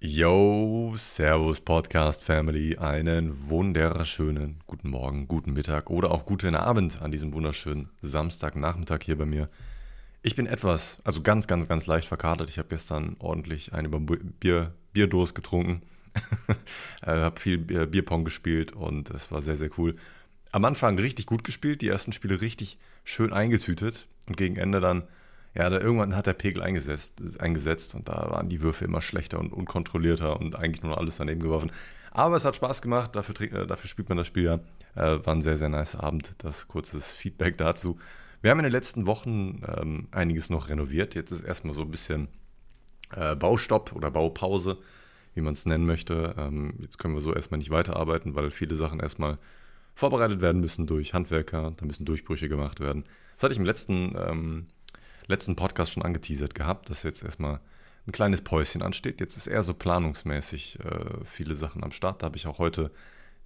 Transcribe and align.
Yo, 0.00 0.94
Servus 0.96 1.60
Podcast 1.60 2.22
Family, 2.22 2.76
einen 2.76 3.48
wunderschönen 3.48 4.60
guten 4.68 4.90
Morgen, 4.90 5.26
guten 5.26 5.54
Mittag 5.54 5.90
oder 5.90 6.12
auch 6.12 6.24
guten 6.24 6.54
Abend 6.54 7.02
an 7.02 7.10
diesem 7.10 7.34
wunderschönen 7.34 7.90
Samstagnachmittag 8.00 9.00
hier 9.02 9.18
bei 9.18 9.24
mir. 9.24 9.48
Ich 10.22 10.36
bin 10.36 10.46
etwas, 10.46 11.00
also 11.02 11.20
ganz, 11.20 11.48
ganz, 11.48 11.66
ganz 11.66 11.86
leicht 11.86 12.06
verkatert. 12.06 12.48
Ich 12.48 12.58
habe 12.58 12.68
gestern 12.68 13.16
ordentlich 13.18 13.72
über 13.72 13.98
Bier, 13.98 14.72
Bierdurst 14.92 15.34
getrunken, 15.34 15.82
äh, 17.02 17.10
habe 17.10 17.40
viel 17.40 17.58
Bierpong 17.58 18.24
gespielt 18.24 18.70
und 18.70 19.10
es 19.10 19.32
war 19.32 19.42
sehr, 19.42 19.56
sehr 19.56 19.70
cool. 19.78 19.96
Am 20.52 20.64
Anfang 20.64 20.96
richtig 20.96 21.26
gut 21.26 21.42
gespielt, 21.42 21.82
die 21.82 21.88
ersten 21.88 22.12
Spiele 22.12 22.40
richtig 22.40 22.78
schön 23.02 23.32
eingetütet 23.32 24.06
und 24.28 24.36
gegen 24.36 24.58
Ende 24.58 24.78
dann 24.78 25.08
ja, 25.58 25.68
da 25.68 25.80
irgendwann 25.80 26.14
hat 26.14 26.28
der 26.28 26.34
Pegel 26.34 26.62
eingesetzt, 26.62 27.20
eingesetzt 27.40 27.96
und 27.96 28.08
da 28.08 28.30
waren 28.30 28.48
die 28.48 28.62
Würfe 28.62 28.84
immer 28.84 29.00
schlechter 29.00 29.40
und 29.40 29.52
unkontrollierter 29.52 30.38
und 30.38 30.54
eigentlich 30.54 30.84
nur 30.84 30.96
alles 30.96 31.16
daneben 31.16 31.40
geworfen. 31.40 31.72
Aber 32.12 32.36
es 32.36 32.44
hat 32.44 32.54
Spaß 32.54 32.80
gemacht, 32.80 33.16
dafür, 33.16 33.40
äh, 33.40 33.66
dafür 33.66 33.88
spielt 33.90 34.08
man 34.08 34.18
das 34.18 34.28
Spiel 34.28 34.44
ja. 34.44 34.60
Äh, 34.94 35.18
war 35.26 35.34
ein 35.34 35.42
sehr, 35.42 35.56
sehr 35.56 35.68
nice 35.68 35.96
Abend. 35.96 36.36
Das 36.38 36.68
kurzes 36.68 37.10
Feedback 37.10 37.58
dazu. 37.58 37.98
Wir 38.40 38.52
haben 38.52 38.60
in 38.60 38.64
den 38.64 38.72
letzten 38.72 39.08
Wochen 39.08 39.62
ähm, 39.66 40.06
einiges 40.12 40.48
noch 40.48 40.68
renoviert. 40.68 41.16
Jetzt 41.16 41.32
ist 41.32 41.42
erstmal 41.42 41.74
so 41.74 41.82
ein 41.82 41.90
bisschen 41.90 42.28
äh, 43.16 43.34
Baustopp 43.34 43.92
oder 43.96 44.12
Baupause, 44.12 44.78
wie 45.34 45.40
man 45.40 45.54
es 45.54 45.66
nennen 45.66 45.86
möchte. 45.86 46.36
Ähm, 46.38 46.74
jetzt 46.82 46.98
können 46.98 47.14
wir 47.14 47.20
so 47.20 47.34
erstmal 47.34 47.58
nicht 47.58 47.70
weiterarbeiten, 47.70 48.36
weil 48.36 48.52
viele 48.52 48.76
Sachen 48.76 49.00
erstmal 49.00 49.38
vorbereitet 49.96 50.40
werden 50.40 50.60
müssen 50.60 50.86
durch 50.86 51.14
Handwerker. 51.14 51.72
Da 51.76 51.84
müssen 51.84 52.04
Durchbrüche 52.04 52.48
gemacht 52.48 52.78
werden. 52.78 53.02
Das 53.34 53.42
hatte 53.42 53.54
ich 53.54 53.58
im 53.58 53.66
letzten 53.66 54.14
ähm, 54.16 54.66
letzten 55.28 55.56
Podcast 55.56 55.92
schon 55.92 56.02
angeteasert 56.02 56.54
gehabt, 56.54 56.90
dass 56.90 57.02
jetzt 57.02 57.22
erstmal 57.22 57.60
ein 58.06 58.12
kleines 58.12 58.42
Päuschen 58.42 58.82
ansteht. 58.82 59.20
Jetzt 59.20 59.36
ist 59.36 59.46
eher 59.46 59.62
so 59.62 59.74
planungsmäßig 59.74 60.80
äh, 60.80 61.24
viele 61.24 61.54
Sachen 61.54 61.84
am 61.84 61.92
Start. 61.92 62.22
Da 62.22 62.26
habe 62.26 62.36
ich 62.36 62.46
auch 62.46 62.58
heute 62.58 62.90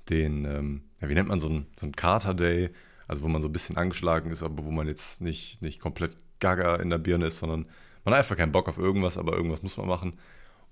den, 0.09 0.45
ähm, 0.45 0.83
ja, 1.01 1.09
wie 1.09 1.15
nennt 1.15 1.29
man 1.29 1.41
so 1.41 1.49
ein, 1.49 1.67
so 1.79 1.87
ein 1.87 1.93
Carter 1.93 2.35
Day, 2.35 2.71
also 3.09 3.23
wo 3.23 3.29
man 3.29 3.43
so 3.43 3.49
ein 3.49 3.53
bisschen 3.53 3.77
angeschlagen 3.77 4.31
ist, 4.31 4.43
aber 4.43 4.65
wo 4.65 4.71
man 4.71 4.87
jetzt 4.87 5.21
nicht, 5.21 5.61
nicht 5.63 5.81
komplett 5.81 6.17
gaga 6.41 6.77
in 6.77 6.91
der 6.91 6.99
Birne 6.99 7.27
ist, 7.27 7.39
sondern 7.39 7.67
man 8.05 8.15
hat 8.15 8.21
einfach 8.21 8.37
keinen 8.37 8.53
Bock 8.53 8.69
auf 8.69 8.79
irgendwas, 8.79 9.19
aber 9.19 9.35
irgendwas 9.37 9.63
muss 9.63 9.77
man 9.77 9.87
machen. 9.87 10.15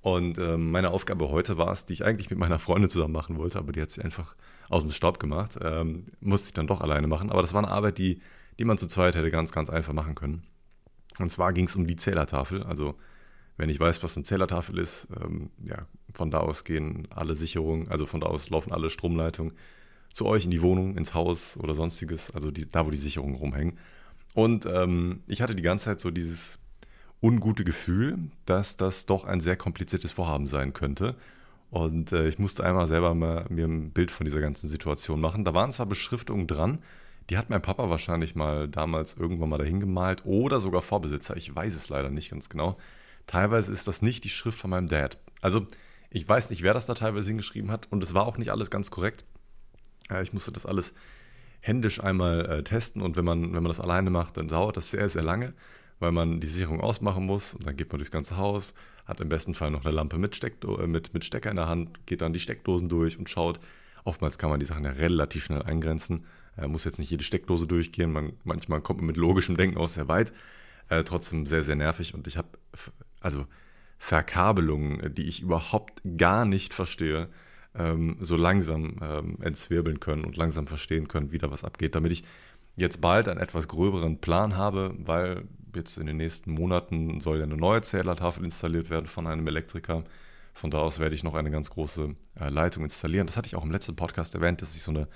Und 0.02 0.38
ähm, 0.38 0.70
meine 0.70 0.90
Aufgabe 0.90 1.28
heute 1.28 1.58
war 1.58 1.72
es, 1.72 1.84
die 1.84 1.92
ich 1.92 2.04
eigentlich 2.04 2.30
mit 2.30 2.38
meiner 2.38 2.58
Freundin 2.58 2.90
zusammen 2.90 3.12
machen 3.12 3.36
wollte, 3.36 3.58
aber 3.58 3.72
die 3.72 3.82
hat 3.82 3.90
sie 3.90 4.02
einfach 4.02 4.34
aus 4.68 4.82
dem 4.82 4.92
Staub 4.92 5.20
gemacht. 5.20 5.58
Ähm, 5.62 6.06
musste 6.20 6.48
ich 6.48 6.54
dann 6.54 6.66
doch 6.66 6.80
alleine 6.80 7.06
machen. 7.06 7.30
Aber 7.30 7.42
das 7.42 7.52
war 7.52 7.62
eine 7.62 7.72
Arbeit, 7.72 7.98
die, 7.98 8.20
die 8.58 8.64
man 8.64 8.78
zu 8.78 8.86
zweit 8.86 9.14
hätte 9.14 9.30
ganz, 9.30 9.52
ganz 9.52 9.68
einfach 9.68 9.92
machen 9.92 10.14
können. 10.14 10.44
Und 11.20 11.30
zwar 11.30 11.52
ging 11.52 11.66
es 11.66 11.76
um 11.76 11.86
die 11.86 11.96
Zählertafel. 11.96 12.62
Also 12.62 12.94
wenn 13.56 13.68
ich 13.68 13.78
weiß, 13.78 14.02
was 14.02 14.16
eine 14.16 14.24
Zählertafel 14.24 14.78
ist, 14.78 15.06
ähm, 15.22 15.50
ja, 15.62 15.86
von 16.14 16.30
da 16.30 16.38
aus 16.38 16.64
gehen 16.64 17.06
alle 17.10 17.34
Sicherungen, 17.34 17.88
also 17.88 18.06
von 18.06 18.20
da 18.20 18.26
aus 18.26 18.50
laufen 18.50 18.72
alle 18.72 18.90
Stromleitungen 18.90 19.52
zu 20.14 20.26
euch 20.26 20.44
in 20.44 20.50
die 20.50 20.62
Wohnung, 20.62 20.96
ins 20.96 21.14
Haus 21.14 21.56
oder 21.56 21.74
sonstiges, 21.74 22.30
also 22.32 22.50
die, 22.50 22.68
da, 22.68 22.86
wo 22.86 22.90
die 22.90 22.96
Sicherungen 22.96 23.36
rumhängen. 23.36 23.78
Und 24.34 24.66
ähm, 24.66 25.22
ich 25.26 25.42
hatte 25.42 25.54
die 25.54 25.62
ganze 25.62 25.86
Zeit 25.86 26.00
so 26.00 26.10
dieses 26.10 26.58
ungute 27.22 27.64
Gefühl, 27.64 28.18
dass 28.46 28.76
das 28.76 29.06
doch 29.06 29.24
ein 29.24 29.40
sehr 29.40 29.56
kompliziertes 29.56 30.12
Vorhaben 30.12 30.46
sein 30.46 30.72
könnte. 30.72 31.16
Und 31.70 32.12
äh, 32.12 32.28
ich 32.28 32.38
musste 32.38 32.64
einmal 32.64 32.88
selber 32.88 33.14
mal 33.14 33.46
mir 33.48 33.66
ein 33.66 33.90
Bild 33.90 34.10
von 34.10 34.24
dieser 34.24 34.40
ganzen 34.40 34.68
Situation 34.68 35.20
machen. 35.20 35.44
Da 35.44 35.54
waren 35.54 35.72
zwar 35.72 35.86
Beschriftungen 35.86 36.46
dran, 36.46 36.78
die 37.28 37.38
hat 37.38 37.50
mein 37.50 37.62
Papa 37.62 37.90
wahrscheinlich 37.90 38.34
mal 38.34 38.68
damals 38.68 39.14
irgendwann 39.14 39.50
mal 39.50 39.58
dahin 39.58 39.80
gemalt 39.80 40.24
oder 40.24 40.58
sogar 40.58 40.82
Vorbesitzer. 40.82 41.36
Ich 41.36 41.54
weiß 41.54 41.74
es 41.74 41.88
leider 41.88 42.10
nicht 42.10 42.30
ganz 42.30 42.48
genau. 42.48 42.76
Teilweise 43.26 43.72
ist 43.72 43.86
das 43.86 44.02
nicht 44.02 44.24
die 44.24 44.30
Schrift 44.30 44.58
von 44.58 44.70
meinem 44.70 44.88
Dad. 44.88 45.18
Also 45.40 45.66
ich 46.10 46.28
weiß 46.28 46.50
nicht, 46.50 46.62
wer 46.62 46.74
das 46.74 46.86
da 46.86 46.94
teilweise 46.94 47.28
hingeschrieben 47.28 47.70
hat 47.70 47.86
und 47.90 48.02
es 48.02 48.14
war 48.14 48.26
auch 48.26 48.36
nicht 48.36 48.50
alles 48.50 48.70
ganz 48.70 48.90
korrekt. 48.90 49.24
Ich 50.22 50.32
musste 50.32 50.50
das 50.50 50.66
alles 50.66 50.92
händisch 51.60 52.02
einmal 52.02 52.46
äh, 52.46 52.64
testen 52.64 53.02
und 53.02 53.16
wenn 53.16 53.24
man, 53.24 53.42
wenn 53.42 53.62
man 53.62 53.66
das 53.66 53.80
alleine 53.80 54.10
macht, 54.10 54.36
dann 54.36 54.48
dauert 54.48 54.76
das 54.76 54.90
sehr, 54.90 55.08
sehr 55.08 55.22
lange, 55.22 55.52
weil 56.00 56.10
man 56.10 56.40
die 56.40 56.46
Sicherung 56.46 56.80
ausmachen 56.80 57.24
muss 57.24 57.54
und 57.54 57.66
dann 57.66 57.76
geht 57.76 57.92
man 57.92 57.98
durchs 57.98 58.10
ganze 58.10 58.36
Haus, 58.36 58.74
hat 59.04 59.20
im 59.20 59.28
besten 59.28 59.54
Fall 59.54 59.70
noch 59.70 59.84
eine 59.84 59.94
Lampe 59.94 60.18
mit, 60.18 60.34
Steckdo 60.34 60.78
äh, 60.80 60.86
mit, 60.86 61.14
mit 61.14 61.24
Stecker 61.24 61.50
in 61.50 61.56
der 61.56 61.68
Hand, 61.68 62.06
geht 62.06 62.22
dann 62.22 62.32
die 62.32 62.40
Steckdosen 62.40 62.88
durch 62.88 63.18
und 63.18 63.28
schaut. 63.28 63.60
Oftmals 64.04 64.38
kann 64.38 64.50
man 64.50 64.58
die 64.58 64.66
Sachen 64.66 64.84
ja 64.84 64.90
relativ 64.90 65.44
schnell 65.44 65.62
eingrenzen 65.62 66.24
er 66.60 66.68
muss 66.68 66.84
jetzt 66.84 66.98
nicht 66.98 67.10
jede 67.10 67.24
Steckdose 67.24 67.66
durchgehen. 67.66 68.12
Man, 68.12 68.34
manchmal 68.44 68.80
kommt 68.80 69.00
man 69.00 69.06
mit 69.06 69.16
logischem 69.16 69.56
Denken 69.56 69.78
auch 69.78 69.88
sehr 69.88 70.08
weit. 70.08 70.32
Äh, 70.88 71.04
trotzdem 71.04 71.46
sehr, 71.46 71.62
sehr 71.62 71.76
nervig. 71.76 72.14
Und 72.14 72.26
ich 72.26 72.36
habe 72.36 72.48
also 73.20 73.46
Verkabelungen, 73.98 75.14
die 75.14 75.28
ich 75.28 75.42
überhaupt 75.42 76.02
gar 76.16 76.44
nicht 76.44 76.74
verstehe, 76.74 77.28
ähm, 77.74 78.16
so 78.20 78.36
langsam 78.36 78.96
ähm, 79.02 79.38
entzwirbeln 79.40 80.00
können 80.00 80.24
und 80.24 80.36
langsam 80.36 80.66
verstehen 80.66 81.08
können, 81.08 81.32
wie 81.32 81.38
da 81.38 81.50
was 81.50 81.64
abgeht, 81.64 81.94
damit 81.94 82.12
ich 82.12 82.24
jetzt 82.76 83.00
bald 83.00 83.28
einen 83.28 83.40
etwas 83.40 83.68
gröberen 83.68 84.18
Plan 84.18 84.56
habe, 84.56 84.94
weil 84.98 85.44
jetzt 85.74 85.98
in 85.98 86.06
den 86.06 86.16
nächsten 86.16 86.52
Monaten 86.52 87.20
soll 87.20 87.38
ja 87.38 87.44
eine 87.44 87.56
neue 87.56 87.82
Zählertafel 87.82 88.44
installiert 88.44 88.90
werden 88.90 89.06
von 89.06 89.26
einem 89.26 89.46
Elektriker. 89.46 90.04
Von 90.54 90.70
da 90.70 90.78
aus 90.78 90.98
werde 90.98 91.14
ich 91.14 91.22
noch 91.22 91.34
eine 91.34 91.50
ganz 91.50 91.70
große 91.70 92.14
äh, 92.40 92.48
Leitung 92.48 92.82
installieren. 92.82 93.26
Das 93.26 93.36
hatte 93.36 93.46
ich 93.46 93.54
auch 93.54 93.64
im 93.64 93.70
letzten 93.70 93.96
Podcast 93.96 94.34
erwähnt, 94.34 94.62
dass 94.62 94.74
ich 94.74 94.82
so 94.82 94.90
eine 94.90 95.06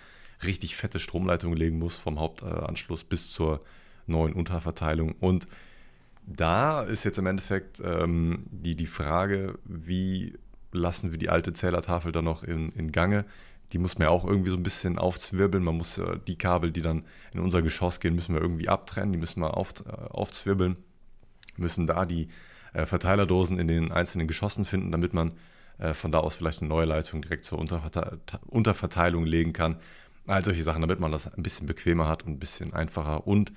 richtig 0.47 0.77
fette 0.77 0.99
Stromleitung 0.99 1.55
legen 1.55 1.79
muss, 1.79 1.97
vom 1.97 2.19
Hauptanschluss 2.19 3.05
bis 3.05 3.31
zur 3.33 3.61
neuen 4.07 4.35
Unterverteilung. 4.35 5.13
Und 5.21 5.47
da 6.27 6.83
ist 6.83 7.05
jetzt 7.05 7.19
im 7.19 7.27
Endeffekt 7.27 7.81
ähm, 7.85 8.45
die, 8.51 8.75
die 8.75 8.87
Frage, 8.87 9.59
wie 9.65 10.35
lassen 10.73 11.11
wir 11.11 11.19
die 11.19 11.29
alte 11.29 11.53
Zählertafel 11.53 12.13
dann 12.13 12.25
noch 12.25 12.43
in, 12.43 12.71
in 12.73 12.93
Gange? 12.93 13.25
Die 13.73 13.79
muss 13.79 13.99
man 13.99 14.07
ja 14.07 14.11
auch 14.11 14.25
irgendwie 14.25 14.51
so 14.51 14.57
ein 14.57 14.63
bisschen 14.63 14.99
aufzwirbeln. 14.99 15.65
Man 15.65 15.77
muss 15.77 15.99
äh, 15.99 16.19
die 16.27 16.37
Kabel, 16.37 16.71
die 16.71 16.83
dann 16.83 17.05
in 17.33 17.41
unser 17.41 17.63
Geschoss 17.63 18.01
gehen, 18.01 18.15
müssen 18.15 18.35
wir 18.35 18.43
irgendwie 18.43 18.69
abtrennen. 18.69 19.13
Die 19.13 19.19
müssen 19.19 19.41
wir 19.41 19.57
auf, 19.57 19.73
äh, 19.87 19.91
aufzwirbeln. 19.91 20.77
Müssen 21.57 21.87
da 21.87 22.07
die 22.07 22.29
äh, 22.73 22.87
Verteilerdosen 22.87 23.59
in 23.59 23.69
den 23.69 23.93
einzelnen 23.93 24.27
Geschossen 24.27 24.65
finden, 24.65 24.93
damit 24.93 25.13
man 25.13 25.33
äh, 25.79 25.95
von 25.95 26.13
da 26.13 26.19
aus 26.19 26.35
vielleicht 26.35 26.61
eine 26.61 26.69
neue 26.69 26.87
Leitung 26.87 27.23
direkt 27.23 27.45
zur 27.45 27.59
Unterverte 27.59 28.19
Unterverteilung 28.47 29.25
legen 29.25 29.53
kann. 29.53 29.77
All 30.27 30.45
solche 30.45 30.63
Sachen, 30.63 30.81
damit 30.81 31.01
man 31.01 31.13
das 31.13 31.33
ein 31.33 31.43
bisschen 31.43 31.67
bequemer 31.67 32.09
hat 32.09 32.25
und 32.25 32.33
ein 32.33 32.39
bisschen 32.39 32.73
einfacher 32.73 33.27
und 33.27 33.53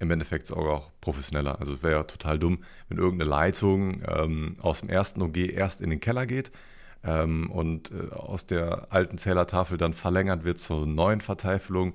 im 0.00 0.10
Endeffekt 0.10 0.46
sogar 0.46 0.74
auch 0.74 0.90
professioneller. 1.00 1.58
Also 1.58 1.74
es 1.74 1.82
wäre 1.82 1.94
ja 1.94 2.02
total 2.04 2.38
dumm, 2.38 2.58
wenn 2.88 2.98
irgendeine 2.98 3.28
Leitung 3.28 4.02
ähm, 4.06 4.56
aus 4.60 4.80
dem 4.80 4.88
ersten 4.88 5.22
OG 5.22 5.36
erst 5.36 5.80
in 5.80 5.90
den 5.90 6.00
Keller 6.00 6.26
geht 6.26 6.52
ähm, 7.04 7.50
und 7.50 7.90
äh, 7.90 8.14
aus 8.14 8.46
der 8.46 8.88
alten 8.90 9.18
Zählertafel 9.18 9.78
dann 9.78 9.92
verlängert 9.92 10.44
wird 10.44 10.60
zur 10.60 10.86
neuen 10.86 11.20
Verteifelung, 11.20 11.94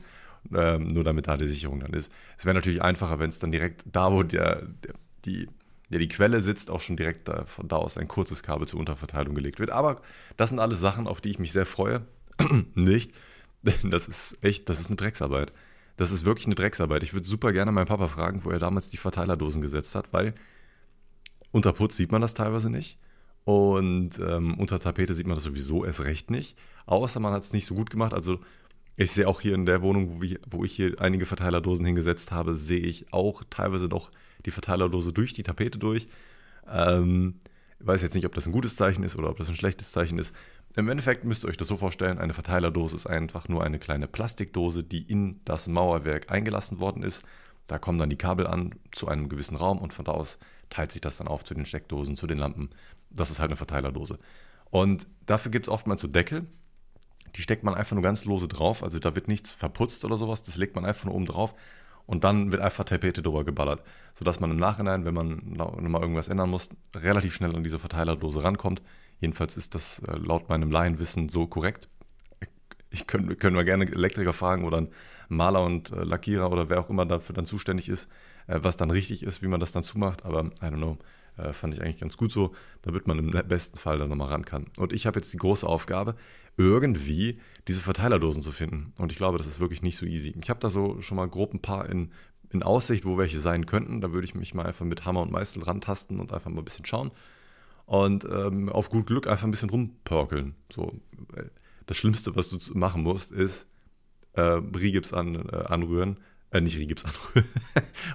ähm, 0.54 0.90
nur 0.90 1.04
damit 1.04 1.28
da 1.28 1.38
die 1.38 1.48
Sicherung 1.48 1.80
dann 1.80 1.94
ist. 1.94 2.12
Es 2.38 2.46
wäre 2.46 2.56
natürlich 2.56 2.82
einfacher, 2.82 3.20
wenn 3.20 3.30
es 3.30 3.40
dann 3.40 3.52
direkt 3.52 3.84
da, 3.86 4.12
wo 4.12 4.24
der, 4.24 4.64
der 4.84 4.94
die 5.26 5.48
ja, 5.90 6.00
die 6.00 6.08
Quelle 6.08 6.42
sitzt, 6.42 6.72
auch 6.72 6.82
schon 6.82 6.98
direkt 6.98 7.28
da, 7.28 7.46
von 7.46 7.68
da 7.68 7.76
aus 7.76 7.98
ein 7.98 8.08
kurzes 8.08 8.42
Kabel 8.44 8.68
zur 8.68 8.80
Unterverteilung 8.80 9.36
gelegt 9.36 9.60
wird. 9.60 9.70
Aber 9.70 10.02
das 10.38 10.50
sind 10.50 10.60
alles 10.60 10.80
Sachen, 10.80 11.08
auf 11.08 11.22
die 11.22 11.30
ich 11.30 11.40
mich 11.40 11.52
sehr 11.52 11.66
freue. 11.66 12.02
Nicht, 12.74 13.14
Das 13.84 14.08
ist 14.08 14.38
echt, 14.42 14.70
das 14.70 14.80
ist 14.80 14.88
eine 14.88 14.98
Drecksarbeit. 14.98 15.54
Das 15.96 16.12
ist 16.12 16.26
wirklich 16.26 16.48
eine 16.48 16.56
Drecksarbeit. 16.56 17.04
Ich 17.04 17.14
würde 17.14 17.28
super 17.28 17.54
gerne 17.54 17.72
meinen 17.72 17.86
Papa 17.86 18.08
fragen, 18.08 18.44
wo 18.44 18.50
er 18.50 18.60
damals 18.60 18.90
die 18.90 18.98
Verteilerdosen 18.98 19.62
gesetzt 19.62 19.96
hat, 19.96 20.12
weil 20.12 20.34
unter 21.52 21.72
Putz 21.72 21.96
sieht 21.96 22.12
man 22.12 22.22
das 22.22 22.34
teilweise 22.34 22.70
nicht. 22.70 22.98
Und 23.46 24.20
ähm, 24.20 24.56
unter 24.56 24.80
Tapete 24.80 25.14
sieht 25.14 25.28
man 25.28 25.36
das 25.36 25.44
sowieso 25.44 25.86
erst 25.86 26.02
recht 26.02 26.32
nicht. 26.32 26.58
Außer 26.86 27.20
man 27.20 27.34
hat 27.34 27.44
es 27.44 27.54
nicht 27.54 27.66
so 27.66 27.76
gut 27.76 27.90
gemacht. 27.90 28.14
Also 28.14 28.40
ich 28.96 29.12
sehe 29.12 29.28
auch 29.28 29.42
hier 29.42 29.54
in 29.54 29.66
der 29.66 29.82
Wohnung, 29.82 30.10
wo, 30.10 30.22
wir, 30.22 30.40
wo 30.50 30.64
ich 30.64 30.74
hier 30.74 31.00
einige 31.00 31.26
Verteilerdosen 31.26 31.86
hingesetzt 31.86 32.32
habe, 32.32 32.56
sehe 32.56 32.80
ich 32.80 33.12
auch 33.12 33.44
teilweise 33.50 33.88
noch 33.88 34.12
die 34.46 34.52
Verteilerdose 34.52 35.14
durch 35.14 35.34
die 35.34 35.44
Tapete 35.44 35.78
durch. 35.78 36.08
Ähm, 36.68 37.36
ich 37.80 37.88
weiß 37.88 38.02
jetzt 38.02 38.14
nicht, 38.16 38.26
ob 38.26 38.34
das 38.34 38.46
ein 38.46 38.54
gutes 38.54 38.76
Zeichen 38.76 39.04
ist 39.04 39.16
oder 39.16 39.30
ob 39.30 39.38
das 39.38 39.50
ein 39.50 39.56
schlechtes 39.56 39.92
Zeichen 39.92 40.18
ist. 40.18 40.34
Im 40.76 40.90
Endeffekt 40.90 41.24
müsst 41.24 41.44
ihr 41.44 41.50
euch 41.50 41.58
das 41.58 41.68
so 41.68 41.78
vorstellen, 41.78 42.18
eine 42.18 42.34
Verteilerdose 42.34 42.96
ist 42.96 43.06
einfach 43.06 43.48
nur 43.48 43.64
eine 43.64 43.78
kleine 43.78 44.08
Plastikdose, 44.08 44.84
die 44.84 45.04
in 45.04 45.40
das 45.46 45.68
Mauerwerk 45.68 46.32
eingelassen 46.32 46.80
worden 46.80 47.04
ist. 47.04 47.24
Da 47.68 47.78
kommen 47.78 48.00
dann 48.00 48.10
die 48.10 48.18
Kabel 48.18 48.48
an 48.48 48.74
zu 48.92 49.08
einem 49.08 49.30
gewissen 49.30 49.56
Raum 49.56 49.78
und 49.78 49.94
von 49.94 50.06
da 50.06 50.14
aus 50.14 50.40
teilt 50.70 50.92
sich 50.92 51.02
das 51.02 51.18
dann 51.18 51.28
auf 51.28 51.46
zu 51.46 51.54
den 51.54 51.68
Steckdosen, 51.68 52.18
zu 52.18 52.26
den 52.26 52.40
Lampen. 52.40 52.72
Das 53.12 53.30
ist 53.30 53.40
halt 53.40 53.52
eine 53.52 53.58
Verteilerdose. 53.58 54.18
Und 54.72 55.06
dafür 55.28 55.52
gibt 55.52 55.68
es 55.68 55.72
oftmals 55.72 56.02
so 56.02 56.08
Deckel. 56.08 56.48
Die 57.36 57.44
steckt 57.44 57.64
man 57.64 57.76
einfach 57.76 57.94
nur 57.96 58.04
ganz 58.04 58.26
lose 58.26 58.48
drauf. 58.48 58.84
Also 58.84 58.98
da 58.98 59.16
wird 59.16 59.28
nichts 59.28 59.52
verputzt 59.52 60.04
oder 60.04 60.18
sowas. 60.18 60.42
Das 60.42 60.58
legt 60.58 60.76
man 60.76 60.86
einfach 60.86 61.06
nur 61.06 61.14
oben 61.14 61.28
drauf. 61.28 61.54
Und 62.08 62.24
dann 62.24 62.52
wird 62.52 62.62
einfach 62.64 62.84
Tapete 62.84 63.22
drüber 63.22 63.44
geballert. 63.44 63.84
Sodass 64.16 64.40
man 64.40 64.50
im 64.50 64.58
Nachhinein, 64.58 65.06
wenn 65.06 65.14
man 65.14 65.42
nochmal 65.46 66.02
irgendwas 66.02 66.28
ändern 66.28 66.50
muss, 66.50 66.70
relativ 66.96 67.36
schnell 67.36 67.56
an 67.56 67.64
diese 67.64 67.80
Verteilerdose 67.80 68.44
rankommt 68.44 68.82
Jedenfalls 69.24 69.56
ist 69.56 69.74
das 69.74 70.00
äh, 70.00 70.18
laut 70.18 70.50
meinem 70.50 70.70
Laienwissen 70.70 71.30
so 71.30 71.48
korrekt. 71.48 71.88
Ich 72.90 73.08
können, 73.08 73.38
können 73.38 73.56
wir 73.56 73.64
gerne 73.64 73.86
Elektriker 73.90 74.34
fragen 74.34 74.66
oder 74.66 74.80
einen 74.80 74.90
Maler 75.30 75.64
und 75.64 75.92
äh, 75.94 76.04
Lackierer 76.04 76.52
oder 76.52 76.70
wer 76.70 76.82
auch 76.82 76.90
immer 76.90 77.06
dafür 77.06 77.34
dann 77.34 77.46
zuständig 77.46 77.88
ist, 77.88 78.10
äh, 78.48 78.60
was 78.62 78.76
dann 78.76 78.92
richtig 78.92 79.24
ist, 79.24 79.42
wie 79.42 79.48
man 79.48 79.62
das 79.62 79.72
dann 79.72 79.82
zumacht. 79.82 80.26
Aber 80.26 80.42
I 80.42 80.66
don't 80.66 80.76
know. 80.76 80.98
Fand 81.52 81.74
ich 81.74 81.82
eigentlich 81.82 82.00
ganz 82.00 82.16
gut 82.16 82.32
so, 82.32 82.54
damit 82.84 83.08
man 83.08 83.18
im 83.18 83.32
besten 83.48 83.76
Fall 83.76 83.98
dann 83.98 84.08
nochmal 84.08 84.28
ran 84.28 84.46
kann. 84.46 84.68
Und 84.78 84.94
ich 84.94 85.08
habe 85.08 85.18
jetzt 85.20 85.34
die 85.34 85.38
große 85.38 85.66
Aufgabe, 85.66 86.14
irgendwie 86.58 87.40
diese 87.68 87.82
Verteilerdosen 87.82 88.44
zu 88.44 88.52
finden. 88.52 88.94
Und 89.00 89.12
ich 89.12 89.18
glaube, 89.18 89.40
das 89.40 89.48
ist 89.48 89.60
wirklich 89.60 89.82
nicht 89.82 89.98
so 89.98 90.06
easy. 90.06 90.36
Ich 90.40 90.52
habe 90.52 90.60
da 90.60 90.70
so 90.70 91.02
schon 91.02 91.16
mal 91.16 91.28
grob 91.28 91.56
ein 91.56 91.60
paar 91.60 91.90
in, 91.90 92.12
in 92.52 92.62
Aussicht, 92.62 93.04
wo 93.04 93.18
welche 93.18 93.40
sein 93.40 93.66
könnten. 93.66 94.00
Da 94.00 94.12
würde 94.12 94.26
ich 94.26 94.36
mich 94.36 94.54
mal 94.54 94.68
einfach 94.68 94.86
mit 94.86 95.06
Hammer 95.06 95.24
und 95.24 95.32
Meißel 95.32 95.64
rantasten 95.64 96.20
und 96.20 96.32
einfach 96.32 96.52
mal 96.52 96.62
ein 96.62 96.66
bisschen 96.66 96.86
schauen. 96.86 97.10
Und 97.86 98.26
ähm, 98.26 98.70
auf 98.70 98.90
gut 98.90 99.08
Glück 99.08 99.28
einfach 99.28 99.46
ein 99.46 99.52
bisschen 99.52 99.70
rumpörkeln. 99.70 100.56
So, 100.72 100.94
das 101.86 101.98
Schlimmste, 101.98 102.36
was 102.36 102.50
du 102.50 102.58
machen 102.78 103.04
musst, 103.04 103.32
ist 103.32 103.68
äh, 104.34 104.42
Rigips 104.42 105.14
an, 105.14 105.48
äh, 105.50 105.56
anrühren, 105.68 106.18
äh, 106.52 106.62
nicht 106.62 106.78
Rigips 106.78 107.06
anrühren, 107.06 107.48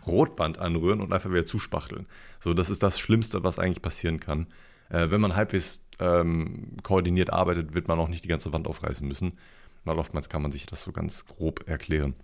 Rotband 0.06 0.58
anrühren 0.58 1.00
und 1.00 1.12
einfach 1.12 1.30
wieder 1.30 1.46
zuspachteln. 1.46 2.06
So, 2.40 2.54
das 2.54 2.70
ist 2.70 2.82
das 2.82 2.98
Schlimmste, 2.98 3.44
was 3.44 3.58
eigentlich 3.58 3.82
passieren 3.82 4.20
kann. 4.20 4.46
Äh, 4.88 5.10
wenn 5.10 5.20
man 5.20 5.36
halbwegs 5.36 5.80
ähm, 6.00 6.76
koordiniert 6.82 7.30
arbeitet, 7.30 7.74
wird 7.74 7.88
man 7.88 7.98
auch 7.98 8.08
nicht 8.08 8.24
die 8.24 8.28
ganze 8.28 8.52
Wand 8.52 8.66
aufreißen 8.66 9.06
müssen. 9.06 9.34
Weil 9.84 9.98
oftmals 9.98 10.28
kann 10.28 10.42
man 10.42 10.52
sich 10.52 10.66
das 10.66 10.82
so 10.82 10.92
ganz 10.92 11.26
grob 11.26 11.68
erklären. 11.68 12.14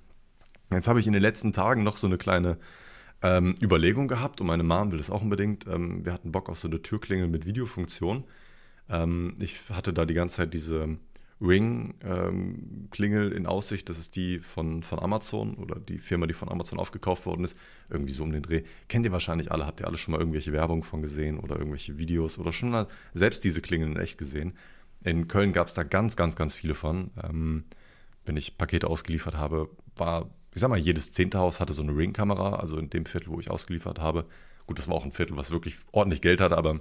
Jetzt 0.70 0.88
habe 0.88 1.00
ich 1.00 1.06
in 1.06 1.12
den 1.12 1.22
letzten 1.22 1.52
Tagen 1.52 1.82
noch 1.82 1.96
so 1.96 2.06
eine 2.06 2.18
kleine 2.18 2.58
ähm, 3.24 3.54
Überlegung 3.62 4.06
gehabt 4.06 4.42
und 4.42 4.46
meine 4.46 4.62
Mom 4.62 4.92
will 4.92 4.98
das 4.98 5.08
auch 5.08 5.22
unbedingt. 5.22 5.66
Ähm, 5.66 6.04
wir 6.04 6.12
hatten 6.12 6.30
Bock 6.30 6.50
auf 6.50 6.58
so 6.58 6.68
eine 6.68 6.82
Türklingel 6.82 7.26
mit 7.26 7.46
Videofunktion. 7.46 8.24
Ähm, 8.90 9.36
ich 9.40 9.58
hatte 9.70 9.94
da 9.94 10.04
die 10.04 10.12
ganze 10.12 10.36
Zeit 10.36 10.52
diese 10.52 10.98
Ring-Klingel 11.40 13.32
ähm, 13.32 13.36
in 13.36 13.46
Aussicht. 13.46 13.88
Das 13.88 13.98
ist 13.98 14.14
die 14.16 14.40
von, 14.40 14.82
von 14.82 14.98
Amazon 14.98 15.54
oder 15.54 15.80
die 15.80 15.98
Firma, 15.98 16.26
die 16.26 16.34
von 16.34 16.50
Amazon 16.50 16.78
aufgekauft 16.78 17.24
worden 17.24 17.44
ist. 17.44 17.56
Irgendwie 17.88 18.12
so 18.12 18.24
um 18.24 18.30
den 18.30 18.42
Dreh. 18.42 18.62
Kennt 18.88 19.06
ihr 19.06 19.12
wahrscheinlich 19.12 19.50
alle, 19.50 19.64
habt 19.66 19.80
ihr 19.80 19.86
alle 19.86 19.96
schon 19.96 20.12
mal 20.12 20.18
irgendwelche 20.18 20.52
Werbung 20.52 20.84
von 20.84 21.00
gesehen 21.00 21.38
oder 21.38 21.56
irgendwelche 21.56 21.96
Videos 21.96 22.38
oder 22.38 22.52
schon 22.52 22.70
mal 22.70 22.88
selbst 23.14 23.42
diese 23.42 23.62
Klingeln 23.62 23.92
in 23.92 24.00
echt 24.00 24.18
gesehen. 24.18 24.52
In 25.02 25.28
Köln 25.28 25.52
gab 25.52 25.68
es 25.68 25.74
da 25.74 25.82
ganz, 25.82 26.14
ganz, 26.14 26.36
ganz 26.36 26.54
viele 26.54 26.74
von. 26.74 27.10
Ähm, 27.22 27.64
wenn 28.26 28.36
ich 28.36 28.58
Pakete 28.58 28.88
ausgeliefert 28.88 29.36
habe, 29.36 29.70
war, 29.96 30.30
ich 30.54 30.60
sag 30.60 30.70
mal, 30.70 30.78
jedes 30.78 31.12
zehnte 31.12 31.38
Haus 31.38 31.58
hatte 31.58 31.72
so 31.72 31.82
eine 31.82 31.96
Ring-Kamera, 31.96 32.56
also 32.56 32.78
in 32.78 32.88
dem 32.88 33.06
Viertel, 33.06 33.30
wo 33.30 33.40
ich 33.40 33.50
ausgeliefert 33.50 33.98
habe. 33.98 34.24
Gut, 34.66 34.78
das 34.78 34.88
war 34.88 34.94
auch 34.94 35.04
ein 35.04 35.12
Viertel, 35.12 35.36
was 35.36 35.50
wirklich 35.50 35.76
ordentlich 35.90 36.22
Geld 36.22 36.40
hatte, 36.40 36.56
aber 36.56 36.80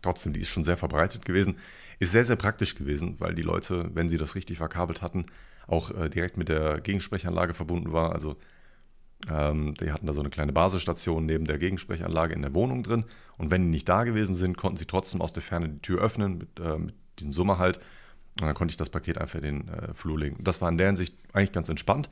trotzdem, 0.00 0.32
die 0.32 0.40
ist 0.40 0.48
schon 0.48 0.64
sehr 0.64 0.78
verbreitet 0.78 1.24
gewesen. 1.24 1.58
Ist 1.98 2.12
sehr, 2.12 2.24
sehr 2.24 2.36
praktisch 2.36 2.74
gewesen, 2.76 3.16
weil 3.18 3.34
die 3.34 3.42
Leute, 3.42 3.90
wenn 3.94 4.08
sie 4.08 4.16
das 4.16 4.34
richtig 4.34 4.56
verkabelt 4.56 5.02
hatten, 5.02 5.26
auch 5.66 5.90
äh, 5.90 6.08
direkt 6.08 6.38
mit 6.38 6.48
der 6.48 6.80
Gegensprechanlage 6.80 7.52
verbunden 7.52 7.92
war. 7.92 8.12
Also 8.12 8.36
ähm, 9.30 9.74
die 9.74 9.92
hatten 9.92 10.06
da 10.06 10.14
so 10.14 10.20
eine 10.20 10.30
kleine 10.30 10.52
Basisstation 10.52 11.26
neben 11.26 11.44
der 11.44 11.58
Gegensprechanlage 11.58 12.34
in 12.34 12.42
der 12.42 12.54
Wohnung 12.54 12.82
drin. 12.82 13.04
Und 13.36 13.50
wenn 13.50 13.62
die 13.64 13.68
nicht 13.68 13.88
da 13.88 14.04
gewesen 14.04 14.34
sind, 14.34 14.56
konnten 14.56 14.78
sie 14.78 14.86
trotzdem 14.86 15.20
aus 15.20 15.32
der 15.34 15.42
Ferne 15.42 15.68
die 15.68 15.80
Tür 15.80 16.00
öffnen 16.00 16.38
mit, 16.38 16.60
äh, 16.60 16.78
mit 16.78 16.94
diesem 17.18 17.32
Summer 17.32 17.58
halt. 17.58 17.78
Und 18.40 18.46
dann 18.46 18.54
konnte 18.54 18.72
ich 18.72 18.76
das 18.76 18.88
Paket 18.88 19.18
einfach 19.18 19.40
in 19.40 19.42
den 19.42 19.68
äh, 19.68 19.92
Flur 19.92 20.18
legen. 20.18 20.42
Das 20.42 20.62
war 20.62 20.68
in 20.68 20.78
der 20.78 20.86
Hinsicht 20.86 21.14
eigentlich 21.32 21.52
ganz 21.52 21.68
entspannt. 21.68 22.08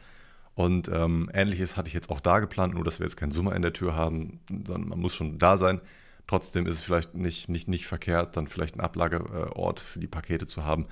Und 0.57 0.89
ähm, 0.89 1.31
ähnliches 1.35 1.77
hatte 1.77 1.89
ich 1.89 1.95
jetzt 1.95 2.09
auch 2.09 2.21
da 2.21 2.41
geplant, 2.41 2.75
nur 2.75 2.83
dass 2.83 2.99
wir 2.99 3.05
jetzt 3.05 3.17
keinen 3.17 3.31
Summer 3.31 3.55
in 3.55 3.61
der 3.61 3.75
Tür 3.75 3.95
haben, 3.95 4.41
sondern 4.49 4.89
man 4.89 4.99
muss 4.99 5.15
schon 5.15 5.37
da 5.37 5.59
sein. 5.59 5.83
Trotzdem 6.27 6.67
ist 6.67 6.77
es 6.77 6.83
vielleicht 6.83 7.15
nicht, 7.15 7.51
nicht, 7.51 7.69
nicht 7.69 7.87
verkehrt, 7.87 8.39
dann 8.39 8.49
vielleicht 8.49 8.75
einen 8.75 8.81
Ablageort 8.81 9.81
für 9.81 10.01
die 10.01 10.07
Pakete 10.07 10.47
zu 10.47 10.65
haben 10.65 10.87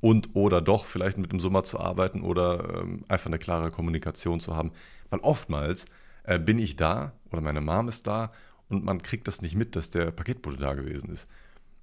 und 0.00 0.30
oder 0.34 0.62
doch 0.62 0.86
vielleicht 0.86 1.18
mit 1.18 1.32
dem 1.32 1.38
Summer 1.38 1.64
zu 1.64 1.78
arbeiten 1.78 2.22
oder 2.22 2.80
ähm, 2.80 3.04
einfach 3.08 3.26
eine 3.26 3.38
klare 3.38 3.70
Kommunikation 3.70 4.40
zu 4.40 4.56
haben. 4.56 4.72
Weil 5.10 5.20
oftmals 5.20 5.84
äh, 6.24 6.38
bin 6.38 6.58
ich 6.58 6.76
da 6.76 7.12
oder 7.30 7.42
meine 7.42 7.60
Mom 7.60 7.88
ist 7.88 8.06
da 8.06 8.32
und 8.70 8.84
man 8.84 9.02
kriegt 9.02 9.28
das 9.28 9.42
nicht 9.42 9.54
mit, 9.54 9.76
dass 9.76 9.90
der 9.90 10.12
Paketbote 10.12 10.56
da 10.56 10.72
gewesen 10.72 11.10
ist. 11.10 11.28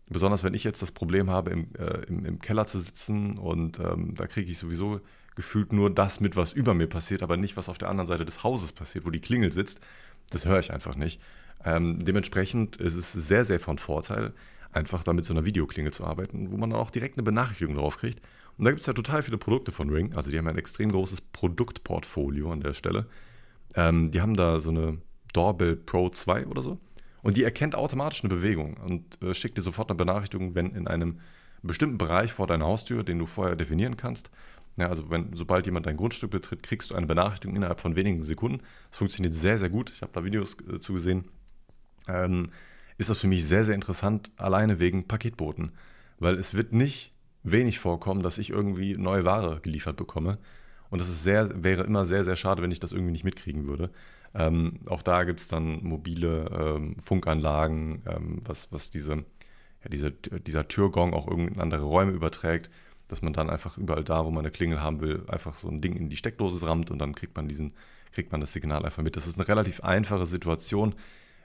Besonders 0.09 0.43
wenn 0.43 0.55
ich 0.55 0.63
jetzt 0.63 0.81
das 0.81 0.91
Problem 0.91 1.29
habe, 1.29 1.51
im, 1.51 1.67
äh, 1.77 2.05
im, 2.07 2.25
im, 2.25 2.39
Keller 2.39 2.65
zu 2.65 2.79
sitzen 2.79 3.37
und 3.37 3.79
ähm, 3.79 4.15
da 4.15 4.25
kriege 4.25 4.49
ich 4.49 4.57
sowieso 4.57 5.01
gefühlt 5.37 5.71
nur 5.71 5.93
das 5.93 6.19
mit, 6.19 6.35
was 6.35 6.51
über 6.51 6.73
mir 6.73 6.87
passiert, 6.87 7.21
aber 7.21 7.37
nicht, 7.37 7.55
was 7.57 7.69
auf 7.69 7.77
der 7.77 7.89
anderen 7.89 8.07
Seite 8.07 8.25
des 8.25 8.43
Hauses 8.43 8.73
passiert, 8.73 9.05
wo 9.05 9.11
die 9.11 9.21
Klingel 9.21 9.51
sitzt. 9.51 9.79
Das 10.31 10.45
höre 10.45 10.59
ich 10.59 10.73
einfach 10.73 10.95
nicht. 10.95 11.21
Ähm, 11.63 12.03
dementsprechend 12.03 12.77
ist 12.77 12.95
es 12.95 13.13
sehr, 13.13 13.45
sehr 13.45 13.59
von 13.59 13.77
Vorteil, 13.77 14.33
einfach 14.71 15.03
da 15.03 15.13
mit 15.13 15.25
so 15.25 15.33
einer 15.33 15.45
Videoklinge 15.45 15.91
zu 15.91 16.05
arbeiten, 16.05 16.51
wo 16.51 16.57
man 16.57 16.71
dann 16.71 16.79
auch 16.79 16.89
direkt 16.89 17.17
eine 17.17 17.23
Benachrichtigung 17.23 17.75
drauf 17.75 17.97
kriegt. 17.97 18.19
Und 18.57 18.65
da 18.65 18.71
gibt 18.71 18.81
es 18.81 18.87
ja 18.87 18.93
total 18.93 19.21
viele 19.21 19.37
Produkte 19.37 19.71
von 19.71 19.91
Ring. 19.91 20.15
Also 20.15 20.31
die 20.31 20.39
haben 20.39 20.47
ein 20.47 20.57
extrem 20.57 20.91
großes 20.91 21.21
Produktportfolio 21.21 22.51
an 22.51 22.61
der 22.61 22.73
Stelle. 22.73 23.05
Ähm, 23.75 24.09
die 24.09 24.21
haben 24.21 24.35
da 24.35 24.59
so 24.59 24.71
eine 24.71 24.97
Doorbell 25.33 25.75
Pro 25.75 26.09
2 26.09 26.47
oder 26.47 26.63
so. 26.63 26.79
Und 27.21 27.37
die 27.37 27.43
erkennt 27.43 27.75
automatisch 27.75 28.23
eine 28.23 28.33
Bewegung 28.33 28.77
und 28.77 29.21
äh, 29.21 29.35
schickt 29.35 29.57
dir 29.57 29.61
sofort 29.61 29.91
eine 29.91 29.97
Benachrichtigung, 29.97 30.55
wenn 30.55 30.73
in 30.73 30.87
einem 30.87 31.19
bestimmten 31.61 31.99
Bereich 31.99 32.33
vor 32.33 32.47
deiner 32.47 32.65
Haustür, 32.65 33.03
den 33.03 33.19
du 33.19 33.27
vorher 33.27 33.55
definieren 33.55 33.97
kannst, 33.97 34.31
ja, 34.77 34.89
also 34.89 35.09
wenn, 35.09 35.33
sobald 35.33 35.65
jemand 35.65 35.85
dein 35.85 35.97
Grundstück 35.97 36.31
betritt, 36.31 36.63
kriegst 36.63 36.91
du 36.91 36.95
eine 36.95 37.07
Benachrichtigung 37.07 37.55
innerhalb 37.55 37.79
von 37.79 37.95
wenigen 37.95 38.23
Sekunden. 38.23 38.61
Das 38.89 38.99
funktioniert 38.99 39.33
sehr, 39.33 39.57
sehr 39.57 39.69
gut. 39.69 39.91
Ich 39.91 40.01
habe 40.01 40.11
da 40.13 40.23
Videos 40.23 40.55
äh, 40.71 40.79
zu 40.79 40.93
gesehen 40.93 41.25
ähm, 42.07 42.49
ist 42.97 43.09
das 43.09 43.19
für 43.19 43.27
mich 43.27 43.45
sehr, 43.45 43.63
sehr 43.63 43.75
interessant, 43.75 44.31
alleine 44.37 44.79
wegen 44.79 45.07
Paketboten. 45.07 45.71
Weil 46.19 46.35
es 46.35 46.53
wird 46.53 46.73
nicht 46.73 47.13
wenig 47.43 47.79
vorkommen, 47.79 48.23
dass 48.23 48.37
ich 48.37 48.49
irgendwie 48.49 48.97
neue 48.97 49.23
Ware 49.23 49.59
geliefert 49.61 49.97
bekomme. 49.97 50.39
Und 50.89 50.99
das 50.99 51.09
ist 51.09 51.23
sehr, 51.23 51.63
wäre 51.63 51.83
immer 51.83 52.05
sehr, 52.05 52.23
sehr 52.23 52.35
schade, 52.35 52.61
wenn 52.63 52.71
ich 52.71 52.79
das 52.79 52.91
irgendwie 52.91 53.11
nicht 53.11 53.23
mitkriegen 53.23 53.67
würde. 53.67 53.91
Ähm, 54.33 54.79
auch 54.87 55.01
da 55.01 55.23
gibt 55.23 55.41
es 55.41 55.47
dann 55.47 55.83
mobile 55.83 56.49
ähm, 56.51 56.97
Funkanlagen, 56.99 58.03
ähm, 58.07 58.41
was, 58.45 58.71
was 58.71 58.89
diese, 58.89 59.13
ja, 59.83 59.89
diese, 59.91 60.11
dieser 60.11 60.67
Türgong 60.67 61.13
auch 61.13 61.27
irgendwie 61.27 61.53
in 61.53 61.61
andere 61.61 61.83
Räume 61.83 62.11
überträgt, 62.11 62.69
dass 63.07 63.21
man 63.21 63.33
dann 63.33 63.49
einfach 63.49 63.77
überall 63.77 64.03
da, 64.03 64.25
wo 64.25 64.31
man 64.31 64.45
eine 64.45 64.51
Klingel 64.51 64.81
haben 64.81 65.01
will, 65.01 65.23
einfach 65.27 65.57
so 65.57 65.69
ein 65.69 65.81
Ding 65.81 65.95
in 65.95 66.09
die 66.09 66.17
Steckdose 66.17 66.65
rammt 66.65 66.91
und 66.91 66.99
dann 66.99 67.15
kriegt 67.15 67.35
man 67.35 67.47
diesen, 67.47 67.73
kriegt 68.11 68.31
man 68.31 68.41
das 68.41 68.53
Signal 68.53 68.85
einfach 68.85 69.03
mit. 69.03 69.15
Das 69.15 69.27
ist 69.27 69.37
eine 69.37 69.47
relativ 69.47 69.81
einfache 69.81 70.25
Situation 70.25 70.95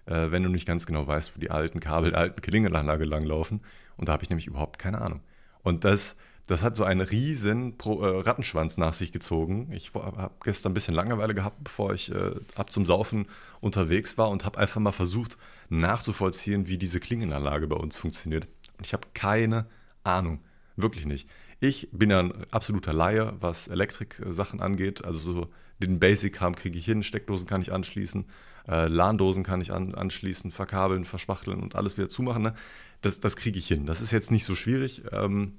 äh, 0.07 0.31
wenn 0.31 0.43
du 0.43 0.49
nicht 0.49 0.67
ganz 0.67 0.87
genau 0.87 1.07
weißt, 1.07 1.37
wo 1.37 1.41
die 1.41 1.51
alten 1.51 1.81
Kabel 1.81 2.11
der 2.11 2.21
alten 2.21 2.41
Klingelanlage 2.41 3.05
langlaufen. 3.05 3.61
Und 3.97 4.09
da 4.09 4.13
habe 4.13 4.23
ich 4.23 4.31
nämlich 4.31 4.47
überhaupt 4.47 4.79
keine 4.79 5.01
Ahnung. 5.01 5.21
Und 5.63 5.85
das, 5.85 6.17
das 6.47 6.63
hat 6.63 6.77
so 6.77 6.85
einen 6.85 7.01
riesen 7.01 7.77
Pro, 7.79 8.03
äh, 8.03 8.21
Rattenschwanz 8.23 8.79
nach 8.79 8.95
sich 8.95 9.13
gezogen. 9.13 9.71
Ich 9.73 9.93
habe 9.95 10.31
gestern 10.43 10.73
ein 10.73 10.75
bisschen 10.75 10.95
Langeweile 10.95 11.35
gehabt, 11.35 11.63
bevor 11.63 11.95
ich 11.95 12.13
äh, 12.13 12.33
ab 12.57 12.73
zum 12.73 12.87
Saufen 12.87 13.27
unterwegs 13.61 14.19
war 14.19 14.31
und 14.31 14.45
habe 14.45 14.59
einfach 14.59 14.81
mal 14.81 14.93
versucht 14.93 15.39
nachzuvollziehen, 15.69 16.69
wie 16.69 16.79
diese 16.79 17.01
Klingenanlage 17.01 17.67
bei 17.69 17.77
uns 17.77 17.97
funktioniert. 17.97 18.49
Und 18.79 18.87
ich 18.87 18.93
habe 18.93 19.09
keine 19.15 19.67
Ahnung. 20.05 20.41
Wirklich 20.77 21.07
nicht. 21.07 21.29
Ich 21.63 21.89
bin 21.93 22.11
ja 22.11 22.19
ein 22.19 22.33
absoluter 22.51 22.93
Laie, 22.93 23.35
was 23.39 23.69
Elektrik-Sachen 23.69 24.61
angeht. 24.61 25.05
Also 25.05 25.21
so 25.21 25.49
den 25.79 26.01
Basic-Kram 26.01 26.57
kriege 26.57 26.77
ich 26.77 26.85
hin, 26.85 27.05
Steckdosen 27.05 27.47
kann 27.47 27.63
ich 27.63 27.73
anschließen. 27.73 28.25
Äh, 28.67 28.89
LAN-Dosen 28.89 29.45
kann 29.45 29.61
ich 29.61 29.73
an, 29.73 29.95
anschließen, 29.95 30.51
verkabeln, 30.51 31.05
verspachteln 31.05 31.61
und 31.61 31.77
alles 31.77 31.97
wieder 31.97 32.09
zumachen. 32.09 32.43
Ne? 32.43 32.55
Das, 33.01 33.21
das 33.21 33.37
kriege 33.37 33.61
ich 33.61 33.69
hin. 33.69 33.87
Das 33.87 34.01
ist 34.01 34.11
jetzt 34.11 34.33
nicht 34.33 34.45
so 34.45 34.57
schwierig. 34.57 35.05
Ähm, 35.13 35.53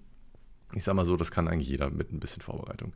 ich 0.74 0.84
sage 0.84 0.98
mal 0.98 1.06
so, 1.06 1.16
das 1.16 1.32
kann 1.32 1.48
eigentlich 1.48 1.70
jeder 1.70 1.90
mit 1.90 2.12
ein 2.12 2.20
bisschen 2.20 2.42
Vorbereitung. 2.42 2.92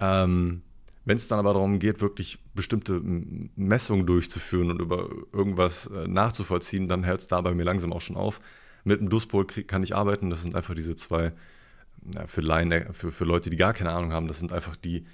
Ähm, 0.00 0.62
wenn 1.04 1.16
es 1.16 1.28
dann 1.28 1.38
aber 1.38 1.52
darum 1.52 1.78
geht, 1.78 2.00
wirklich 2.00 2.40
bestimmte 2.54 3.00
Messungen 3.54 4.04
durchzuführen 4.04 4.72
und 4.72 4.80
über 4.80 5.10
irgendwas 5.32 5.86
äh, 5.86 6.08
nachzuvollziehen, 6.08 6.88
dann 6.88 7.06
hört 7.06 7.20
es 7.20 7.28
da 7.28 7.40
bei 7.40 7.54
mir 7.54 7.62
langsam 7.62 7.92
auch 7.92 8.00
schon 8.00 8.16
auf. 8.16 8.40
Mit 8.82 8.98
dem 8.98 9.10
Duspol 9.10 9.46
kann 9.46 9.84
ich 9.84 9.94
arbeiten. 9.94 10.28
Das 10.28 10.42
sind 10.42 10.56
einfach 10.56 10.74
diese 10.74 10.96
zwei, 10.96 11.32
na, 12.02 12.26
für, 12.26 12.40
Laien, 12.40 12.92
für, 12.92 13.12
für 13.12 13.24
Leute, 13.24 13.50
die 13.50 13.56
gar 13.56 13.74
keine 13.74 13.90
Ahnung 13.90 14.12
haben, 14.12 14.28
das 14.28 14.38
sind 14.38 14.52
einfach 14.52 14.76
die, 14.76 15.06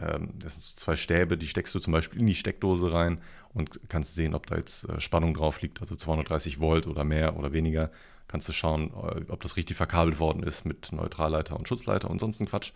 ähm, 0.00 0.30
das 0.38 0.54
sind 0.54 0.78
zwei 0.78 0.96
Stäbe, 0.96 1.36
die 1.36 1.46
steckst 1.46 1.74
du 1.74 1.78
zum 1.78 1.92
Beispiel 1.92 2.20
in 2.20 2.26
die 2.26 2.34
Steckdose 2.34 2.92
rein 2.92 3.20
und 3.52 3.80
kannst 3.88 4.14
sehen, 4.14 4.34
ob 4.34 4.46
da 4.46 4.56
jetzt 4.56 4.88
äh, 4.88 5.00
Spannung 5.00 5.34
drauf 5.34 5.60
liegt, 5.62 5.80
also 5.80 5.96
230 5.96 6.60
Volt 6.60 6.86
oder 6.86 7.04
mehr 7.04 7.36
oder 7.36 7.52
weniger. 7.52 7.90
Kannst 8.26 8.48
du 8.48 8.52
schauen, 8.52 8.90
äh, 8.90 9.30
ob 9.30 9.42
das 9.42 9.56
richtig 9.56 9.76
verkabelt 9.76 10.18
worden 10.18 10.42
ist 10.42 10.64
mit 10.64 10.92
Neutralleiter 10.92 11.56
und 11.56 11.68
Schutzleiter 11.68 12.10
und 12.10 12.18
sonst 12.18 12.40
ein 12.40 12.46
Quatsch. 12.46 12.72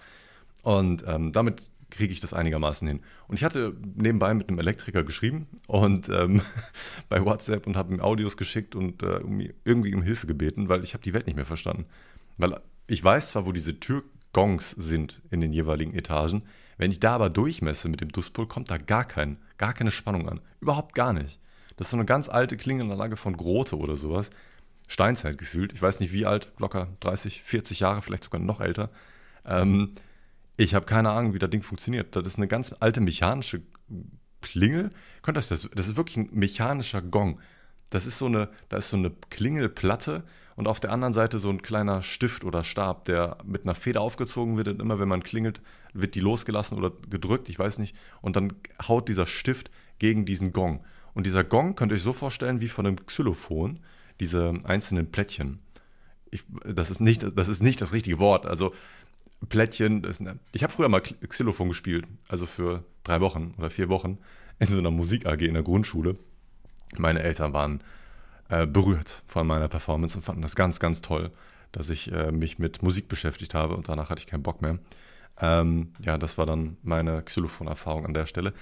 Und 0.63 1.05
ähm, 1.07 1.33
damit 1.33 1.71
kriege 1.91 2.13
ich 2.13 2.21
das 2.21 2.35
einigermaßen 2.35 2.87
hin. 2.87 3.01
Und 3.29 3.37
ich 3.37 3.45
hatte 3.45 3.75
nebenbei 3.95 4.35
mit 4.35 4.49
einem 4.49 4.59
Elektriker 4.59 5.05
geschrieben 5.05 5.47
und 5.67 6.09
ähm, 6.11 6.43
bei 7.09 7.25
WhatsApp 7.25 7.67
und 7.67 7.77
habe 7.77 7.95
ihm 7.95 8.01
Audios 8.01 8.37
geschickt 8.37 8.75
und 8.75 9.03
äh, 9.03 9.21
irgendwie 9.65 9.95
um 9.95 10.03
Hilfe 10.03 10.27
gebeten, 10.27 10.69
weil 10.69 10.85
ich 10.85 10.95
habe 10.95 11.03
die 11.03 11.15
Welt 11.15 11.27
nicht 11.27 11.37
mehr 11.37 11.47
verstanden. 11.47 11.87
Weil 12.37 12.61
ich 12.89 13.05
weiß 13.05 13.29
zwar, 13.29 13.47
wo 13.47 13.53
diese 13.53 13.79
Türgongs 13.79 14.71
sind 14.73 15.21
in 15.31 15.41
den 15.41 15.53
jeweiligen 15.53 15.95
Etagen, 15.95 16.43
wenn 16.79 16.91
ich 16.91 17.01
da 17.01 17.15
aber 17.15 17.31
durchmesse 17.31 17.89
mit 17.89 18.01
dem 18.01 18.11
Duspol, 18.11 18.47
kommt 18.47 18.71
da 18.71 18.79
gar, 18.79 19.05
kein, 19.05 19.39
gar 19.59 19.75
keine 19.75 19.91
Spannung 19.91 20.29
an. 20.29 20.41
Überhaupt 20.61 20.95
gar 20.95 21.13
nicht. 21.13 21.39
Das 21.77 21.89
ist 21.89 21.91
so 21.91 21.97
eine 21.97 22.07
ganz 22.07 22.29
alte 22.29 22.57
Klingenanlage 22.57 23.17
von 23.17 23.37
Grote 23.37 23.77
oder 23.77 23.97
sowas. 23.97 24.31
Steinzeit 24.89 25.39
gefühlt. 25.39 25.73
Ich 25.73 25.83
weiß 25.83 26.01
nicht 26.01 26.13
wie 26.13 26.25
alt, 26.25 26.51
locker 26.59 26.89
30, 27.01 27.43
40 27.43 27.81
Jahre, 27.81 28.01
vielleicht 28.01 28.25
sogar 28.25 28.41
noch 28.41 28.61
älter. 28.61 28.91
Ähm, 29.45 29.93
ich 30.57 30.75
habe 30.75 30.87
keine 30.87 31.11
Ahnung, 31.11 31.35
wie 31.35 31.39
das 31.39 31.51
Ding 31.51 31.63
funktioniert. 31.63 32.17
Das 32.17 32.27
ist 32.27 32.37
eine 32.37 32.49
ganz 32.49 32.75
alte 32.81 33.01
mechanische 33.01 33.63
Klingel. 34.41 34.91
Könnt 35.23 35.37
ihr 35.37 35.43
das, 35.43 35.69
das 35.73 35.89
ist 35.89 35.97
wirklich 35.97 36.17
ein 36.17 36.31
mechanischer 36.33 37.03
Gong. 37.03 37.41
Das 37.91 38.07
ist 38.07 38.19
so 38.19 38.27
eine, 38.27 38.49
da 38.69 38.79
ist 38.79 38.89
so 38.89 38.97
eine 38.97 39.11
Klingelplatte 39.31 40.25
und 40.59 40.67
auf 40.67 40.81
der 40.81 40.91
anderen 40.91 41.13
Seite 41.13 41.39
so 41.39 41.51
ein 41.51 41.63
kleiner 41.63 42.03
Stift 42.03 42.45
oder 42.45 42.65
Stab, 42.65 43.05
der 43.05 43.39
mit 43.45 43.63
einer 43.63 43.77
Feder 43.77 44.01
aufgezogen 44.01 44.57
wird 44.57 44.67
und 44.67 44.83
immer 44.83 44.99
wenn 44.99 45.07
man 45.07 45.23
klingelt, 45.23 45.61
wird 45.93 46.17
die 46.17 46.21
losgelassen 46.21 46.77
oder 46.77 46.91
gedrückt, 47.09 47.49
ich 47.49 47.61
weiß 47.61 47.79
nicht, 47.79 47.95
und 48.23 48.35
dann 48.35 48.55
haut 48.89 49.09
dieser 49.09 49.27
Stift 49.27 49.71
gegen 50.01 50.27
diesen 50.27 50.53
Gong. 50.53 50.85
Und 51.15 51.27
dieser 51.27 51.45
Gong 51.45 51.77
könnt 51.77 51.93
ihr 51.93 51.95
euch 51.95 52.03
so 52.03 52.13
vorstellen 52.13 52.61
wie 52.61 52.67
von 52.67 52.87
einem 52.87 53.07
Xylophon, 53.07 53.79
diese 54.19 54.53
einzelnen 54.65 55.13
Plättchen. 55.13 55.61
Ich, 56.33 56.43
das, 56.65 56.91
ist 56.91 57.01
nicht, 57.01 57.25
das 57.37 57.47
ist 57.47 57.63
nicht 57.63 57.81
das 57.81 57.93
richtige 57.93 58.19
Wort. 58.19 58.45
Also 58.45 58.75
Plättchen, 59.49 60.03
das, 60.03 60.21
ich 60.51 60.65
habe 60.65 60.73
früher 60.73 60.89
mal 60.89 61.03
Xylophon 61.03 61.69
gespielt, 61.69 62.09
also 62.27 62.47
für 62.47 62.83
drei 63.05 63.21
Wochen 63.21 63.55
oder 63.59 63.71
vier 63.71 63.89
Wochen 63.91 64.19
in 64.59 64.67
so 64.67 64.79
einer 64.79 64.91
Musik 64.91 65.25
AG 65.25 65.41
in 65.41 65.55
der 65.55 65.63
Grundschule. 65.63 66.17
Meine 66.99 67.23
Eltern 67.23 67.53
waren 67.53 67.81
äh, 68.49 68.67
berührt 68.67 69.23
von 69.27 69.47
meiner 69.47 69.69
Performance 69.69 70.17
und 70.17 70.23
fanden 70.23 70.43
das 70.43 70.57
ganz, 70.57 70.81
ganz 70.81 71.03
toll, 71.03 71.31
dass 71.73 71.91
ich 71.91 72.13
äh, 72.13 72.33
mich 72.33 72.59
mit 72.59 72.83
Musik 72.83 73.09
beschäftigt 73.09 73.55
habe 73.55 73.77
und 73.77 73.89
danach 73.89 74.11
hatte 74.11 74.21
ich 74.21 74.27
keinen 74.27 74.43
Bock 74.43 74.63
mehr. 74.63 74.79
Ähm, 75.41 75.93
ja, 76.05 76.19
das 76.19 76.39
war 76.39 76.47
dann 76.47 76.77
meine 76.83 77.23
Xylophon-Erfahrung 77.23 78.07
an 78.07 78.15
der 78.15 78.27
Stelle. 78.27 78.53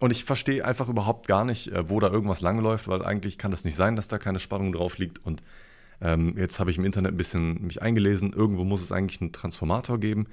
Und 0.00 0.10
ich 0.10 0.24
verstehe 0.24 0.64
einfach 0.64 0.88
überhaupt 0.88 1.28
gar 1.28 1.44
nicht, 1.44 1.68
äh, 1.68 1.88
wo 1.88 2.00
da 2.00 2.10
irgendwas 2.10 2.40
langläuft, 2.40 2.88
weil 2.88 3.04
eigentlich 3.04 3.38
kann 3.38 3.50
das 3.50 3.64
nicht 3.64 3.76
sein, 3.76 3.96
dass 3.96 4.08
da 4.08 4.18
keine 4.18 4.38
Spannung 4.38 4.72
drauf 4.72 4.98
liegt. 4.98 5.24
Und 5.24 5.42
ähm, 6.00 6.36
jetzt 6.36 6.58
habe 6.60 6.70
ich 6.70 6.78
im 6.78 6.84
Internet 6.84 7.12
ein 7.12 7.16
bisschen 7.16 7.62
mich 7.66 7.82
eingelesen. 7.82 8.32
Irgendwo 8.32 8.64
muss 8.64 8.82
es 8.82 8.92
eigentlich 8.92 9.20
einen 9.20 9.32
Transformator 9.32 9.98
geben, 9.98 10.26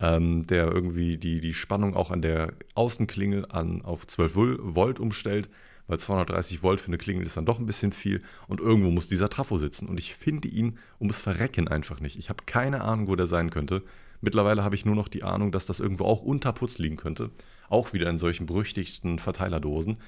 ähm, 0.00 0.46
der 0.46 0.66
irgendwie 0.70 1.18
die, 1.18 1.40
die 1.40 1.54
Spannung 1.54 1.94
auch 1.94 2.10
an 2.10 2.22
der 2.22 2.52
Außenklingel 2.74 3.46
an, 3.48 3.82
auf 3.82 4.06
12 4.06 4.34
Volt 4.34 5.00
umstellt 5.00 5.48
weil 5.86 5.98
230 5.98 6.62
Volt 6.62 6.80
für 6.80 6.88
eine 6.88 6.98
Klingel 6.98 7.26
ist 7.26 7.36
dann 7.36 7.46
doch 7.46 7.58
ein 7.58 7.66
bisschen 7.66 7.92
viel 7.92 8.22
und 8.48 8.60
irgendwo 8.60 8.90
muss 8.90 9.08
dieser 9.08 9.28
Trafo 9.28 9.58
sitzen 9.58 9.88
und 9.88 9.98
ich 9.98 10.14
finde 10.14 10.48
ihn 10.48 10.78
ums 11.00 11.20
Verrecken 11.20 11.68
einfach 11.68 12.00
nicht. 12.00 12.18
Ich 12.18 12.28
habe 12.28 12.44
keine 12.46 12.82
Ahnung, 12.82 13.08
wo 13.08 13.16
der 13.16 13.26
sein 13.26 13.50
könnte. 13.50 13.82
Mittlerweile 14.20 14.64
habe 14.64 14.74
ich 14.74 14.84
nur 14.84 14.96
noch 14.96 15.08
die 15.08 15.24
Ahnung, 15.24 15.52
dass 15.52 15.66
das 15.66 15.80
irgendwo 15.80 16.04
auch 16.04 16.22
unter 16.22 16.52
Putz 16.52 16.78
liegen 16.78 16.96
könnte. 16.96 17.30
Auch 17.68 17.92
wieder 17.92 18.08
in 18.10 18.18
solchen 18.18 18.46
berüchtigten 18.46 19.18
Verteilerdosen. 19.18 19.98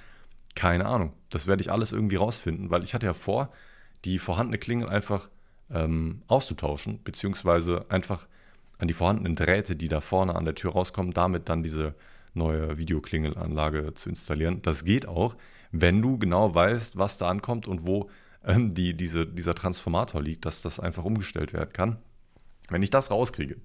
Keine 0.54 0.86
Ahnung. 0.86 1.12
Das 1.30 1.46
werde 1.46 1.62
ich 1.62 1.70
alles 1.70 1.92
irgendwie 1.92 2.16
rausfinden, 2.16 2.70
weil 2.70 2.82
ich 2.82 2.94
hatte 2.94 3.06
ja 3.06 3.14
vor, 3.14 3.52
die 4.04 4.18
vorhandene 4.18 4.58
Klingel 4.58 4.88
einfach 4.88 5.28
ähm, 5.70 6.22
auszutauschen, 6.26 7.00
beziehungsweise 7.04 7.86
einfach 7.90 8.26
an 8.78 8.88
die 8.88 8.94
vorhandenen 8.94 9.36
Drähte, 9.36 9.76
die 9.76 9.88
da 9.88 10.00
vorne 10.00 10.34
an 10.34 10.44
der 10.44 10.54
Tür 10.54 10.72
rauskommen, 10.72 11.12
damit 11.12 11.48
dann 11.48 11.62
diese 11.62 11.94
neue 12.34 12.78
Videoklingelanlage 12.78 13.94
zu 13.94 14.08
installieren. 14.08 14.62
Das 14.62 14.84
geht 14.84 15.06
auch 15.06 15.36
wenn 15.72 16.02
du 16.02 16.18
genau 16.18 16.54
weißt, 16.54 16.96
was 16.96 17.18
da 17.18 17.28
ankommt 17.28 17.66
und 17.66 17.86
wo 17.86 18.10
ähm, 18.44 18.74
die, 18.74 18.94
diese, 18.94 19.26
dieser 19.26 19.54
Transformator 19.54 20.22
liegt, 20.22 20.44
dass 20.44 20.62
das 20.62 20.80
einfach 20.80 21.04
umgestellt 21.04 21.52
werden 21.52 21.72
kann. 21.72 21.98
Wenn 22.68 22.82
ich 22.82 22.90
das 22.90 23.10
rauskriege, 23.10 23.56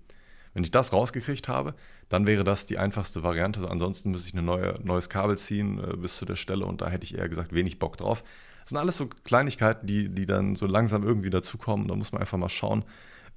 wenn 0.53 0.63
ich 0.63 0.71
das 0.71 0.93
rausgekriegt 0.93 1.47
habe, 1.47 1.73
dann 2.09 2.27
wäre 2.27 2.43
das 2.43 2.65
die 2.65 2.77
einfachste 2.77 3.23
Variante. 3.23 3.69
Ansonsten 3.69 4.11
müsste 4.11 4.29
ich 4.29 4.35
ein 4.35 4.45
neue, 4.45 4.75
neues 4.83 5.09
Kabel 5.09 5.37
ziehen 5.37 5.79
äh, 5.79 5.97
bis 5.97 6.17
zu 6.17 6.25
der 6.25 6.35
Stelle 6.35 6.65
und 6.65 6.81
da 6.81 6.89
hätte 6.89 7.05
ich 7.05 7.17
eher 7.17 7.29
gesagt 7.29 7.53
wenig 7.53 7.79
Bock 7.79 7.97
drauf. 7.97 8.23
Das 8.61 8.69
sind 8.69 8.77
alles 8.77 8.97
so 8.97 9.07
Kleinigkeiten, 9.07 9.87
die, 9.87 10.09
die 10.09 10.25
dann 10.25 10.55
so 10.55 10.67
langsam 10.67 11.03
irgendwie 11.03 11.29
dazukommen. 11.29 11.87
Da 11.87 11.95
muss 11.95 12.11
man 12.11 12.21
einfach 12.21 12.37
mal 12.37 12.49
schauen, 12.49 12.85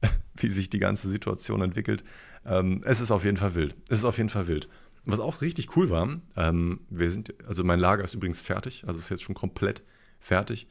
wie 0.37 0.51
sich 0.51 0.71
die 0.71 0.79
ganze 0.79 1.09
Situation 1.09 1.63
entwickelt. 1.63 2.05
Ähm, 2.45 2.83
es 2.85 3.01
ist 3.01 3.11
auf 3.11 3.25
jeden 3.25 3.37
Fall 3.37 3.55
wild. 3.55 3.75
Es 3.89 3.99
ist 3.99 4.05
auf 4.05 4.19
jeden 4.19 4.29
Fall 4.31 4.47
wild. 4.47 4.69
Was 5.07 5.21
auch 5.21 5.41
richtig 5.41 5.77
cool 5.77 5.89
war, 5.89 6.21
ähm, 6.37 6.81
wir 6.91 7.13
sind, 7.13 7.33
also 7.47 7.63
mein 7.63 7.79
Lager 7.79 8.03
ist 8.03 8.15
übrigens 8.15 8.41
fertig, 8.41 8.85
also 8.89 8.99
ist 8.99 9.09
jetzt 9.09 9.23
schon 9.23 9.37
komplett 9.37 9.85
fertig. 10.19 10.67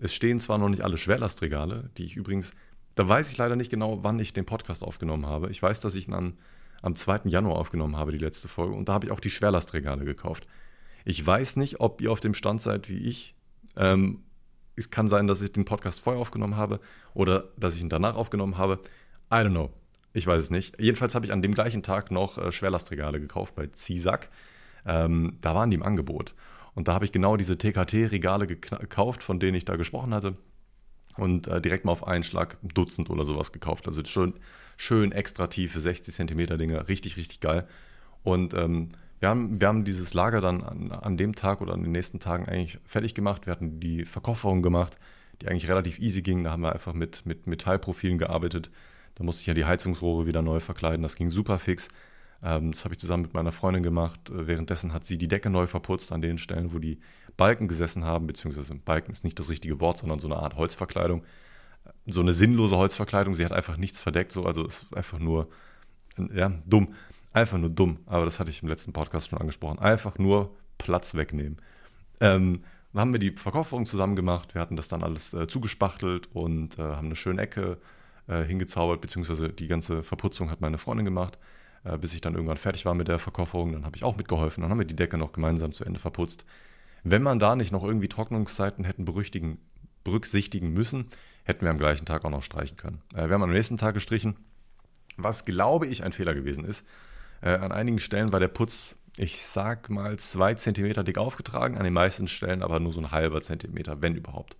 Es 0.00 0.12
stehen 0.12 0.40
zwar 0.40 0.58
noch 0.58 0.68
nicht 0.68 0.82
alle 0.82 0.98
Schwerlastregale, 0.98 1.90
die 1.96 2.04
ich 2.04 2.16
übrigens, 2.16 2.52
da 2.96 3.08
weiß 3.08 3.30
ich 3.30 3.38
leider 3.38 3.54
nicht 3.54 3.70
genau, 3.70 4.02
wann 4.02 4.18
ich 4.18 4.32
den 4.32 4.44
Podcast 4.44 4.82
aufgenommen 4.82 5.24
habe. 5.24 5.50
Ich 5.50 5.62
weiß, 5.62 5.78
dass 5.80 5.94
ich 5.94 6.08
ihn 6.08 6.14
an, 6.14 6.36
am 6.82 6.96
2. 6.96 7.22
Januar 7.26 7.58
aufgenommen 7.58 7.96
habe, 7.96 8.10
die 8.10 8.18
letzte 8.18 8.48
Folge, 8.48 8.74
und 8.74 8.88
da 8.88 8.94
habe 8.94 9.06
ich 9.06 9.12
auch 9.12 9.20
die 9.20 9.30
Schwerlastregale 9.30 10.04
gekauft. 10.04 10.48
Ich 11.04 11.24
weiß 11.24 11.54
nicht, 11.54 11.78
ob 11.78 12.00
ihr 12.00 12.10
auf 12.10 12.18
dem 12.18 12.34
Stand 12.34 12.62
seid 12.62 12.88
wie 12.88 12.98
ich. 12.98 13.36
Ähm, 13.76 14.24
es 14.74 14.90
kann 14.90 15.06
sein, 15.06 15.28
dass 15.28 15.40
ich 15.42 15.52
den 15.52 15.64
Podcast 15.64 16.00
vorher 16.00 16.20
aufgenommen 16.20 16.56
habe 16.56 16.80
oder 17.14 17.52
dass 17.56 17.76
ich 17.76 17.82
ihn 17.82 17.88
danach 17.88 18.16
aufgenommen 18.16 18.58
habe. 18.58 18.80
I 19.30 19.36
don't 19.36 19.50
know. 19.50 19.70
Ich 20.16 20.26
weiß 20.26 20.40
es 20.40 20.50
nicht. 20.50 20.80
Jedenfalls 20.80 21.14
habe 21.14 21.26
ich 21.26 21.32
an 21.32 21.42
dem 21.42 21.52
gleichen 21.52 21.82
Tag 21.82 22.10
noch 22.10 22.38
äh, 22.38 22.50
Schwerlastregale 22.50 23.20
gekauft 23.20 23.54
bei 23.54 23.66
Zisak. 23.66 24.30
Ähm, 24.86 25.36
da 25.42 25.54
waren 25.54 25.70
die 25.70 25.74
im 25.74 25.82
Angebot. 25.82 26.34
Und 26.74 26.88
da 26.88 26.94
habe 26.94 27.04
ich 27.04 27.12
genau 27.12 27.36
diese 27.36 27.58
TKT-Regale 27.58 28.46
gekauft, 28.46 29.22
von 29.22 29.40
denen 29.40 29.56
ich 29.56 29.66
da 29.66 29.76
gesprochen 29.76 30.14
hatte. 30.14 30.38
Und 31.18 31.48
äh, 31.48 31.60
direkt 31.60 31.84
mal 31.84 31.92
auf 31.92 32.06
einen 32.06 32.24
Schlag 32.24 32.56
ein 32.62 32.68
Dutzend 32.68 33.10
oder 33.10 33.26
sowas 33.26 33.52
gekauft. 33.52 33.88
Also 33.88 34.02
schön, 34.06 34.32
schön 34.78 35.12
extra 35.12 35.48
tiefe 35.48 35.80
60 35.80 36.14
cm 36.14 36.56
Dinger. 36.56 36.88
Richtig, 36.88 37.18
richtig 37.18 37.40
geil. 37.40 37.68
Und 38.22 38.54
ähm, 38.54 38.92
wir, 39.20 39.28
haben, 39.28 39.60
wir 39.60 39.68
haben 39.68 39.84
dieses 39.84 40.14
Lager 40.14 40.40
dann 40.40 40.64
an, 40.64 40.92
an, 40.92 41.18
dem 41.18 41.34
Tag 41.34 41.60
oder 41.60 41.74
an 41.74 41.82
den 41.82 41.92
nächsten 41.92 42.20
Tagen 42.20 42.46
eigentlich 42.46 42.78
fertig 42.86 43.14
gemacht. 43.14 43.44
Wir 43.44 43.50
hatten 43.50 43.80
die 43.80 44.06
Verkofferung 44.06 44.62
gemacht, 44.62 44.96
die 45.42 45.48
eigentlich 45.48 45.68
relativ 45.68 45.98
easy 45.98 46.22
ging. 46.22 46.42
Da 46.42 46.52
haben 46.52 46.62
wir 46.62 46.72
einfach 46.72 46.94
mit, 46.94 47.26
mit 47.26 47.46
Metallprofilen 47.46 48.16
gearbeitet. 48.16 48.70
Da 49.16 49.24
musste 49.24 49.40
ich 49.40 49.46
ja 49.46 49.54
die 49.54 49.64
Heizungsrohre 49.64 50.26
wieder 50.26 50.42
neu 50.42 50.60
verkleiden. 50.60 51.02
Das 51.02 51.16
ging 51.16 51.30
super 51.30 51.58
fix. 51.58 51.88
Ähm, 52.42 52.72
das 52.72 52.84
habe 52.84 52.94
ich 52.94 53.00
zusammen 53.00 53.24
mit 53.24 53.34
meiner 53.34 53.52
Freundin 53.52 53.82
gemacht. 53.82 54.30
Äh, 54.30 54.46
währenddessen 54.46 54.92
hat 54.92 55.04
sie 55.04 55.18
die 55.18 55.28
Decke 55.28 55.50
neu 55.50 55.66
verputzt 55.66 56.12
an 56.12 56.22
den 56.22 56.38
Stellen, 56.38 56.72
wo 56.72 56.78
die 56.78 57.00
Balken 57.36 57.68
gesessen 57.68 58.04
haben, 58.04 58.26
beziehungsweise 58.26 58.74
Balken 58.74 59.12
ist 59.12 59.24
nicht 59.24 59.38
das 59.38 59.48
richtige 59.48 59.80
Wort, 59.80 59.98
sondern 59.98 60.20
so 60.20 60.28
eine 60.28 60.36
Art 60.36 60.56
Holzverkleidung. 60.56 61.24
So 62.06 62.20
eine 62.20 62.32
sinnlose 62.32 62.76
Holzverkleidung. 62.76 63.34
Sie 63.34 63.44
hat 63.44 63.52
einfach 63.52 63.76
nichts 63.76 64.00
verdeckt, 64.00 64.32
so, 64.32 64.44
also 64.44 64.66
es 64.66 64.84
ist 64.84 64.94
einfach 64.94 65.18
nur, 65.18 65.48
ja, 66.34 66.52
dumm. 66.66 66.94
Einfach 67.32 67.58
nur 67.58 67.70
dumm. 67.70 67.98
Aber 68.06 68.24
das 68.24 68.40
hatte 68.40 68.50
ich 68.50 68.62
im 68.62 68.68
letzten 68.68 68.92
Podcast 68.92 69.28
schon 69.28 69.38
angesprochen. 69.38 69.78
Einfach 69.78 70.18
nur 70.18 70.56
Platz 70.78 71.14
wegnehmen. 71.14 71.58
Ähm, 72.20 72.62
dann 72.92 73.00
haben 73.00 73.12
wir 73.12 73.20
die 73.20 73.32
Verkofferung 73.32 73.84
zusammen 73.84 74.16
gemacht. 74.16 74.54
Wir 74.54 74.60
hatten 74.62 74.76
das 74.76 74.88
dann 74.88 75.02
alles 75.02 75.34
äh, 75.34 75.46
zugespachtelt 75.46 76.30
und 76.32 76.78
äh, 76.78 76.82
haben 76.82 77.06
eine 77.06 77.16
schöne 77.16 77.42
Ecke 77.42 77.76
äh, 78.28 78.42
hingezaubert, 78.42 79.00
beziehungsweise 79.00 79.50
die 79.50 79.68
ganze 79.68 80.02
Verputzung 80.02 80.50
hat 80.50 80.60
meine 80.60 80.78
Freundin 80.78 81.04
gemacht, 81.04 81.38
äh, 81.84 81.98
bis 81.98 82.14
ich 82.14 82.20
dann 82.20 82.34
irgendwann 82.34 82.56
fertig 82.56 82.84
war 82.84 82.94
mit 82.94 83.08
der 83.08 83.18
Verkofferung. 83.18 83.72
Dann 83.72 83.84
habe 83.84 83.96
ich 83.96 84.04
auch 84.04 84.16
mitgeholfen. 84.16 84.62
Dann 84.62 84.70
haben 84.70 84.78
wir 84.78 84.86
die 84.86 84.96
Decke 84.96 85.18
noch 85.18 85.32
gemeinsam 85.32 85.72
zu 85.72 85.84
Ende 85.84 86.00
verputzt. 86.00 86.44
Wenn 87.04 87.22
man 87.22 87.38
da 87.38 87.54
nicht 87.54 87.72
noch 87.72 87.84
irgendwie 87.84 88.08
Trocknungszeiten 88.08 88.84
hätten 88.84 89.04
berücksichtigen 89.04 90.72
müssen, 90.72 91.06
hätten 91.44 91.64
wir 91.64 91.70
am 91.70 91.78
gleichen 91.78 92.04
Tag 92.04 92.24
auch 92.24 92.30
noch 92.30 92.42
streichen 92.42 92.76
können. 92.76 93.00
Äh, 93.14 93.28
wir 93.28 93.34
haben 93.34 93.42
am 93.42 93.52
nächsten 93.52 93.76
Tag 93.76 93.94
gestrichen, 93.94 94.36
was 95.16 95.44
glaube 95.44 95.86
ich 95.86 96.02
ein 96.02 96.12
Fehler 96.12 96.34
gewesen 96.34 96.64
ist. 96.64 96.84
Äh, 97.40 97.50
an 97.50 97.72
einigen 97.72 98.00
Stellen 98.00 98.32
war 98.32 98.40
der 98.40 98.48
Putz, 98.48 98.96
ich 99.16 99.46
sag 99.46 99.88
mal, 99.88 100.18
zwei 100.18 100.54
Zentimeter 100.54 101.04
dick 101.04 101.18
aufgetragen, 101.18 101.78
an 101.78 101.84
den 101.84 101.92
meisten 101.92 102.28
Stellen 102.28 102.62
aber 102.62 102.80
nur 102.80 102.92
so 102.92 103.00
ein 103.00 103.12
halber 103.12 103.40
Zentimeter, 103.40 104.02
wenn 104.02 104.16
überhaupt. 104.16 104.56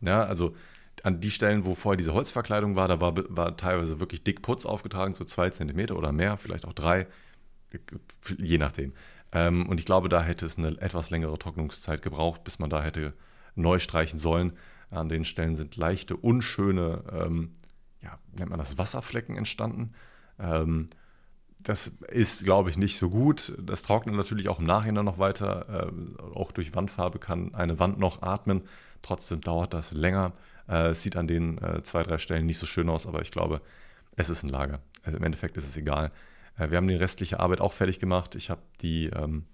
Ja, 0.00 0.24
also 0.24 0.56
an 1.04 1.20
die 1.20 1.30
Stellen, 1.30 1.66
wo 1.66 1.74
vorher 1.74 1.98
diese 1.98 2.14
Holzverkleidung 2.14 2.76
war, 2.76 2.88
da 2.88 2.98
war, 2.98 3.14
war 3.28 3.56
teilweise 3.58 4.00
wirklich 4.00 4.24
dick 4.24 4.40
Putz 4.40 4.64
aufgetragen, 4.64 5.12
so 5.12 5.24
zwei 5.24 5.50
Zentimeter 5.50 5.96
oder 5.96 6.12
mehr, 6.12 6.38
vielleicht 6.38 6.64
auch 6.64 6.72
drei, 6.72 7.06
je 8.38 8.56
nachdem. 8.56 8.94
Ähm, 9.30 9.68
und 9.68 9.78
ich 9.78 9.84
glaube, 9.84 10.08
da 10.08 10.22
hätte 10.22 10.46
es 10.46 10.56
eine 10.56 10.80
etwas 10.80 11.10
längere 11.10 11.38
Trocknungszeit 11.38 12.00
gebraucht, 12.00 12.42
bis 12.42 12.58
man 12.58 12.70
da 12.70 12.82
hätte 12.82 13.12
neu 13.54 13.78
streichen 13.80 14.18
sollen. 14.18 14.54
An 14.90 15.10
den 15.10 15.26
Stellen 15.26 15.56
sind 15.56 15.76
leichte, 15.76 16.16
unschöne, 16.16 17.04
ähm, 17.12 17.52
ja, 18.00 18.18
nennt 18.38 18.48
man 18.48 18.58
das, 18.58 18.78
Wasserflecken 18.78 19.36
entstanden. 19.36 19.92
Ähm, 20.38 20.88
das 21.58 21.88
ist, 22.08 22.44
glaube 22.44 22.70
ich, 22.70 22.78
nicht 22.78 22.98
so 22.98 23.10
gut. 23.10 23.52
Das 23.60 23.82
trocknet 23.82 24.14
natürlich 24.14 24.48
auch 24.48 24.58
im 24.58 24.66
Nachhinein 24.66 25.04
noch 25.04 25.18
weiter. 25.18 25.90
Äh, 25.92 26.22
auch 26.34 26.50
durch 26.50 26.74
Wandfarbe 26.74 27.18
kann 27.18 27.54
eine 27.54 27.78
Wand 27.78 27.98
noch 27.98 28.22
atmen. 28.22 28.62
Trotzdem 29.02 29.42
dauert 29.42 29.74
das 29.74 29.92
länger. 29.92 30.32
Äh, 30.68 30.88
es 30.88 31.02
sieht 31.02 31.16
an 31.16 31.26
den 31.26 31.58
äh, 31.58 31.82
zwei, 31.82 32.02
drei 32.02 32.18
Stellen 32.18 32.46
nicht 32.46 32.58
so 32.58 32.66
schön 32.66 32.88
aus, 32.88 33.06
aber 33.06 33.22
ich 33.22 33.30
glaube, 33.30 33.60
es 34.16 34.28
ist 34.28 34.42
ein 34.42 34.48
Lager. 34.48 34.80
Also 35.02 35.18
im 35.18 35.24
Endeffekt 35.24 35.56
ist 35.56 35.68
es 35.68 35.76
egal. 35.76 36.10
Äh, 36.58 36.70
wir 36.70 36.76
haben 36.76 36.88
die 36.88 36.94
restliche 36.94 37.40
Arbeit 37.40 37.60
auch 37.60 37.72
fertig 37.72 37.98
gemacht. 37.98 38.34
Ich 38.34 38.50
habe 38.50 38.62
die, 38.80 39.06
ähm, 39.06 39.44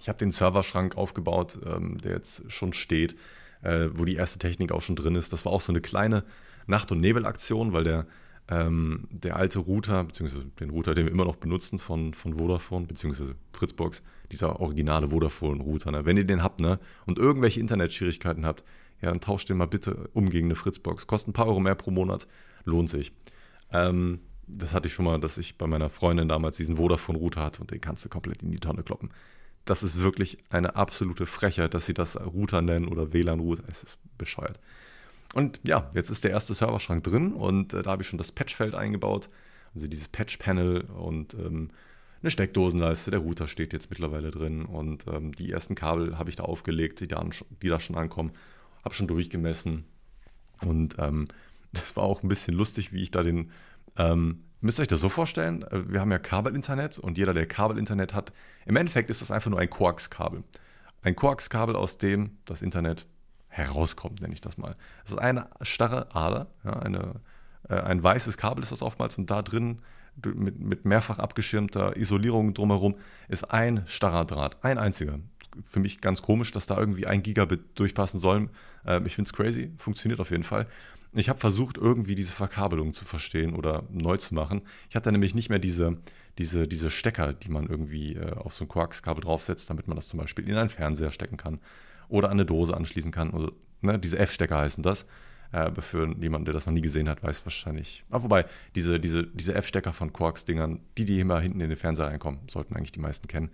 ich 0.00 0.08
habe 0.08 0.18
den 0.18 0.32
Serverschrank 0.32 0.96
aufgebaut, 0.96 1.58
ähm, 1.64 1.98
der 1.98 2.12
jetzt 2.12 2.50
schon 2.50 2.72
steht, 2.72 3.16
äh, 3.62 3.88
wo 3.92 4.04
die 4.04 4.16
erste 4.16 4.38
Technik 4.38 4.72
auch 4.72 4.82
schon 4.82 4.96
drin 4.96 5.14
ist. 5.14 5.32
Das 5.32 5.44
war 5.44 5.52
auch 5.52 5.60
so 5.60 5.72
eine 5.72 5.80
kleine 5.80 6.24
Nacht- 6.66 6.92
und 6.92 7.00
Nebelaktion, 7.00 7.72
weil 7.72 7.84
der 7.84 8.06
ähm, 8.50 9.06
der 9.10 9.36
alte 9.36 9.60
Router, 9.60 10.02
beziehungsweise 10.04 10.44
den 10.58 10.70
Router, 10.70 10.94
den 10.94 11.06
wir 11.06 11.12
immer 11.12 11.24
noch 11.24 11.36
benutzen 11.36 11.78
von, 11.78 12.14
von 12.14 12.34
Vodafone, 12.34 12.86
beziehungsweise 12.86 13.36
Fritzbox, 13.52 14.02
dieser 14.32 14.60
originale 14.60 15.10
Vodafone-Router, 15.10 15.92
ne? 15.92 16.04
wenn 16.04 16.16
ihr 16.16 16.24
den 16.24 16.42
habt 16.42 16.60
ne? 16.60 16.80
und 17.06 17.18
irgendwelche 17.18 17.60
Internetschwierigkeiten 17.60 18.44
habt, 18.44 18.64
ja, 19.02 19.10
dann 19.10 19.20
tauscht 19.20 19.48
den 19.48 19.56
mal 19.56 19.66
bitte 19.66 20.08
um 20.12 20.30
gegen 20.30 20.46
eine 20.46 20.56
Fritzbox. 20.56 21.06
Kostet 21.06 21.30
ein 21.30 21.32
paar 21.32 21.46
Euro 21.46 21.60
mehr 21.60 21.74
pro 21.74 21.90
Monat, 21.90 22.26
lohnt 22.64 22.90
sich. 22.90 23.12
Ähm, 23.72 24.20
das 24.46 24.72
hatte 24.72 24.88
ich 24.88 24.94
schon 24.94 25.04
mal, 25.04 25.20
dass 25.20 25.38
ich 25.38 25.56
bei 25.58 25.66
meiner 25.66 25.88
Freundin 25.88 26.28
damals 26.28 26.56
diesen 26.56 26.76
Vodafone-Router 26.76 27.42
hatte 27.42 27.60
und 27.60 27.70
den 27.70 27.80
kannst 27.80 28.04
du 28.04 28.08
komplett 28.08 28.42
in 28.42 28.50
die 28.50 28.58
Tonne 28.58 28.82
kloppen. 28.82 29.10
das 29.64 29.82
ist 29.82 30.00
wirklich 30.00 30.38
eine 30.48 30.74
absolute 30.74 31.26
Frechheit, 31.26 31.74
dass 31.74 31.86
sie 31.86 31.94
das 31.94 32.16
Router 32.16 32.62
nennen 32.62 32.88
oder 32.88 33.12
WLAN-Router. 33.12 33.64
Es 33.68 33.82
ist 33.82 33.98
bescheuert. 34.18 34.58
Und 35.34 35.60
ja, 35.62 35.90
jetzt 35.94 36.10
ist 36.10 36.24
der 36.24 36.32
erste 36.32 36.54
Serverschrank 36.54 37.04
drin 37.04 37.32
und 37.34 37.72
äh, 37.72 37.82
da 37.82 37.90
habe 37.90 38.02
ich 38.02 38.08
schon 38.08 38.18
das 38.18 38.32
Patchfeld 38.32 38.74
eingebaut, 38.74 39.28
also 39.74 39.86
dieses 39.86 40.08
Patch-Panel 40.08 40.82
und 40.82 41.34
ähm, 41.34 41.70
eine 42.22 42.30
Steckdosenleiste. 42.30 43.10
Der 43.10 43.20
Router 43.20 43.46
steht 43.46 43.72
jetzt 43.72 43.90
mittlerweile 43.90 44.30
drin 44.30 44.64
und 44.64 45.06
ähm, 45.06 45.32
die 45.32 45.50
ersten 45.52 45.74
Kabel 45.74 46.18
habe 46.18 46.30
ich 46.30 46.36
da 46.36 46.44
aufgelegt, 46.44 47.00
die 47.00 47.08
da, 47.08 47.24
die 47.62 47.68
da 47.68 47.78
schon 47.78 47.96
ankommen. 47.96 48.32
Habe 48.84 48.94
schon 48.94 49.08
durchgemessen 49.08 49.84
und 50.62 50.96
ähm, 50.98 51.28
das 51.72 51.96
war 51.96 52.04
auch 52.04 52.22
ein 52.22 52.28
bisschen 52.28 52.54
lustig, 52.54 52.92
wie 52.92 53.02
ich 53.02 53.10
da 53.10 53.22
den. 53.22 53.50
Ähm, 53.96 54.44
müsst 54.60 54.78
ihr 54.78 54.82
euch 54.82 54.88
das 54.88 55.00
so 55.00 55.08
vorstellen? 55.08 55.62
Äh, 55.62 55.92
wir 55.92 56.00
haben 56.00 56.10
ja 56.10 56.18
Kabelinternet 56.18 56.98
und 56.98 57.18
jeder, 57.18 57.34
der 57.34 57.46
Kabelinternet 57.46 58.14
hat, 58.14 58.32
im 58.66 58.76
Endeffekt 58.76 59.10
ist 59.10 59.22
das 59.22 59.30
einfach 59.30 59.50
nur 59.50 59.60
ein 59.60 59.70
Koax-Kabel. 59.70 60.44
Ein 61.02 61.16
Koax-Kabel, 61.16 61.76
aus 61.76 61.98
dem 61.98 62.38
das 62.44 62.62
Internet 62.62 63.06
herauskommt, 63.48 64.20
nenne 64.20 64.34
ich 64.34 64.40
das 64.40 64.58
mal. 64.58 64.76
Das 65.02 65.12
ist 65.12 65.18
eine 65.18 65.48
starre 65.62 66.14
Ader, 66.14 66.48
ja, 66.64 66.74
eine, 66.74 67.20
äh, 67.68 67.74
ein 67.74 68.02
weißes 68.02 68.36
Kabel 68.36 68.62
ist 68.62 68.72
das 68.72 68.82
oftmals 68.82 69.18
und 69.18 69.30
da 69.30 69.42
drin 69.42 69.80
mit, 70.24 70.58
mit 70.58 70.84
mehrfach 70.84 71.18
abgeschirmter 71.18 71.96
Isolierung 71.96 72.54
drumherum 72.54 72.96
ist 73.28 73.50
ein 73.52 73.84
starrer 73.86 74.24
Draht, 74.24 74.62
ein 74.62 74.78
einziger. 74.78 75.18
Für 75.64 75.80
mich 75.80 76.00
ganz 76.00 76.22
komisch, 76.22 76.52
dass 76.52 76.66
da 76.66 76.78
irgendwie 76.78 77.06
ein 77.06 77.22
Gigabit 77.22 77.60
durchpassen 77.78 78.20
soll. 78.20 78.50
Ähm, 78.86 79.06
ich 79.06 79.14
finde 79.14 79.28
es 79.28 79.32
crazy, 79.32 79.72
funktioniert 79.78 80.20
auf 80.20 80.30
jeden 80.30 80.44
Fall. 80.44 80.66
Ich 81.12 81.28
habe 81.28 81.40
versucht, 81.40 81.76
irgendwie 81.76 82.14
diese 82.14 82.32
Verkabelung 82.32 82.94
zu 82.94 83.04
verstehen 83.04 83.54
oder 83.54 83.82
neu 83.90 84.16
zu 84.16 84.34
machen. 84.34 84.62
Ich 84.88 84.94
hatte 84.94 85.10
nämlich 85.10 85.34
nicht 85.34 85.48
mehr 85.48 85.58
diese, 85.58 85.98
diese, 86.38 86.68
diese 86.68 86.88
Stecker, 86.88 87.32
die 87.32 87.50
man 87.50 87.66
irgendwie 87.66 88.14
äh, 88.14 88.32
auf 88.34 88.54
so 88.54 88.64
ein 88.64 88.68
Koaxkabel 88.68 89.22
draufsetzt, 89.22 89.68
damit 89.70 89.88
man 89.88 89.96
das 89.96 90.08
zum 90.08 90.20
Beispiel 90.20 90.48
in 90.48 90.56
einen 90.56 90.68
Fernseher 90.68 91.10
stecken 91.10 91.36
kann 91.36 91.58
oder 92.08 92.28
an 92.28 92.34
eine 92.34 92.46
Dose 92.46 92.76
anschließen 92.76 93.10
kann. 93.10 93.30
Oder, 93.30 93.52
ne, 93.80 93.98
diese 93.98 94.18
F-Stecker 94.18 94.58
heißen 94.58 94.84
das. 94.84 95.06
Äh, 95.52 95.72
für 95.80 96.14
jemanden, 96.20 96.44
der 96.44 96.54
das 96.54 96.66
noch 96.66 96.72
nie 96.72 96.80
gesehen 96.80 97.08
hat, 97.08 97.24
weiß 97.24 97.44
wahrscheinlich. 97.44 98.04
Ah, 98.10 98.22
wobei, 98.22 98.46
diese, 98.76 99.00
diese, 99.00 99.26
diese 99.26 99.54
F-Stecker 99.54 99.92
von 99.92 100.12
Quarks-Dingern, 100.12 100.80
die, 100.96 101.04
die 101.04 101.18
immer 101.18 101.40
hinten 101.40 101.60
in 101.60 101.70
den 101.70 101.76
Fernseher 101.76 102.06
reinkommen, 102.06 102.40
sollten 102.48 102.76
eigentlich 102.76 102.92
die 102.92 103.00
meisten 103.00 103.26
kennen. 103.26 103.50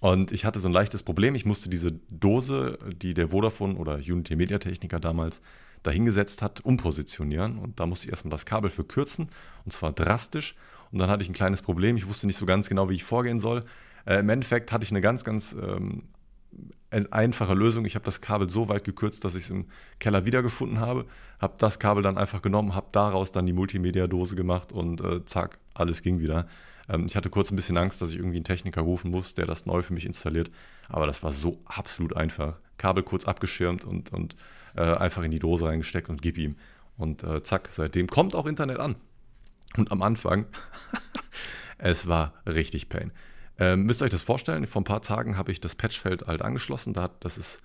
Und 0.00 0.30
ich 0.30 0.44
hatte 0.44 0.60
so 0.60 0.68
ein 0.68 0.72
leichtes 0.72 1.02
Problem. 1.02 1.34
Ich 1.34 1.44
musste 1.44 1.68
diese 1.68 1.92
Dose, 2.08 2.78
die 3.02 3.14
der 3.14 3.28
Vodafone 3.28 3.76
oder 3.76 3.96
Unity 3.96 4.36
Media 4.36 4.58
Techniker 4.58 5.00
damals 5.00 5.40
dahingesetzt 5.82 6.42
hat, 6.42 6.64
umpositionieren. 6.64 7.58
Und 7.58 7.80
da 7.80 7.86
musste 7.86 8.06
ich 8.06 8.10
erstmal 8.10 8.30
das 8.30 8.46
Kabel 8.46 8.70
für 8.70 8.84
kürzen, 8.84 9.28
und 9.64 9.72
zwar 9.72 9.92
drastisch. 9.92 10.54
Und 10.92 10.98
dann 10.98 11.10
hatte 11.10 11.22
ich 11.22 11.28
ein 11.28 11.34
kleines 11.34 11.62
Problem. 11.62 11.96
Ich 11.96 12.08
wusste 12.08 12.26
nicht 12.26 12.36
so 12.36 12.46
ganz 12.46 12.68
genau, 12.68 12.88
wie 12.88 12.94
ich 12.94 13.04
vorgehen 13.04 13.38
soll. 13.38 13.64
Äh, 14.06 14.20
Im 14.20 14.28
Endeffekt 14.28 14.72
hatte 14.72 14.84
ich 14.84 14.90
eine 14.90 15.00
ganz, 15.00 15.24
ganz 15.24 15.54
ähm, 15.60 16.04
einfache 16.90 17.54
Lösung. 17.54 17.84
Ich 17.84 17.94
habe 17.94 18.04
das 18.04 18.20
Kabel 18.20 18.48
so 18.48 18.68
weit 18.68 18.84
gekürzt, 18.84 19.24
dass 19.24 19.34
ich 19.34 19.44
es 19.44 19.50
im 19.50 19.66
Keller 19.98 20.24
wiedergefunden 20.24 20.80
habe. 20.80 21.04
Habe 21.40 21.54
das 21.58 21.78
Kabel 21.78 22.02
dann 22.02 22.16
einfach 22.16 22.40
genommen, 22.40 22.74
habe 22.74 22.88
daraus 22.92 23.32
dann 23.32 23.46
die 23.46 23.52
Multimedia-Dose 23.52 24.36
gemacht 24.36 24.72
und 24.72 25.00
äh, 25.00 25.24
zack, 25.24 25.58
alles 25.74 26.02
ging 26.02 26.20
wieder. 26.20 26.48
Ähm, 26.88 27.06
ich 27.06 27.16
hatte 27.16 27.30
kurz 27.30 27.50
ein 27.50 27.56
bisschen 27.56 27.76
Angst, 27.76 28.00
dass 28.00 28.10
ich 28.10 28.16
irgendwie 28.16 28.36
einen 28.36 28.44
Techniker 28.44 28.82
rufen 28.82 29.10
muss, 29.10 29.34
der 29.34 29.46
das 29.46 29.66
neu 29.66 29.82
für 29.82 29.92
mich 29.92 30.06
installiert. 30.06 30.50
Aber 30.88 31.06
das 31.06 31.22
war 31.22 31.32
so 31.32 31.60
absolut 31.66 32.16
einfach. 32.16 32.58
Kabel 32.76 33.02
kurz 33.02 33.24
abgeschirmt 33.24 33.84
und, 33.84 34.12
und 34.12 34.36
äh, 34.76 34.82
einfach 34.82 35.22
in 35.22 35.30
die 35.30 35.38
Dose 35.38 35.66
reingesteckt 35.66 36.08
und 36.08 36.22
gib 36.22 36.38
ihm. 36.38 36.56
Und 36.96 37.22
äh, 37.24 37.42
zack, 37.42 37.68
seitdem 37.70 38.06
kommt 38.08 38.34
auch 38.34 38.46
Internet 38.46 38.78
an. 38.78 38.96
Und 39.76 39.92
am 39.92 40.02
Anfang, 40.02 40.46
es 41.78 42.08
war 42.08 42.34
richtig 42.46 42.88
Pain. 42.88 43.12
Ähm, 43.58 43.84
müsst 43.84 44.00
ihr 44.00 44.04
euch 44.04 44.10
das 44.10 44.22
vorstellen, 44.22 44.66
vor 44.66 44.82
ein 44.82 44.84
paar 44.84 45.02
Tagen 45.02 45.36
habe 45.36 45.50
ich 45.50 45.60
das 45.60 45.74
Patchfeld 45.74 46.26
halt 46.26 46.42
angeschlossen. 46.42 46.92
Da, 46.92 47.10
das 47.20 47.38
ist 47.38 47.60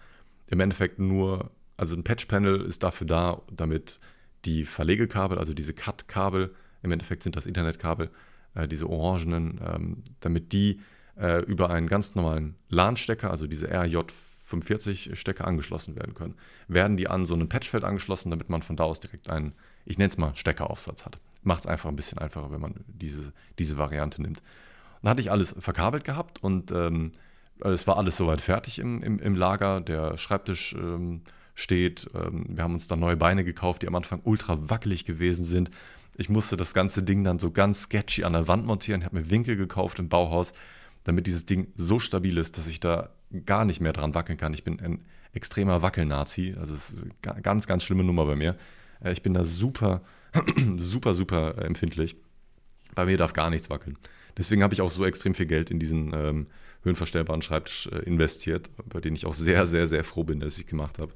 im 0.48 0.60
Endeffekt 0.60 1.00
nur, 1.00 1.52
also 1.78 1.96
ein 1.96 2.04
Patch-Panel 2.04 2.62
ist 2.62 2.84
dafür 2.84 3.08
da, 3.08 3.42
damit 3.52 4.00
die 4.46 4.66
Verlegekabel, 4.66 5.38
also 5.38 5.54
diese 5.54 5.74
Cut-Kabel, 5.74 6.54
im 6.82 6.92
Endeffekt 6.92 7.24
sind 7.24 7.36
das 7.36 7.46
Internetkabel, 7.46 8.10
äh, 8.56 8.68
diese 8.68 8.90
orangenen, 8.90 9.60
ähm, 9.66 10.04
damit 10.20 10.52
die 10.52 10.80
äh, 11.18 11.44
über 11.44 11.70
einen 11.70 11.88
ganz 11.88 12.16
normalen 12.16 12.56
LAN-Stecker, 12.70 13.30
also 13.30 13.48
diese 13.48 13.68
RJ45-Stecker 13.68 15.46
angeschlossen 15.46 15.96
werden 15.96 16.14
können. 16.14 16.36
Werden 16.68 16.98
die 16.98 17.08
an 17.08 17.26
so 17.26 17.36
ein 17.36 17.50
Patchfeld 17.50 17.84
angeschlossen, 17.84 18.30
damit 18.30 18.50
man 18.50 18.62
von 18.62 18.76
da 18.76 18.84
aus 18.84 19.00
direkt 19.00 19.30
einen, 19.30 19.54
ich 19.86 19.98
nenne 19.98 20.10
es 20.10 20.18
mal, 20.18 20.36
Steckeraufsatz 20.36 21.06
hat. 21.06 21.20
Macht 21.44 21.64
es 21.64 21.68
einfach 21.68 21.90
ein 21.90 21.96
bisschen 21.96 22.18
einfacher, 22.18 22.52
wenn 22.52 22.62
man 22.62 22.76
diese, 22.88 23.34
diese 23.60 23.78
Variante 23.78 24.22
nimmt. 24.22 24.42
Dann 25.02 25.12
hatte 25.12 25.22
ich 25.22 25.32
alles 25.32 25.54
verkabelt 25.60 26.04
gehabt 26.04 26.42
und 26.42 26.72
ähm, 26.72 27.12
es 27.60 27.86
war 27.88 27.98
alles 27.98 28.18
soweit 28.18 28.42
fertig 28.42 28.80
im, 28.80 29.04
im, 29.04 29.20
im 29.20 29.36
Lager. 29.36 29.82
Der 29.82 30.18
Schreibtisch 30.18 30.74
ähm, 30.74 31.22
steht. 31.56 32.10
Ähm, 32.16 32.46
wir 32.50 32.64
haben 32.64 32.74
uns 32.74 32.88
dann 32.88 33.00
neue 33.00 33.18
Beine 33.18 33.44
gekauft, 33.44 33.82
die 33.82 33.88
am 33.88 33.96
Anfang 33.96 34.22
ultra 34.24 34.70
wackelig 34.70 35.06
gewesen 35.06 35.46
sind. 35.46 35.70
Ich 36.16 36.30
musste 36.30 36.58
das 36.58 36.74
ganze 36.74 37.04
Ding 37.04 37.24
dann 37.24 37.40
so 37.40 37.52
ganz 37.52 37.84
sketchy 37.84 38.24
an 38.24 38.34
der 38.34 38.48
Wand 38.48 38.66
montieren. 38.66 39.02
Ich 39.02 39.06
habe 39.06 39.18
mir 39.18 39.30
Winkel 39.30 39.56
gekauft 39.56 40.00
im 40.00 40.10
Bauhaus, 40.10 40.54
damit 41.04 41.28
dieses 41.28 41.46
Ding 41.46 41.74
so 41.76 42.00
stabil 42.00 42.38
ist, 42.38 42.58
dass 42.58 42.68
ich 42.68 42.80
da 42.80 43.10
gar 43.46 43.66
nicht 43.66 43.82
mehr 43.82 43.94
dran 43.94 44.14
wackeln 44.14 44.38
kann. 44.38 44.54
Ich 44.54 44.64
bin 44.64 44.80
ein 44.80 45.06
extremer 45.34 45.82
Wackelnazi. 45.82 46.56
Also 46.60 46.76
es 46.76 46.92
ist 46.92 47.00
eine 47.28 47.42
ganz, 47.42 47.68
ganz 47.68 47.84
schlimme 47.84 48.04
Nummer 48.04 48.26
bei 48.26 48.36
mir. 48.36 48.56
Äh, 49.04 49.14
ich 49.14 49.22
bin 49.22 49.34
da 49.34 49.44
super, 49.44 50.02
super, 50.78 51.14
super 51.14 51.58
empfindlich. 51.64 52.16
Bei 52.96 53.06
mir 53.06 53.18
darf 53.18 53.34
gar 53.34 53.50
nichts 53.50 53.70
wackeln. 53.70 53.98
Deswegen 54.38 54.64
habe 54.64 54.74
ich 54.74 54.82
auch 54.82 54.90
so 54.90 55.06
extrem 55.06 55.34
viel 55.34 55.46
Geld 55.46 55.72
in 55.72 55.80
diesen 55.80 56.14
ähm, 56.14 56.48
höhenverstellbaren 56.84 57.42
Schreibtisch 57.42 57.88
äh, 57.88 58.00
investiert, 58.00 58.70
bei 58.86 59.00
dem 59.00 59.16
ich 59.16 59.26
auch 59.26 59.34
sehr, 59.34 59.66
sehr, 59.66 59.88
sehr 59.88 60.04
froh 60.04 60.24
bin, 60.24 60.40
dass 60.40 60.58
ich 60.58 60.68
gemacht 60.68 61.00
habe. 61.00 61.14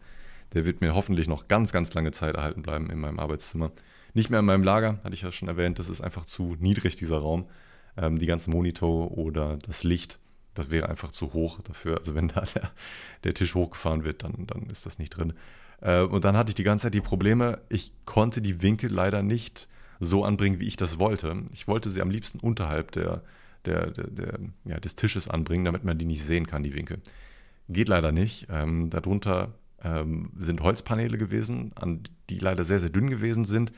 Der 0.54 0.66
wird 0.66 0.82
mir 0.82 0.96
hoffentlich 0.96 1.28
noch 1.28 1.48
ganz, 1.48 1.72
ganz 1.72 1.94
lange 1.94 2.12
Zeit 2.12 2.36
erhalten 2.36 2.62
bleiben 2.62 2.90
in 2.90 3.00
meinem 3.00 3.20
Arbeitszimmer. 3.20 3.72
Nicht 4.14 4.30
mehr 4.30 4.40
in 4.40 4.46
meinem 4.46 4.64
Lager, 4.64 5.00
hatte 5.04 5.14
ich 5.14 5.22
ja 5.22 5.32
schon 5.32 5.48
erwähnt, 5.48 5.80
das 5.80 5.90
ist 5.90 6.02
einfach 6.02 6.26
zu 6.26 6.56
niedrig, 6.60 6.96
dieser 6.96 7.18
Raum. 7.18 7.46
Ähm, 7.98 8.20
die 8.20 8.26
ganzen 8.26 8.52
Monitor 8.52 9.18
oder 9.18 9.58
das 9.58 9.84
Licht, 9.84 10.20
das 10.54 10.70
wäre 10.70 10.90
einfach 10.90 11.12
zu 11.12 11.34
hoch 11.34 11.60
dafür. 11.62 11.98
Also 11.98 12.16
wenn 12.16 12.28
da 12.30 12.42
der, 12.42 12.72
der 13.24 13.34
Tisch 13.34 13.56
hochgefahren 13.56 14.04
wird, 14.04 14.24
dann, 14.24 14.48
dann 14.48 14.64
ist 14.70 14.86
das 14.86 15.00
nicht 15.00 15.12
drin. 15.12 15.34
Äh, 15.82 16.02
und 16.02 16.26
dann 16.26 16.38
hatte 16.38 16.50
ich 16.50 16.56
die 16.56 16.64
ganze 16.64 16.84
Zeit 16.84 16.94
die 16.94 17.02
Probleme, 17.02 17.60
ich 17.70 17.92
konnte 18.06 18.42
die 18.42 18.62
Winkel 18.62 18.92
leider 18.92 19.24
nicht 19.24 19.68
so 20.00 20.24
anbringen, 20.24 20.60
wie 20.60 20.68
ich 20.68 20.78
das 20.78 21.00
wollte. 21.00 21.36
Ich 21.54 21.68
wollte 21.68 21.90
sie 21.90 22.02
am 22.02 22.12
liebsten 22.12 22.40
unterhalb 22.40 22.92
der, 22.92 23.24
der, 23.66 23.92
der 23.92 24.40
ja, 24.66 24.80
des 24.80 24.96
Tisches 24.96 25.28
anbringen, 25.28 25.66
damit 25.66 25.84
man 25.84 25.98
die 25.98 26.06
nicht 26.06 26.24
sehen 26.24 26.48
kann, 26.48 26.64
die 26.64 26.76
Winkel. 26.76 27.00
Geht 27.70 27.90
leider 27.90 28.12
nicht. 28.12 28.48
Ähm, 28.50 28.90
darunter 28.90 29.54
ähm, 29.84 30.32
sind 30.38 30.62
Holzpaneele 30.62 31.18
gewesen, 31.18 31.72
an, 31.76 32.02
die 32.30 32.40
leider 32.40 32.64
sehr, 32.64 32.80
sehr 32.80 32.90
dünn 32.90 33.10
gewesen 33.10 33.46
sind. 33.46 33.72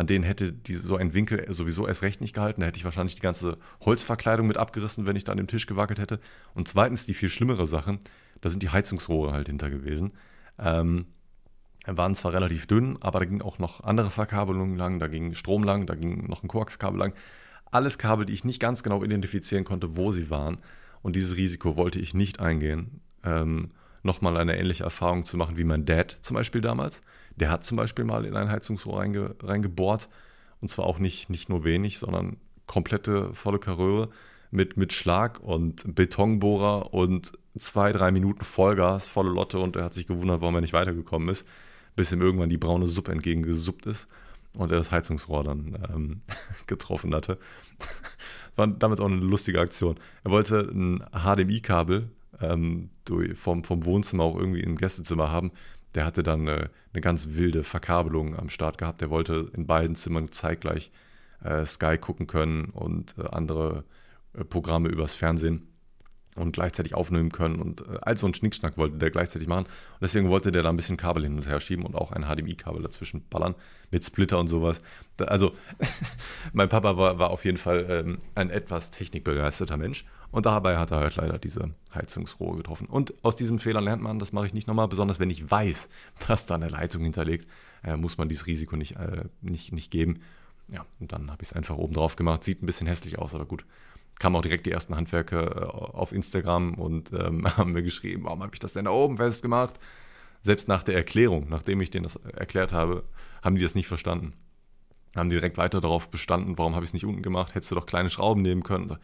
An 0.00 0.06
denen 0.06 0.24
hätte 0.24 0.50
die, 0.50 0.76
so 0.76 0.96
ein 0.96 1.12
Winkel 1.12 1.44
sowieso 1.52 1.86
erst 1.86 2.00
recht 2.00 2.22
nicht 2.22 2.32
gehalten. 2.32 2.62
Da 2.62 2.66
hätte 2.66 2.78
ich 2.78 2.86
wahrscheinlich 2.86 3.16
die 3.16 3.20
ganze 3.20 3.58
Holzverkleidung 3.84 4.46
mit 4.46 4.56
abgerissen, 4.56 5.06
wenn 5.06 5.14
ich 5.14 5.24
da 5.24 5.32
an 5.32 5.36
dem 5.36 5.46
Tisch 5.46 5.66
gewackelt 5.66 5.98
hätte. 5.98 6.20
Und 6.54 6.68
zweitens 6.68 7.04
die 7.04 7.12
viel 7.12 7.28
schlimmere 7.28 7.66
Sache, 7.66 7.98
da 8.40 8.48
sind 8.48 8.62
die 8.62 8.70
Heizungsrohre 8.70 9.34
halt 9.34 9.48
hinter 9.48 9.68
gewesen. 9.68 10.12
Ähm, 10.58 11.04
waren 11.84 12.14
zwar 12.14 12.32
relativ 12.32 12.66
dünn, 12.66 12.96
aber 13.02 13.18
da 13.18 13.26
ging 13.26 13.42
auch 13.42 13.58
noch 13.58 13.84
andere 13.84 14.10
Verkabelungen 14.10 14.78
lang, 14.78 15.00
da 15.00 15.06
ging 15.06 15.34
Strom 15.34 15.64
lang, 15.64 15.84
da 15.84 15.94
ging 15.96 16.26
noch 16.28 16.42
ein 16.42 16.48
Koaxkabel 16.48 16.98
lang. 16.98 17.12
Alles 17.70 17.98
Kabel, 17.98 18.24
die 18.24 18.32
ich 18.32 18.44
nicht 18.46 18.58
ganz 18.58 18.82
genau 18.82 19.04
identifizieren 19.04 19.64
konnte, 19.64 19.98
wo 19.98 20.12
sie 20.12 20.30
waren. 20.30 20.60
Und 21.02 21.14
dieses 21.14 21.36
Risiko 21.36 21.76
wollte 21.76 22.00
ich 22.00 22.14
nicht 22.14 22.40
eingehen, 22.40 23.02
ähm, 23.22 23.72
nochmal 24.02 24.38
eine 24.38 24.58
ähnliche 24.58 24.84
Erfahrung 24.84 25.26
zu 25.26 25.36
machen 25.36 25.58
wie 25.58 25.64
mein 25.64 25.84
Dad 25.84 26.16
zum 26.22 26.36
Beispiel 26.36 26.62
damals. 26.62 27.02
Der 27.40 27.50
hat 27.50 27.64
zum 27.64 27.76
Beispiel 27.76 28.04
mal 28.04 28.24
in 28.24 28.36
ein 28.36 28.50
Heizungsrohr 28.50 29.00
reinge, 29.00 29.34
reingebohrt. 29.42 30.08
Und 30.60 30.68
zwar 30.68 30.86
auch 30.86 30.98
nicht, 30.98 31.30
nicht 31.30 31.48
nur 31.48 31.64
wenig, 31.64 31.98
sondern 31.98 32.36
komplette 32.66 33.34
volle 33.34 33.58
Karöre 33.58 34.10
mit, 34.50 34.76
mit 34.76 34.92
Schlag 34.92 35.40
und 35.40 35.94
Betonbohrer 35.94 36.92
und 36.92 37.32
zwei, 37.58 37.92
drei 37.92 38.10
Minuten 38.12 38.44
Vollgas, 38.44 39.06
volle 39.06 39.30
Lotte. 39.30 39.58
Und 39.58 39.76
er 39.76 39.84
hat 39.84 39.94
sich 39.94 40.06
gewundert, 40.06 40.42
warum 40.42 40.54
er 40.54 40.60
nicht 40.60 40.74
weitergekommen 40.74 41.28
ist 41.28 41.46
bis 41.96 42.12
ihm 42.12 42.22
irgendwann 42.22 42.50
die 42.50 42.56
braune 42.56 42.86
Suppe 42.86 43.12
entgegengesuppt 43.12 43.86
ist 43.86 44.08
und 44.54 44.72
er 44.72 44.78
das 44.78 44.90
Heizungsrohr 44.90 45.44
dann 45.44 45.78
ähm, 45.92 46.20
getroffen 46.66 47.14
hatte. 47.14 47.38
War 48.56 48.66
damals 48.66 49.00
auch 49.00 49.06
eine 49.06 49.16
lustige 49.16 49.60
Aktion. 49.60 49.96
Er 50.24 50.30
wollte 50.30 50.60
ein 50.60 51.04
HDMI-Kabel 51.12 52.08
ähm, 52.40 52.90
vom, 53.34 53.64
vom 53.64 53.84
Wohnzimmer 53.84 54.24
auch 54.24 54.36
irgendwie 54.36 54.60
im 54.60 54.76
Gästezimmer 54.76 55.30
haben. 55.30 55.52
Der 55.94 56.04
hatte 56.04 56.22
dann 56.22 56.48
eine, 56.48 56.70
eine 56.92 57.00
ganz 57.00 57.28
wilde 57.30 57.64
Verkabelung 57.64 58.38
am 58.38 58.48
Start 58.48 58.78
gehabt. 58.78 59.00
Der 59.00 59.10
wollte 59.10 59.50
in 59.54 59.66
beiden 59.66 59.96
Zimmern 59.96 60.30
zeitgleich 60.30 60.92
äh, 61.42 61.64
Sky 61.64 61.98
gucken 61.98 62.26
können 62.26 62.66
und 62.66 63.14
äh, 63.18 63.26
andere 63.30 63.84
äh, 64.34 64.44
Programme 64.44 64.88
übers 64.88 65.14
Fernsehen. 65.14 65.66
und 66.36 66.52
gleichzeitig 66.52 66.94
aufnehmen 66.94 67.32
können. 67.32 67.56
Und 67.56 67.80
äh, 67.82 67.98
all 68.02 68.16
so 68.16 68.26
ein 68.26 68.34
Schnickschnack 68.34 68.76
wollte 68.78 68.98
der 68.98 69.10
gleichzeitig 69.10 69.48
machen. 69.48 69.64
Und 69.64 70.00
deswegen 70.00 70.28
wollte 70.28 70.52
der 70.52 70.62
da 70.62 70.68
ein 70.70 70.76
bisschen 70.76 70.96
Kabel 70.96 71.24
hin 71.24 71.36
und 71.36 71.48
her 71.48 71.60
schieben 71.60 71.84
und 71.84 71.96
auch 71.96 72.12
ein 72.12 72.22
HDMI-Kabel 72.24 72.82
dazwischen 72.82 73.26
ballern 73.28 73.54
mit 73.90 74.04
Splitter 74.04 74.38
und 74.38 74.46
sowas. 74.48 74.80
Da, 75.16 75.24
also, 75.26 75.52
mein 76.52 76.68
Papa 76.68 76.96
war, 76.96 77.18
war 77.18 77.30
auf 77.30 77.44
jeden 77.44 77.58
Fall 77.58 77.86
ähm, 77.88 78.18
ein 78.34 78.50
etwas 78.50 78.90
technikbegeisterter 78.92 79.76
Mensch. 79.76 80.04
Und 80.30 80.46
dabei 80.46 80.78
hat 80.78 80.92
er 80.92 80.98
halt 80.98 81.16
leider 81.16 81.38
diese 81.38 81.70
Heizungsrohre 81.94 82.58
getroffen. 82.58 82.86
Und 82.86 83.14
aus 83.24 83.34
diesem 83.34 83.58
Fehler 83.58 83.80
lernt 83.80 84.02
man, 84.02 84.18
das 84.18 84.32
mache 84.32 84.46
ich 84.46 84.54
nicht 84.54 84.68
nochmal, 84.68 84.88
besonders 84.88 85.18
wenn 85.18 85.30
ich 85.30 85.50
weiß, 85.50 85.88
dass 86.28 86.46
da 86.46 86.54
eine 86.54 86.68
Leitung 86.68 87.02
hinterlegt, 87.02 87.48
äh, 87.82 87.96
muss 87.96 88.18
man 88.18 88.28
dieses 88.28 88.46
Risiko 88.46 88.76
nicht, 88.76 88.96
äh, 88.96 89.24
nicht, 89.40 89.72
nicht 89.72 89.90
geben. 89.90 90.20
Ja, 90.70 90.84
und 91.00 91.12
dann 91.12 91.30
habe 91.30 91.42
ich 91.42 91.48
es 91.48 91.52
einfach 91.52 91.76
oben 91.76 91.94
drauf 91.94 92.14
gemacht. 92.14 92.44
Sieht 92.44 92.62
ein 92.62 92.66
bisschen 92.66 92.86
hässlich 92.86 93.18
aus, 93.18 93.34
aber 93.34 93.44
gut 93.44 93.64
kamen 94.20 94.36
auch 94.36 94.42
direkt 94.42 94.66
die 94.66 94.70
ersten 94.70 94.94
Handwerker 94.94 95.62
äh, 95.62 95.64
auf 95.64 96.12
Instagram 96.12 96.74
und 96.74 97.12
ähm, 97.12 97.44
haben 97.56 97.72
mir 97.72 97.82
geschrieben, 97.82 98.24
warum 98.24 98.42
habe 98.42 98.54
ich 98.54 98.60
das 98.60 98.74
denn 98.74 98.84
da 98.84 98.92
oben 98.92 99.16
festgemacht? 99.16 99.80
Selbst 100.42 100.68
nach 100.68 100.84
der 100.84 100.94
Erklärung, 100.94 101.48
nachdem 101.48 101.80
ich 101.80 101.90
denen 101.90 102.04
das 102.04 102.16
erklärt 102.16 102.72
habe, 102.72 103.02
haben 103.42 103.56
die 103.56 103.62
das 103.62 103.74
nicht 103.74 103.88
verstanden. 103.88 104.34
Haben 105.16 105.28
die 105.28 105.34
direkt 105.34 105.58
weiter 105.58 105.80
darauf 105.80 106.08
bestanden, 106.10 106.56
warum 106.56 106.76
habe 106.76 106.84
ich 106.84 106.90
es 106.90 106.94
nicht 106.94 107.04
unten 107.04 107.22
gemacht? 107.22 107.54
Hättest 107.54 107.72
du 107.72 107.74
doch 107.74 107.84
kleine 107.84 108.10
Schrauben 108.10 108.42
nehmen 108.42 108.62
können. 108.62 108.96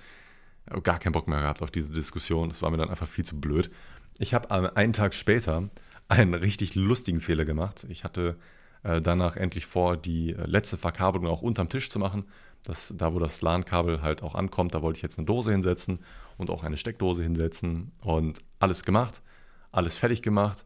Gar 0.83 0.99
keinen 0.99 1.13
Bock 1.13 1.29
mehr 1.29 1.41
gehabt 1.41 1.63
auf 1.63 1.71
diese 1.71 1.93
Diskussion. 1.93 2.49
Das 2.49 2.63
war 2.63 2.71
mir 2.71 2.77
dann 2.77 2.91
einfach 2.91 3.09
viel 3.09 3.25
zu 3.25 3.41
blöd. 3.41 3.71
Ich 4.19 4.35
habe 4.35 4.77
einen 4.77 4.93
Tag 4.93 5.15
später 5.15 5.69
einen 6.09 6.35
richtig 6.35 6.75
lustigen 6.75 7.21
Fehler 7.21 7.45
gemacht. 7.45 7.87
Ich 7.89 8.05
hatte 8.05 8.37
äh, 8.83 9.01
danach 9.01 9.37
endlich 9.37 9.67
vor, 9.67 9.97
die 9.97 10.33
äh, 10.33 10.47
letzte 10.47 10.77
Verkabelung 10.77 11.27
auch 11.29 11.43
unterm 11.43 11.69
Tisch 11.69 11.91
zu 11.91 11.99
machen 11.99 12.25
das, 12.67 12.93
da 12.97 13.15
wo 13.15 13.19
das 13.19 13.43
LAN-Kabel 13.43 14.03
halt 14.03 14.23
auch 14.23 14.35
ankommt, 14.35 14.75
da 14.75 14.83
wollte 14.83 14.99
ich 14.99 15.03
jetzt 15.03 15.19
eine 15.19 15.27
Dose 15.27 15.53
hinsetzen 15.53 16.01
und 16.37 16.51
auch 16.51 16.63
eine 16.65 16.77
Steckdose 16.77 17.23
hinsetzen 17.23 17.93
und 18.03 18.41
alles 18.59 18.85
gemacht, 18.85 19.23
alles 19.73 19.97
fertig 19.97 20.23
gemacht 20.23 20.65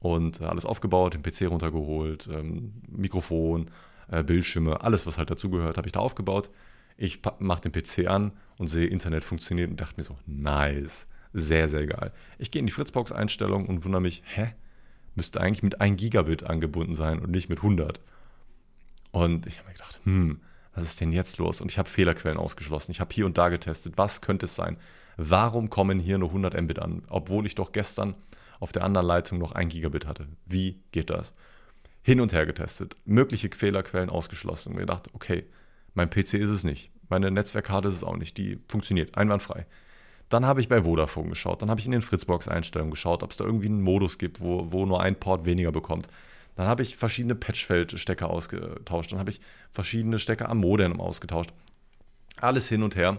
und 0.00 0.40
alles 0.42 0.64
aufgebaut, 0.64 1.14
den 1.14 1.22
PC 1.22 1.50
runtergeholt, 1.50 2.28
ähm, 2.32 2.82
Mikrofon, 2.88 3.70
äh, 4.10 4.22
Bildschirme, 4.22 4.80
alles 4.82 5.06
was 5.06 5.18
halt 5.18 5.30
dazugehört, 5.30 5.76
habe 5.76 5.88
ich 5.88 5.92
da 5.92 6.00
aufgebaut. 6.00 6.50
Ich 6.98 7.20
mache 7.38 7.68
den 7.68 7.72
PC 7.72 8.08
an 8.08 8.32
und 8.58 8.66
sehe, 8.66 8.86
Internet 8.86 9.22
funktioniert 9.22 9.70
und 9.70 9.80
dachte 9.80 9.94
mir 9.96 10.02
so, 10.02 10.18
nice, 10.26 11.06
sehr, 11.32 11.68
sehr 11.68 11.86
geil. 11.86 12.12
Ich 12.38 12.50
gehe 12.50 12.58
in 12.60 12.66
die 12.66 12.72
Fritzbox-Einstellung 12.72 13.66
und 13.66 13.84
wundere 13.84 14.02
mich, 14.02 14.22
hä? 14.34 14.54
Müsste 15.14 15.40
eigentlich 15.40 15.62
mit 15.62 15.80
1 15.80 15.96
Gigabit 15.96 16.42
angebunden 16.42 16.94
sein 16.94 17.20
und 17.20 17.30
nicht 17.30 17.48
mit 17.48 17.58
100. 17.58 18.00
Und 19.12 19.46
ich 19.46 19.58
habe 19.58 19.68
mir 19.68 19.74
gedacht, 19.74 20.00
hm, 20.02 20.40
was 20.74 20.82
ist 20.82 21.00
denn 21.00 21.12
jetzt 21.12 21.38
los? 21.38 21.60
Und 21.60 21.70
ich 21.70 21.78
habe 21.78 21.88
Fehlerquellen 21.88 22.36
ausgeschlossen. 22.36 22.90
Ich 22.90 23.00
habe 23.00 23.14
hier 23.14 23.26
und 23.26 23.38
da 23.38 23.48
getestet. 23.48 23.94
Was 23.96 24.20
könnte 24.20 24.46
es 24.46 24.56
sein? 24.56 24.76
Warum 25.16 25.70
kommen 25.70 26.00
hier 26.00 26.18
nur 26.18 26.28
100 26.28 26.60
Mbit 26.60 26.80
an, 26.80 27.02
obwohl 27.08 27.46
ich 27.46 27.54
doch 27.54 27.72
gestern 27.72 28.14
auf 28.58 28.72
der 28.72 28.82
anderen 28.84 29.06
Leitung 29.06 29.38
noch 29.38 29.52
1 29.52 29.72
Gigabit 29.72 30.06
hatte? 30.06 30.26
Wie 30.46 30.80
geht 30.90 31.10
das? 31.10 31.32
Hin 32.02 32.20
und 32.20 32.32
her 32.32 32.46
getestet, 32.46 32.96
mögliche 33.04 33.50
Fehlerquellen 33.54 34.10
ausgeschlossen 34.10 34.70
und 34.70 34.74
mir 34.76 34.82
gedacht, 34.82 35.08
okay, 35.12 35.46
mein 35.98 36.10
PC 36.10 36.34
ist 36.34 36.50
es 36.50 36.64
nicht. 36.64 36.90
Meine 37.08 37.30
Netzwerkkarte 37.30 37.88
ist 37.88 37.94
es 37.94 38.04
auch 38.04 38.16
nicht. 38.16 38.38
Die 38.38 38.60
funktioniert 38.68 39.18
einwandfrei. 39.18 39.66
Dann 40.28 40.46
habe 40.46 40.60
ich 40.60 40.68
bei 40.68 40.82
Vodafone 40.82 41.30
geschaut. 41.30 41.60
Dann 41.60 41.70
habe 41.70 41.80
ich 41.80 41.86
in 41.86 41.92
den 41.92 42.02
Fritzbox-Einstellungen 42.02 42.92
geschaut, 42.92 43.22
ob 43.22 43.32
es 43.32 43.36
da 43.36 43.44
irgendwie 43.44 43.66
einen 43.66 43.82
Modus 43.82 44.16
gibt, 44.18 44.40
wo, 44.40 44.70
wo 44.70 44.86
nur 44.86 45.02
ein 45.02 45.18
Port 45.18 45.44
weniger 45.44 45.72
bekommt. 45.72 46.08
Dann 46.54 46.68
habe 46.68 46.82
ich 46.82 46.96
verschiedene 46.96 47.34
Patchfeld-Stecker 47.34 48.30
ausgetauscht. 48.30 49.10
Dann 49.10 49.18
habe 49.18 49.30
ich 49.30 49.40
verschiedene 49.72 50.18
Stecker 50.18 50.48
am 50.48 50.58
Modem 50.58 51.00
ausgetauscht. 51.00 51.50
Alles 52.36 52.68
hin 52.68 52.84
und 52.84 52.94
her, 52.94 53.18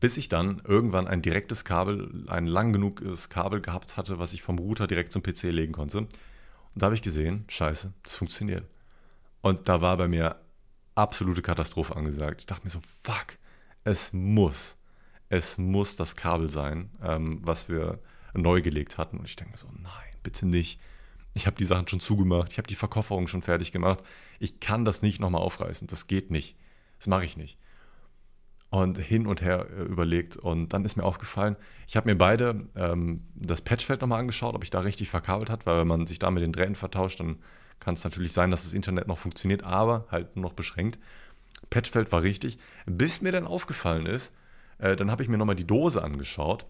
bis 0.00 0.16
ich 0.16 0.28
dann 0.28 0.62
irgendwann 0.66 1.06
ein 1.06 1.22
direktes 1.22 1.64
Kabel, 1.64 2.24
ein 2.26 2.46
lang 2.46 2.72
genuges 2.72 3.28
Kabel 3.28 3.60
gehabt 3.60 3.96
hatte, 3.96 4.18
was 4.18 4.32
ich 4.32 4.42
vom 4.42 4.58
Router 4.58 4.88
direkt 4.88 5.12
zum 5.12 5.22
PC 5.22 5.44
legen 5.44 5.72
konnte. 5.72 5.98
Und 5.98 6.08
da 6.74 6.86
habe 6.86 6.94
ich 6.96 7.02
gesehen, 7.02 7.44
scheiße, 7.48 7.92
das 8.02 8.16
funktioniert. 8.16 8.64
Und 9.42 9.68
da 9.68 9.80
war 9.80 9.96
bei 9.96 10.08
mir 10.08 10.36
absolute 11.00 11.42
Katastrophe 11.42 11.96
angesagt. 11.96 12.40
Ich 12.40 12.46
dachte 12.46 12.64
mir 12.64 12.70
so, 12.70 12.80
fuck, 13.02 13.38
es 13.84 14.12
muss, 14.12 14.76
es 15.28 15.58
muss 15.58 15.96
das 15.96 16.16
Kabel 16.16 16.50
sein, 16.50 16.90
ähm, 17.02 17.40
was 17.42 17.68
wir 17.68 18.00
neu 18.34 18.62
gelegt 18.62 18.98
hatten. 18.98 19.18
Und 19.18 19.26
ich 19.26 19.36
denke 19.36 19.52
mir 19.52 19.58
so, 19.58 19.66
nein, 19.82 20.16
bitte 20.22 20.46
nicht. 20.46 20.80
Ich 21.32 21.46
habe 21.46 21.56
die 21.56 21.64
Sachen 21.64 21.88
schon 21.88 22.00
zugemacht, 22.00 22.52
ich 22.52 22.58
habe 22.58 22.68
die 22.68 22.74
Verkofferung 22.74 23.28
schon 23.28 23.42
fertig 23.42 23.72
gemacht. 23.72 24.02
Ich 24.38 24.60
kann 24.60 24.84
das 24.84 25.02
nicht 25.02 25.20
nochmal 25.20 25.42
aufreißen. 25.42 25.86
Das 25.86 26.06
geht 26.06 26.30
nicht. 26.30 26.56
Das 26.98 27.06
mache 27.06 27.24
ich 27.24 27.36
nicht. 27.36 27.56
Und 28.68 28.98
hin 28.98 29.26
und 29.26 29.42
her 29.42 29.66
äh, 29.70 29.82
überlegt. 29.82 30.36
Und 30.36 30.72
dann 30.72 30.84
ist 30.84 30.96
mir 30.96 31.04
aufgefallen, 31.04 31.56
ich 31.88 31.96
habe 31.96 32.08
mir 32.08 32.16
beide 32.16 32.68
ähm, 32.76 33.26
das 33.34 33.62
Patchfeld 33.62 34.00
nochmal 34.00 34.20
angeschaut, 34.20 34.54
ob 34.54 34.62
ich 34.62 34.70
da 34.70 34.80
richtig 34.80 35.08
verkabelt 35.08 35.50
hat, 35.50 35.66
weil 35.66 35.80
wenn 35.80 35.88
man 35.88 36.06
sich 36.06 36.18
da 36.18 36.30
mit 36.30 36.42
den 36.42 36.52
Drähten 36.52 36.76
vertauscht, 36.76 37.20
dann 37.20 37.38
kann 37.80 37.94
es 37.94 38.04
natürlich 38.04 38.32
sein, 38.32 38.50
dass 38.50 38.62
das 38.62 38.74
Internet 38.74 39.08
noch 39.08 39.18
funktioniert, 39.18 39.64
aber 39.64 40.06
halt 40.10 40.36
nur 40.36 40.44
noch 40.44 40.52
beschränkt. 40.52 40.98
Patchfeld 41.70 42.12
war 42.12 42.22
richtig. 42.22 42.58
Bis 42.86 43.20
mir 43.20 43.32
dann 43.32 43.46
aufgefallen 43.46 44.06
ist, 44.06 44.32
äh, 44.78 44.96
dann 44.96 45.10
habe 45.10 45.22
ich 45.22 45.28
mir 45.28 45.38
nochmal 45.38 45.56
die 45.56 45.66
Dose 45.66 46.02
angeschaut, 46.02 46.66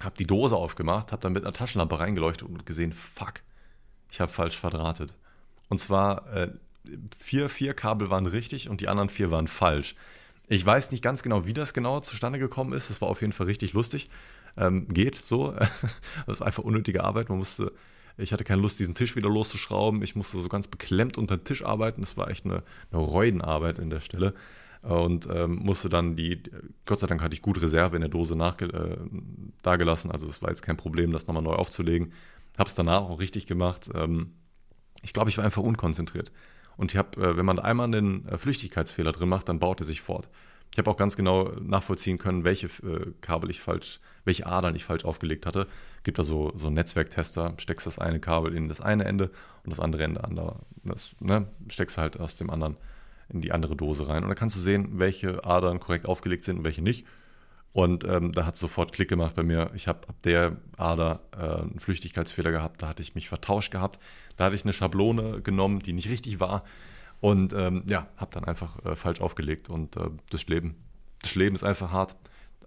habe 0.00 0.16
die 0.16 0.26
Dose 0.26 0.56
aufgemacht, 0.56 1.12
habe 1.12 1.22
dann 1.22 1.32
mit 1.32 1.44
einer 1.44 1.52
Taschenlampe 1.52 1.98
reingeleuchtet 1.98 2.48
und 2.48 2.66
gesehen, 2.66 2.92
fuck, 2.92 3.34
ich 4.10 4.20
habe 4.20 4.32
falsch 4.32 4.58
verdrahtet. 4.58 5.14
Und 5.68 5.78
zwar 5.78 6.30
äh, 6.32 6.50
vier, 7.18 7.48
vier 7.48 7.74
Kabel 7.74 8.10
waren 8.10 8.26
richtig 8.26 8.68
und 8.68 8.80
die 8.80 8.88
anderen 8.88 9.08
vier 9.08 9.30
waren 9.30 9.48
falsch. 9.48 9.94
Ich 10.48 10.64
weiß 10.64 10.90
nicht 10.90 11.02
ganz 11.02 11.22
genau, 11.22 11.46
wie 11.46 11.54
das 11.54 11.72
genau 11.72 12.00
zustande 12.00 12.38
gekommen 12.38 12.72
ist. 12.72 12.90
Es 12.90 13.00
war 13.00 13.08
auf 13.08 13.20
jeden 13.20 13.32
Fall 13.32 13.46
richtig 13.46 13.72
lustig. 13.72 14.10
Ähm, 14.56 14.88
geht 14.88 15.16
so. 15.16 15.54
das 16.26 16.40
war 16.40 16.46
einfach 16.46 16.64
unnötige 16.64 17.04
Arbeit. 17.04 17.28
Man 17.28 17.38
musste, 17.38 17.72
ich 18.16 18.32
hatte 18.32 18.44
keine 18.44 18.62
Lust, 18.62 18.78
diesen 18.78 18.94
Tisch 18.94 19.16
wieder 19.16 19.30
loszuschrauben. 19.30 20.02
Ich 20.02 20.16
musste 20.16 20.38
so 20.38 20.48
ganz 20.48 20.68
beklemmt 20.68 21.18
unter 21.18 21.36
den 21.36 21.44
Tisch 21.44 21.64
arbeiten. 21.64 22.02
Das 22.02 22.16
war 22.16 22.30
echt 22.30 22.44
eine, 22.44 22.62
eine 22.90 23.00
Reudenarbeit 23.00 23.78
in 23.78 23.90
der 23.90 24.00
Stelle. 24.00 24.34
Und 24.82 25.28
ähm, 25.32 25.60
musste 25.62 25.88
dann 25.88 26.16
die, 26.16 26.42
Gott 26.86 27.00
sei 27.00 27.06
Dank 27.06 27.22
hatte 27.22 27.34
ich 27.34 27.42
gut 27.42 27.62
Reserve 27.62 27.94
in 27.94 28.00
der 28.00 28.10
Dose 28.10 28.34
nachge, 28.34 28.66
äh, 28.66 28.96
dagelassen. 29.62 30.10
Also 30.10 30.26
es 30.26 30.42
war 30.42 30.50
jetzt 30.50 30.62
kein 30.62 30.76
Problem, 30.76 31.12
das 31.12 31.26
nochmal 31.26 31.42
neu 31.42 31.54
aufzulegen. 31.54 32.12
Habe 32.58 32.68
es 32.68 32.74
danach 32.74 33.02
auch 33.02 33.20
richtig 33.20 33.46
gemacht. 33.46 33.88
Ähm, 33.94 34.32
ich 35.02 35.12
glaube, 35.12 35.30
ich 35.30 35.38
war 35.38 35.44
einfach 35.44 35.62
unkonzentriert. 35.62 36.32
Und 36.76 36.92
ich 36.92 36.96
habe, 36.96 37.20
äh, 37.20 37.36
wenn 37.36 37.46
man 37.46 37.60
einmal 37.60 37.86
einen 37.86 38.26
äh, 38.26 38.38
Flüchtigkeitsfehler 38.38 39.12
drin 39.12 39.28
macht, 39.28 39.48
dann 39.48 39.60
baut 39.60 39.80
er 39.80 39.86
sich 39.86 40.00
fort. 40.00 40.28
Ich 40.72 40.78
habe 40.78 40.90
auch 40.90 40.96
ganz 40.96 41.16
genau 41.16 41.52
nachvollziehen 41.60 42.18
können, 42.18 42.44
welche 42.44 42.66
äh, 42.66 43.12
Kabel 43.20 43.50
ich 43.50 43.60
falsch, 43.60 44.00
welche 44.24 44.46
Adern 44.46 44.74
ich 44.74 44.84
falsch 44.84 45.04
aufgelegt 45.04 45.46
hatte. 45.46 45.66
Gibt 46.04 46.18
da 46.18 46.24
so, 46.24 46.52
so 46.56 46.70
Netzwerktester, 46.70 47.54
steckst 47.58 47.86
das 47.86 47.98
eine 47.98 48.20
Kabel 48.20 48.54
in 48.54 48.68
das 48.68 48.80
eine 48.80 49.04
Ende 49.04 49.30
und 49.64 49.70
das 49.70 49.80
andere 49.80 50.04
Ende 50.04 50.24
an 50.24 50.36
der, 50.36 50.56
das, 50.84 51.14
ne, 51.20 51.46
steckst 51.68 51.98
halt 51.98 52.18
aus 52.18 52.36
dem 52.36 52.50
anderen 52.50 52.76
in 53.28 53.40
die 53.40 53.52
andere 53.52 53.76
Dose 53.76 54.08
rein. 54.08 54.22
Und 54.22 54.28
dann 54.28 54.36
kannst 54.36 54.56
du 54.56 54.60
sehen, 54.60 54.98
welche 54.98 55.44
Adern 55.44 55.80
korrekt 55.80 56.06
aufgelegt 56.06 56.44
sind 56.44 56.58
und 56.58 56.64
welche 56.64 56.82
nicht. 56.82 57.06
Und 57.72 58.04
ähm, 58.04 58.32
da 58.32 58.44
hat 58.44 58.54
es 58.54 58.60
sofort 58.60 58.92
Klick 58.92 59.08
gemacht 59.08 59.34
bei 59.34 59.42
mir. 59.42 59.70
Ich 59.74 59.88
habe 59.88 60.06
ab 60.06 60.16
der 60.24 60.58
Ader 60.76 61.20
äh, 61.32 61.62
einen 61.62 61.80
Flüchtigkeitsfehler 61.80 62.50
gehabt, 62.50 62.82
da 62.82 62.88
hatte 62.88 63.02
ich 63.02 63.14
mich 63.14 63.28
vertauscht 63.28 63.72
gehabt. 63.72 63.98
Da 64.36 64.44
hatte 64.44 64.54
ich 64.54 64.64
eine 64.64 64.74
Schablone 64.74 65.40
genommen, 65.40 65.78
die 65.78 65.94
nicht 65.94 66.10
richtig 66.10 66.38
war. 66.38 66.64
Und 67.20 67.54
ähm, 67.54 67.84
ja, 67.86 68.08
habe 68.16 68.32
dann 68.32 68.44
einfach 68.44 68.84
äh, 68.84 68.94
falsch 68.94 69.20
aufgelegt. 69.22 69.70
Und 69.70 69.96
äh, 69.96 70.10
das 70.30 70.46
Leben, 70.48 70.76
das 71.22 71.34
Leben 71.34 71.54
ist 71.54 71.64
einfach 71.64 71.92
hart. 71.92 72.16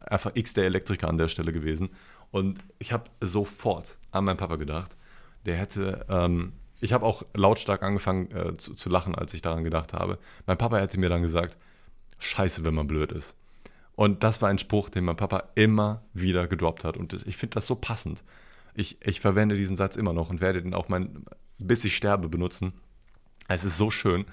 Einfach 0.02 0.32
X 0.36 0.54
der 0.54 0.66
Elektriker 0.66 1.08
an 1.08 1.18
der 1.18 1.28
Stelle 1.28 1.52
gewesen. 1.52 1.90
Und 2.32 2.60
ich 2.80 2.92
habe 2.92 3.06
sofort 3.22 3.98
an 4.12 4.26
meinen 4.26 4.38
Papa 4.38 4.56
gedacht. 4.56 4.98
Der 5.46 5.56
hätte, 5.56 6.06
ähm, 6.10 6.54
ich 6.82 6.94
habe 6.94 7.06
auch 7.06 7.24
lautstark 7.34 7.84
angefangen 7.84 8.32
äh, 8.32 8.56
zu, 8.56 8.74
zu 8.74 8.90
lachen, 8.90 9.16
als 9.16 9.34
ich 9.34 9.42
daran 9.42 9.64
gedacht 9.64 9.94
habe. 9.94 10.18
Mein 10.46 10.58
Papa 10.58 10.78
hätte 10.78 11.00
mir 11.00 11.10
dann 11.10 11.22
gesagt, 11.22 11.58
scheiße, 12.20 12.66
wenn 12.66 12.74
man 12.74 12.88
blöd 12.88 13.12
ist. 13.12 13.36
Und 13.96 14.24
das 14.24 14.42
war 14.42 14.50
ein 14.50 14.58
Spruch, 14.58 14.90
den 14.90 15.06
mein 15.06 15.16
Papa 15.16 15.46
immer 15.56 16.02
wieder 16.14 16.48
gedroppt 16.48 16.84
hat. 16.84 16.98
Und 16.98 17.14
ich 17.26 17.38
finde 17.38 17.56
das 17.56 17.66
so 17.66 17.76
passend. 17.76 18.24
Ich, 18.74 18.98
ich 19.06 19.22
verwende 19.22 19.56
diesen 19.56 19.78
Satz 19.78 19.96
immer 19.96 20.12
noch 20.12 20.30
und 20.30 20.42
werde 20.42 20.62
den 20.62 20.74
auch 20.74 20.90
mein, 20.90 21.26
bis 21.58 21.86
ich 21.86 21.96
sterbe 21.96 22.28
benutzen. 22.28 22.74
Es 23.48 23.64
ist 23.64 23.78
so 23.78 23.90
schön. 23.90 24.26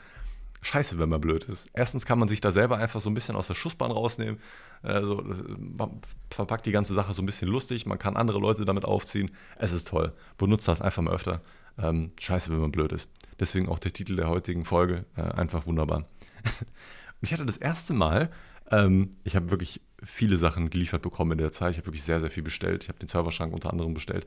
Scheiße, 0.62 0.98
wenn 0.98 1.09
man 1.09 1.20
blöd 1.20 1.44
ist. 1.44 1.68
Erstens 1.75 2.07
kann 2.07 2.18
man 2.18 2.29
sich 2.29 2.40
da 2.40 2.51
selber 2.51 2.79
einfach 2.79 3.01
so 3.01 3.11
ein 3.11 3.14
bisschen 3.14 3.37
aus 3.37 3.48
der 3.48 3.55
Schussbahn 3.55 3.90
rausnehmen. 3.90 4.40
Also, 4.83 5.22
man 5.59 6.01
verpackt 6.31 6.66
die 6.66 6.72
ganze 6.72 6.94
Sache 6.94 7.12
so 7.14 7.22
ein 7.22 7.27
bisschen 7.27 7.48
lustig. 7.48 7.85
Man 7.85 7.98
kann 7.98 8.16
andere 8.16 8.38
Leute 8.38 8.64
damit 8.64 8.85
aufziehen. 8.85 9.31
Es 9.59 9.72
ist 9.72 9.88
toll. 9.88 10.12
Benutzt 10.38 10.68
das 10.68 10.81
einfach 10.81 11.03
mal 11.03 11.12
öfter. 11.12 11.42
Ähm, 11.79 12.12
scheiße, 12.20 12.51
wenn 12.51 12.61
man 12.61 12.72
blöd 12.72 12.92
ist. 12.92 13.09
Deswegen 13.40 13.68
auch 13.68 13.79
der 13.79 13.92
Titel 13.92 14.16
der 14.16 14.29
heutigen 14.29 14.64
Folge. 14.64 15.05
Äh, 15.16 15.22
einfach 15.22 15.66
wunderbar. 15.66 16.07
ich 17.20 17.33
hatte 17.33 17.46
das 17.46 17.57
erste 17.57 17.92
Mal 17.92 18.31
ähm, 18.72 19.11
ich 19.22 19.37
habe 19.37 19.51
wirklich 19.51 19.81
viele 20.03 20.37
Sachen 20.37 20.70
geliefert 20.70 21.03
bekommen 21.03 21.33
in 21.33 21.38
der 21.38 21.53
Zeit. 21.53 21.72
Ich 21.72 21.79
habe 21.79 21.87
wirklich 21.87 22.03
sehr, 22.03 22.20
sehr 22.20 22.31
viel 22.31 22.42
bestellt. 22.42 22.85
Ich 22.85 22.88
habe 22.88 22.98
den 22.98 23.09
Serverschrank 23.09 23.53
unter 23.53 23.70
anderem 23.70 23.94
bestellt. 23.94 24.27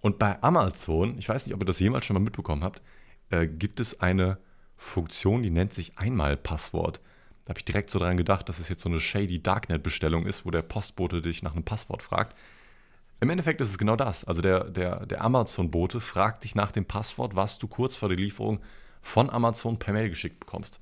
Und 0.00 0.18
bei 0.18 0.42
Amazon, 0.42 1.16
ich 1.18 1.28
weiß 1.28 1.46
nicht, 1.46 1.54
ob 1.54 1.62
ihr 1.62 1.66
das 1.66 1.80
jemals 1.80 2.04
schon 2.04 2.14
mal 2.14 2.20
mitbekommen 2.20 2.64
habt, 2.64 2.82
äh, 3.30 3.46
gibt 3.46 3.80
es 3.80 4.00
eine 4.00 4.38
Funktion, 4.76 5.42
die 5.42 5.50
nennt 5.50 5.72
sich 5.72 5.98
Einmal-Passwort. 5.98 7.00
Da 7.44 7.50
habe 7.50 7.60
ich 7.60 7.64
direkt 7.64 7.90
so 7.90 7.98
dran 7.98 8.16
gedacht, 8.16 8.48
dass 8.48 8.58
es 8.58 8.68
jetzt 8.68 8.82
so 8.82 8.88
eine 8.88 9.00
shady 9.00 9.42
Darknet-Bestellung 9.42 10.26
ist, 10.26 10.44
wo 10.44 10.50
der 10.50 10.62
Postbote 10.62 11.22
dich 11.22 11.42
nach 11.42 11.54
einem 11.54 11.64
Passwort 11.64 12.02
fragt. 12.02 12.36
Im 13.20 13.30
Endeffekt 13.30 13.60
ist 13.60 13.70
es 13.70 13.78
genau 13.78 13.96
das. 13.96 14.24
Also 14.24 14.42
der, 14.42 14.64
der, 14.64 15.06
der 15.06 15.22
Amazon-Bote 15.24 16.00
fragt 16.00 16.44
dich 16.44 16.54
nach 16.54 16.70
dem 16.70 16.84
Passwort, 16.84 17.34
was 17.36 17.58
du 17.58 17.68
kurz 17.68 17.96
vor 17.96 18.08
der 18.08 18.18
Lieferung 18.18 18.60
von 19.00 19.30
Amazon 19.30 19.78
per 19.78 19.94
Mail 19.94 20.10
geschickt 20.10 20.40
bekommst. 20.40 20.80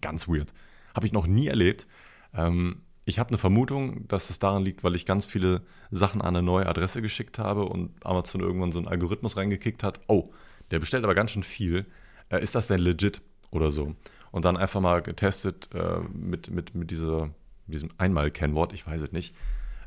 Ganz 0.00 0.28
weird. 0.28 0.52
Habe 0.94 1.06
ich 1.06 1.12
noch 1.12 1.26
nie 1.26 1.48
erlebt. 1.48 1.86
Ähm, 2.34 2.82
ich 3.04 3.18
habe 3.18 3.30
eine 3.30 3.38
Vermutung, 3.38 4.06
dass 4.06 4.30
es 4.30 4.38
daran 4.38 4.62
liegt, 4.62 4.84
weil 4.84 4.94
ich 4.94 5.06
ganz 5.06 5.24
viele 5.24 5.62
Sachen 5.90 6.20
an 6.20 6.36
eine 6.36 6.42
neue 6.42 6.66
Adresse 6.66 7.02
geschickt 7.02 7.38
habe 7.38 7.64
und 7.64 7.90
Amazon 8.06 8.40
irgendwann 8.40 8.70
so 8.70 8.78
einen 8.78 8.88
Algorithmus 8.88 9.36
reingekickt 9.36 9.82
hat. 9.82 10.00
Oh, 10.06 10.32
der 10.70 10.78
bestellt 10.78 11.04
aber 11.04 11.14
ganz 11.14 11.32
schön 11.32 11.42
viel. 11.42 11.86
Äh, 12.32 12.42
ist 12.42 12.54
das 12.56 12.66
denn 12.66 12.80
legit 12.80 13.20
oder 13.50 13.70
so? 13.70 13.94
Und 14.32 14.44
dann 14.44 14.56
einfach 14.56 14.80
mal 14.80 15.02
getestet 15.02 15.68
äh, 15.74 16.00
mit, 16.12 16.50
mit, 16.50 16.74
mit 16.74 16.90
dieser, 16.90 17.30
diesem 17.66 17.90
Einmal-Kennwort, 17.98 18.72
ich 18.72 18.86
weiß 18.86 19.02
es 19.02 19.12
nicht. 19.12 19.34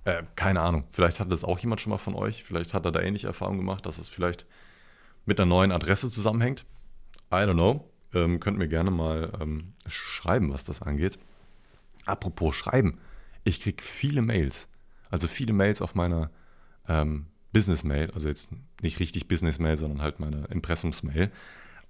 Äh, 0.05 0.23
keine 0.35 0.61
Ahnung. 0.61 0.85
Vielleicht 0.91 1.19
hat 1.19 1.31
das 1.31 1.43
auch 1.43 1.59
jemand 1.59 1.81
schon 1.81 1.89
mal 1.89 1.97
von 1.97 2.13
euch. 2.13 2.43
Vielleicht 2.43 2.73
hat 2.73 2.85
er 2.85 2.91
da 2.91 3.01
ähnliche 3.01 3.27
Erfahrungen 3.27 3.57
gemacht, 3.57 3.85
dass 3.87 3.97
es 3.97 4.07
vielleicht 4.07 4.45
mit 5.25 5.39
einer 5.39 5.47
neuen 5.47 5.71
Adresse 5.71 6.11
zusammenhängt. 6.11 6.63
I 7.31 7.37
don't 7.37 7.53
know. 7.53 7.89
Ähm, 8.13 8.39
könnt 8.39 8.59
mir 8.59 8.67
gerne 8.67 8.91
mal 8.91 9.33
ähm, 9.41 9.73
schreiben, 9.87 10.53
was 10.53 10.63
das 10.63 10.83
angeht. 10.83 11.17
Apropos 12.05 12.55
schreiben. 12.55 12.99
Ich 13.43 13.61
kriege 13.61 13.83
viele 13.83 14.21
Mails. 14.21 14.69
Also 15.09 15.27
viele 15.27 15.53
Mails 15.53 15.81
auf 15.81 15.95
meiner 15.95 16.29
ähm, 16.87 17.25
Business-Mail. 17.51 18.11
Also 18.11 18.29
jetzt 18.29 18.51
nicht 18.83 18.99
richtig 18.99 19.27
Business-Mail, 19.27 19.77
sondern 19.77 20.01
halt 20.03 20.19
meine 20.19 20.45
Impressums-Mail 20.45 21.31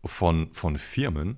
von, 0.05 0.51
von 0.53 0.77
Firmen, 0.77 1.37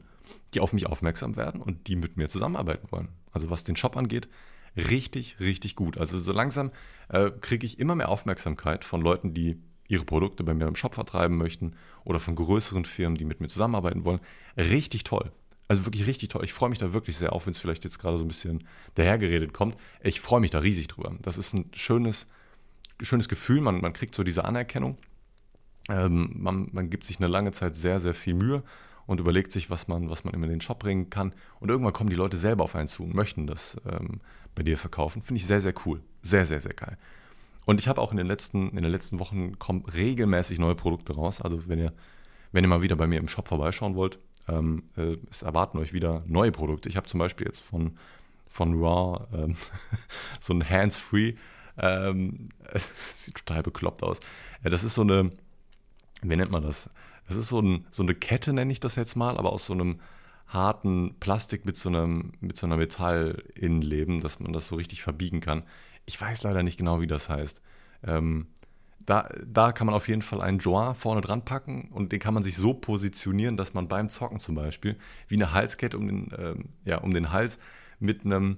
die 0.53 0.59
auf 0.59 0.73
mich 0.73 0.87
aufmerksam 0.87 1.35
werden 1.35 1.61
und 1.61 1.87
die 1.87 1.95
mit 1.95 2.17
mir 2.17 2.29
zusammenarbeiten 2.29 2.87
wollen. 2.91 3.09
Also 3.31 3.49
was 3.49 3.63
den 3.63 3.75
Shop 3.75 3.97
angeht, 3.97 4.27
richtig, 4.75 5.39
richtig 5.39 5.75
gut. 5.75 5.97
Also 5.97 6.19
so 6.19 6.31
langsam 6.31 6.71
äh, 7.09 7.31
kriege 7.41 7.65
ich 7.65 7.79
immer 7.79 7.95
mehr 7.95 8.09
Aufmerksamkeit 8.09 8.85
von 8.85 9.01
Leuten, 9.01 9.33
die 9.33 9.57
ihre 9.87 10.05
Produkte 10.05 10.43
bei 10.43 10.53
mir 10.53 10.67
im 10.67 10.75
Shop 10.75 10.95
vertreiben 10.95 11.37
möchten 11.37 11.73
oder 12.03 12.19
von 12.19 12.35
größeren 12.35 12.85
Firmen, 12.85 13.17
die 13.17 13.25
mit 13.25 13.39
mir 13.39 13.47
zusammenarbeiten 13.47 14.05
wollen. 14.05 14.19
Richtig 14.57 15.03
toll. 15.03 15.31
Also 15.69 15.85
wirklich 15.85 16.07
richtig 16.07 16.29
toll. 16.29 16.43
Ich 16.43 16.53
freue 16.53 16.69
mich 16.69 16.79
da 16.79 16.93
wirklich 16.93 17.17
sehr, 17.17 17.33
auch 17.33 17.45
wenn 17.45 17.51
es 17.51 17.57
vielleicht 17.57 17.83
jetzt 17.83 17.99
gerade 17.99 18.17
so 18.17 18.23
ein 18.23 18.29
bisschen 18.29 18.63
dahergeredet 18.95 19.53
kommt. 19.53 19.77
Ich 20.01 20.21
freue 20.21 20.39
mich 20.39 20.51
da 20.51 20.59
riesig 20.59 20.87
drüber. 20.87 21.15
Das 21.21 21.37
ist 21.37 21.53
ein 21.53 21.69
schönes, 21.73 22.27
schönes 23.01 23.27
Gefühl. 23.27 23.61
Man, 23.61 23.81
man 23.81 23.93
kriegt 23.93 24.15
so 24.15 24.23
diese 24.23 24.45
Anerkennung. 24.45 24.97
Ähm, 25.89 26.31
man, 26.35 26.69
man 26.71 26.89
gibt 26.89 27.05
sich 27.05 27.17
eine 27.17 27.27
lange 27.27 27.51
Zeit 27.51 27.75
sehr, 27.75 27.99
sehr 27.99 28.13
viel 28.13 28.33
Mühe 28.33 28.63
und 29.05 29.19
überlegt 29.19 29.51
sich, 29.51 29.69
was 29.69 29.87
man, 29.87 30.09
was 30.09 30.23
man 30.23 30.33
immer 30.33 30.45
in 30.45 30.51
den 30.51 30.61
Shop 30.61 30.79
bringen 30.79 31.09
kann. 31.09 31.33
Und 31.59 31.69
irgendwann 31.69 31.93
kommen 31.93 32.09
die 32.09 32.15
Leute 32.15 32.37
selber 32.37 32.65
auf 32.65 32.75
einen 32.75 32.87
zu 32.87 33.03
und 33.03 33.13
möchten 33.13 33.47
das 33.47 33.77
ähm, 33.89 34.19
bei 34.53 34.63
dir 34.63 34.77
verkaufen. 34.77 35.21
Finde 35.21 35.39
ich 35.39 35.47
sehr, 35.47 35.61
sehr 35.61 35.73
cool. 35.85 36.01
Sehr, 36.21 36.45
sehr, 36.45 36.59
sehr 36.59 36.73
geil. 36.73 36.97
Und 37.65 37.79
ich 37.79 37.87
habe 37.87 38.01
auch 38.01 38.11
in 38.11 38.17
den 38.17 38.27
letzten, 38.27 38.69
in 38.69 38.83
den 38.83 38.91
letzten 38.91 39.19
Wochen 39.19 39.59
kommen 39.59 39.85
regelmäßig 39.85 40.59
neue 40.59 40.75
Produkte 40.75 41.15
raus. 41.15 41.41
Also 41.41 41.67
wenn 41.67 41.79
ihr, 41.79 41.93
wenn 42.51 42.63
ihr 42.63 42.67
mal 42.67 42.81
wieder 42.81 42.95
bei 42.95 43.07
mir 43.07 43.19
im 43.19 43.27
Shop 43.27 43.47
vorbeischauen 43.47 43.95
wollt, 43.95 44.19
ähm, 44.47 44.83
äh, 44.95 45.17
es 45.29 45.41
erwarten 45.41 45.77
euch 45.77 45.93
wieder 45.93 46.23
neue 46.27 46.51
Produkte. 46.51 46.89
Ich 46.89 46.97
habe 46.97 47.07
zum 47.07 47.19
Beispiel 47.19 47.47
jetzt 47.47 47.59
von, 47.59 47.97
von 48.47 48.73
Raw 48.73 49.25
ähm, 49.33 49.55
so 50.39 50.53
ein 50.53 50.69
Hands-Free, 50.69 51.35
ähm, 51.77 52.49
sieht 53.13 53.35
total 53.35 53.63
bekloppt 53.63 54.03
aus. 54.03 54.19
Ja, 54.63 54.69
das 54.69 54.83
ist 54.83 54.95
so 54.95 55.01
eine, 55.01 55.31
wie 56.23 56.35
nennt 56.35 56.51
man 56.51 56.63
das? 56.63 56.89
Das 57.27 57.35
ist 57.35 57.47
so, 57.47 57.59
ein, 57.59 57.85
so 57.91 58.03
eine 58.03 58.15
Kette, 58.15 58.53
nenne 58.53 58.71
ich 58.71 58.79
das 58.79 58.95
jetzt 58.95 59.15
mal, 59.15 59.37
aber 59.37 59.51
aus 59.51 59.65
so 59.65 59.73
einem 59.73 59.99
harten 60.47 61.15
Plastik 61.19 61.65
mit 61.65 61.75
so 61.77 61.89
einem 61.89 62.31
mit 62.39 62.57
so 62.57 62.65
einer 62.65 62.77
Metallinnenleben, 62.77 64.21
dass 64.21 64.39
man 64.39 64.53
das 64.53 64.67
so 64.67 64.75
richtig 64.75 65.01
verbiegen 65.01 65.41
kann. 65.41 65.63
Ich 66.05 66.19
weiß 66.19 66.43
leider 66.43 66.63
nicht 66.63 66.77
genau, 66.77 67.01
wie 67.01 67.07
das 67.07 67.27
heißt. 67.27 67.61
Ähm, 68.03 68.47
da, 68.99 69.29
da 69.45 69.71
kann 69.71 69.87
man 69.87 69.95
auf 69.95 70.07
jeden 70.07 70.21
Fall 70.21 70.41
einen 70.41 70.59
Joint 70.59 70.97
vorne 70.97 71.21
dran 71.21 71.45
packen 71.45 71.89
und 71.91 72.11
den 72.11 72.19
kann 72.19 72.33
man 72.33 72.43
sich 72.43 72.57
so 72.57 72.73
positionieren, 72.73 73.57
dass 73.57 73.73
man 73.73 73.87
beim 73.87 74.09
Zocken 74.09 74.39
zum 74.39 74.55
Beispiel 74.55 74.97
wie 75.27 75.35
eine 75.35 75.53
Halskette 75.53 75.97
um 75.97 76.07
den, 76.07 76.29
ähm, 76.37 76.65
ja, 76.83 76.97
um 76.97 77.13
den 77.13 77.31
Hals 77.31 77.57
mit 77.99 78.25
einem, 78.25 78.57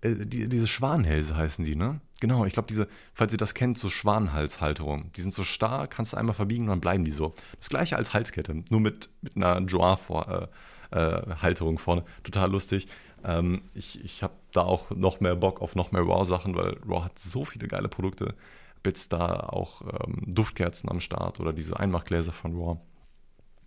äh, 0.00 0.14
die, 0.14 0.48
diese 0.48 0.66
Schwanhälse 0.66 1.36
heißen 1.36 1.64
die, 1.64 1.76
ne? 1.76 2.00
Genau, 2.20 2.44
ich 2.44 2.52
glaube, 2.52 2.68
diese, 2.68 2.86
falls 3.14 3.32
ihr 3.32 3.38
das 3.38 3.54
kennt, 3.54 3.78
so 3.78 3.88
Schwanenhalshalterung. 3.88 5.10
Die 5.12 5.22
sind 5.22 5.32
so 5.32 5.42
starr, 5.42 5.86
kannst 5.86 6.12
du 6.12 6.18
einmal 6.18 6.34
verbiegen 6.34 6.64
und 6.64 6.70
dann 6.70 6.80
bleiben 6.80 7.04
die 7.04 7.10
so. 7.10 7.32
Das 7.58 7.70
gleiche 7.70 7.96
als 7.96 8.12
Halskette, 8.12 8.62
nur 8.68 8.80
mit, 8.80 9.08
mit 9.22 9.36
einer 9.36 9.58
Joint-Halterung 9.60 11.76
äh, 11.76 11.78
vorne. 11.78 12.04
Total 12.22 12.50
lustig. 12.50 12.88
Ähm, 13.24 13.62
ich 13.74 14.04
ich 14.04 14.22
habe 14.22 14.34
da 14.52 14.62
auch 14.62 14.90
noch 14.90 15.20
mehr 15.20 15.34
Bock 15.34 15.62
auf 15.62 15.74
noch 15.74 15.92
mehr 15.92 16.02
Raw-Sachen, 16.02 16.54
weil 16.54 16.76
Raw 16.86 17.04
hat 17.04 17.18
so 17.18 17.46
viele 17.46 17.68
geile 17.68 17.88
Produkte. 17.88 18.34
Hab 18.76 18.86
jetzt 18.86 19.14
da 19.14 19.40
auch 19.40 19.80
ähm, 19.82 20.22
Duftkerzen 20.26 20.90
am 20.90 21.00
Start 21.00 21.40
oder 21.40 21.54
diese 21.54 21.80
Einmachgläser 21.80 22.32
von 22.32 22.54
Raw. 22.54 22.78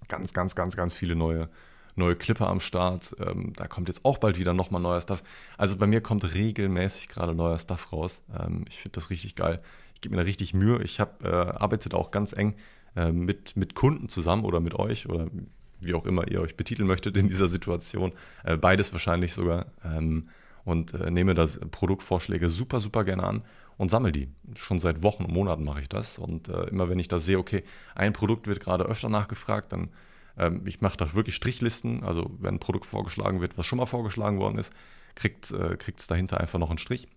Ganz, 0.08 0.34
ganz, 0.34 0.56
ganz, 0.56 0.76
ganz 0.76 0.94
viele 0.94 1.16
neue 1.16 1.50
neue 1.96 2.16
Clipper 2.16 2.48
am 2.48 2.60
Start. 2.60 3.16
Ähm, 3.20 3.54
da 3.56 3.68
kommt 3.68 3.88
jetzt 3.88 4.06
auch 4.06 4.18
bald 4.18 4.40
wieder 4.40 4.54
nochmal 4.54 4.82
neuer 4.82 5.02
Stuff. 5.02 5.24
Also 5.58 5.78
bei 5.78 5.88
mir 5.88 6.02
kommt 6.02 6.34
regelmäßig 6.34 7.08
gerade 7.08 7.34
neuer 7.34 7.60
Stuff 7.60 7.92
raus. 7.94 8.22
Ähm, 8.38 8.66
ich 8.70 8.80
finde 8.80 8.96
das 8.96 9.10
richtig 9.10 9.36
geil. 9.36 9.62
Ich 9.96 10.02
gebe 10.02 10.16
mir 10.16 10.22
da 10.22 10.26
richtig 10.26 10.54
Mühe. 10.54 10.82
Ich 10.84 11.00
äh, 11.00 11.06
arbeitet 11.24 11.94
auch 11.94 12.12
ganz 12.12 12.34
eng 12.34 12.56
äh, 12.96 13.12
mit, 13.12 13.56
mit 13.56 13.76
Kunden 13.76 14.10
zusammen 14.10 14.46
oder 14.46 14.60
mit 14.60 14.74
euch 14.76 15.08
oder 15.08 15.28
wie 15.80 15.94
auch 15.94 16.06
immer 16.06 16.28
ihr 16.30 16.42
euch 16.42 16.56
betiteln 16.56 16.88
möchtet 16.88 17.18
in 17.18 17.28
dieser 17.28 17.48
Situation. 17.48 18.14
Äh, 18.44 18.58
beides 18.58 18.92
wahrscheinlich 18.92 19.34
sogar. 19.34 19.68
Ähm, 19.84 20.30
und 20.66 20.94
äh, 20.94 21.12
nehme 21.12 21.34
da 21.34 21.46
Produktvorschläge 21.72 22.50
super, 22.50 22.80
super 22.80 23.04
gerne 23.04 23.24
an 23.24 23.44
und 23.78 23.90
sammle 23.90 24.12
die. 24.12 24.30
Schon 24.56 24.80
seit 24.80 25.04
Wochen 25.04 25.26
und 25.26 25.34
Monaten 25.34 25.64
mache 25.64 25.82
ich 25.82 25.90
das. 25.90 26.18
Und 26.18 26.48
äh, 26.48 26.68
immer 26.70 26.90
wenn 26.90 27.00
ich 27.00 27.08
da 27.08 27.20
sehe, 27.20 27.38
okay, 27.38 27.64
ein 27.96 28.14
Produkt 28.14 28.48
wird 28.48 28.60
gerade 28.60 28.86
öfter 28.86 29.10
nachgefragt, 29.10 29.74
dann 29.74 29.90
ähm, 30.38 30.62
ich 30.66 30.82
mache 30.82 30.98
da 30.98 31.14
wirklich 31.14 31.36
Strichlisten. 31.36 32.04
Also 32.04 32.32
wenn 32.40 32.56
ein 32.56 32.60
Produkt 32.60 32.86
vorgeschlagen 32.86 33.42
wird, 33.42 33.58
was 33.58 33.66
schon 33.66 33.78
mal 33.78 33.86
vorgeschlagen 33.86 34.40
worden 34.40 34.58
ist, 34.58 34.74
kriegt 35.16 35.46
es 35.46 35.52
äh, 35.52 35.78
dahinter 36.08 36.40
einfach 36.40 36.60
noch 36.60 36.70
einen 36.70 36.80
Strich. 36.80 37.08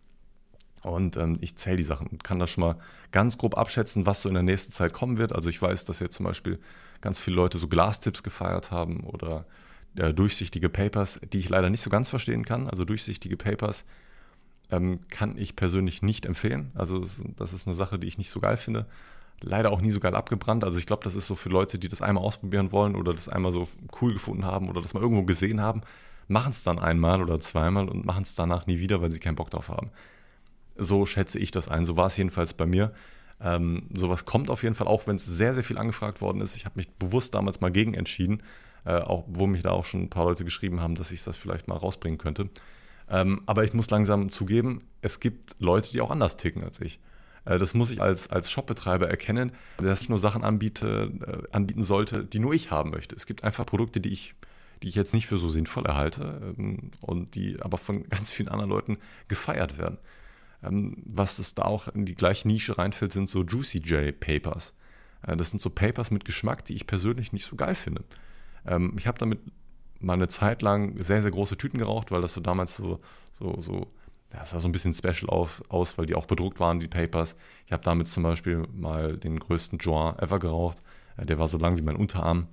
Und 0.82 1.16
ähm, 1.16 1.38
ich 1.40 1.56
zähle 1.56 1.78
die 1.78 1.82
Sachen 1.82 2.06
und 2.06 2.22
kann 2.22 2.38
da 2.38 2.46
schon 2.46 2.62
mal 2.62 2.76
ganz 3.10 3.38
grob 3.38 3.56
abschätzen, 3.56 4.06
was 4.06 4.22
so 4.22 4.28
in 4.28 4.34
der 4.34 4.42
nächsten 4.42 4.72
Zeit 4.72 4.92
kommen 4.92 5.16
wird. 5.16 5.32
Also 5.32 5.48
ich 5.48 5.60
weiß, 5.60 5.84
dass 5.84 6.00
jetzt 6.00 6.14
zum 6.14 6.24
Beispiel 6.24 6.60
ganz 7.00 7.18
viele 7.18 7.36
Leute 7.36 7.58
so 7.58 7.66
Glastipps 7.66 8.22
gefeiert 8.22 8.70
haben 8.70 9.00
oder 9.00 9.46
äh, 9.96 10.12
durchsichtige 10.12 10.68
Papers, 10.68 11.20
die 11.32 11.38
ich 11.38 11.48
leider 11.48 11.70
nicht 11.70 11.80
so 11.80 11.90
ganz 11.90 12.08
verstehen 12.08 12.44
kann. 12.44 12.68
Also 12.68 12.84
durchsichtige 12.84 13.36
Papers 13.36 13.84
ähm, 14.70 15.00
kann 15.08 15.36
ich 15.38 15.56
persönlich 15.56 16.02
nicht 16.02 16.26
empfehlen. 16.26 16.70
Also 16.74 17.00
das 17.36 17.52
ist 17.52 17.66
eine 17.66 17.74
Sache, 17.74 17.98
die 17.98 18.06
ich 18.06 18.18
nicht 18.18 18.30
so 18.30 18.40
geil 18.40 18.56
finde 18.56 18.86
leider 19.40 19.70
auch 19.70 19.80
nie 19.80 19.90
so 19.90 20.00
geil 20.00 20.14
abgebrannt. 20.14 20.64
Also 20.64 20.78
ich 20.78 20.86
glaube, 20.86 21.04
das 21.04 21.14
ist 21.14 21.26
so 21.26 21.34
für 21.34 21.48
Leute, 21.48 21.78
die 21.78 21.88
das 21.88 22.02
einmal 22.02 22.24
ausprobieren 22.24 22.72
wollen 22.72 22.96
oder 22.96 23.12
das 23.12 23.28
einmal 23.28 23.52
so 23.52 23.68
cool 24.00 24.12
gefunden 24.12 24.44
haben 24.44 24.68
oder 24.68 24.80
das 24.80 24.94
mal 24.94 25.02
irgendwo 25.02 25.22
gesehen 25.22 25.60
haben, 25.60 25.82
machen 26.28 26.50
es 26.50 26.62
dann 26.62 26.78
einmal 26.78 27.22
oder 27.22 27.38
zweimal 27.40 27.88
und 27.88 28.04
machen 28.04 28.22
es 28.22 28.34
danach 28.34 28.66
nie 28.66 28.78
wieder, 28.78 29.00
weil 29.00 29.10
sie 29.10 29.18
keinen 29.18 29.36
Bock 29.36 29.50
drauf 29.50 29.68
haben. 29.68 29.90
So 30.76 31.06
schätze 31.06 31.38
ich 31.38 31.50
das 31.50 31.68
ein. 31.68 31.84
So 31.84 31.96
war 31.96 32.06
es 32.06 32.16
jedenfalls 32.16 32.54
bei 32.54 32.66
mir. 32.66 32.92
Ähm, 33.40 33.88
sowas 33.94 34.24
kommt 34.24 34.50
auf 34.50 34.62
jeden 34.62 34.74
Fall 34.74 34.86
auch, 34.86 35.06
wenn 35.06 35.16
es 35.16 35.26
sehr, 35.26 35.54
sehr 35.54 35.64
viel 35.64 35.78
angefragt 35.78 36.20
worden 36.20 36.40
ist. 36.40 36.56
Ich 36.56 36.64
habe 36.64 36.76
mich 36.76 36.88
bewusst 36.88 37.34
damals 37.34 37.60
mal 37.60 37.70
gegen 37.70 37.94
entschieden, 37.94 38.42
äh, 38.84 38.98
auch, 39.00 39.24
wo 39.28 39.46
mich 39.46 39.62
da 39.62 39.70
auch 39.70 39.84
schon 39.84 40.02
ein 40.02 40.10
paar 40.10 40.24
Leute 40.24 40.44
geschrieben 40.44 40.80
haben, 40.80 40.94
dass 40.94 41.10
ich 41.10 41.22
das 41.22 41.36
vielleicht 41.36 41.68
mal 41.68 41.76
rausbringen 41.76 42.18
könnte. 42.18 42.48
Ähm, 43.08 43.42
aber 43.46 43.64
ich 43.64 43.72
muss 43.72 43.90
langsam 43.90 44.30
zugeben, 44.30 44.82
es 45.02 45.20
gibt 45.20 45.56
Leute, 45.60 45.92
die 45.92 46.00
auch 46.00 46.10
anders 46.10 46.36
ticken 46.36 46.64
als 46.64 46.80
ich. 46.80 46.98
Äh, 47.46 47.58
das 47.58 47.72
muss 47.72 47.90
ich 47.90 48.02
als, 48.02 48.28
als 48.28 48.50
Shopbetreiber 48.50 49.08
erkennen, 49.08 49.52
dass 49.78 50.02
ich 50.02 50.10
nur 50.10 50.18
Sachen 50.18 50.44
anbiete, 50.44 51.12
äh, 51.26 51.54
anbieten 51.56 51.82
sollte, 51.82 52.24
die 52.24 52.38
nur 52.38 52.52
ich 52.52 52.70
haben 52.70 52.90
möchte. 52.90 53.16
Es 53.16 53.24
gibt 53.24 53.44
einfach 53.44 53.64
Produkte, 53.64 54.00
die 54.00 54.10
ich, 54.10 54.34
die 54.82 54.88
ich 54.88 54.94
jetzt 54.94 55.14
nicht 55.14 55.26
für 55.26 55.38
so 55.38 55.48
sinnvoll 55.48 55.86
erhalte 55.86 56.54
ähm, 56.58 56.90
und 57.00 57.34
die 57.34 57.56
aber 57.62 57.78
von 57.78 58.04
ganz 58.10 58.28
vielen 58.28 58.48
anderen 58.48 58.70
Leuten 58.70 58.98
gefeiert 59.28 59.78
werden. 59.78 59.98
Ähm, 60.62 61.02
was 61.06 61.38
es 61.38 61.54
da 61.54 61.62
auch 61.62 61.88
in 61.88 62.04
die 62.04 62.14
gleiche 62.14 62.46
Nische 62.48 62.76
reinfällt, 62.76 63.12
sind 63.12 63.30
so 63.30 63.42
Juicy 63.42 63.78
J 63.78 64.18
Papers. 64.18 64.74
Äh, 65.22 65.36
das 65.36 65.50
sind 65.50 65.62
so 65.62 65.70
Papers 65.70 66.10
mit 66.10 66.24
Geschmack, 66.24 66.64
die 66.64 66.74
ich 66.74 66.86
persönlich 66.86 67.32
nicht 67.32 67.46
so 67.46 67.56
geil 67.56 67.74
finde. 67.74 68.04
Ähm, 68.66 68.94
ich 68.98 69.06
habe 69.06 69.18
damit 69.18 69.40
mal 70.00 70.12
eine 70.14 70.28
Zeit 70.28 70.60
lang 70.60 71.00
sehr, 71.02 71.22
sehr 71.22 71.30
große 71.30 71.56
Tüten 71.56 71.78
geraucht, 71.78 72.10
weil 72.10 72.20
das 72.20 72.34
so 72.34 72.40
damals 72.40 72.74
so, 72.74 73.00
so, 73.38 73.62
so 73.62 73.86
das 74.40 74.50
sah 74.50 74.58
so 74.58 74.68
ein 74.68 74.72
bisschen 74.72 74.92
special 74.92 75.28
auf, 75.28 75.62
aus, 75.68 75.98
weil 75.98 76.06
die 76.06 76.14
auch 76.14 76.26
bedruckt 76.26 76.60
waren, 76.60 76.80
die 76.80 76.88
Papers. 76.88 77.36
Ich 77.66 77.72
habe 77.72 77.82
damit 77.82 78.06
zum 78.06 78.22
Beispiel 78.22 78.66
mal 78.72 79.16
den 79.16 79.38
größten 79.38 79.78
Joint 79.78 80.20
ever 80.20 80.38
geraucht. 80.38 80.82
Äh, 81.16 81.26
der 81.26 81.38
war 81.38 81.48
so 81.48 81.58
lang 81.58 81.76
wie 81.76 81.82
mein 81.82 81.96
Unterarm. 81.96 82.48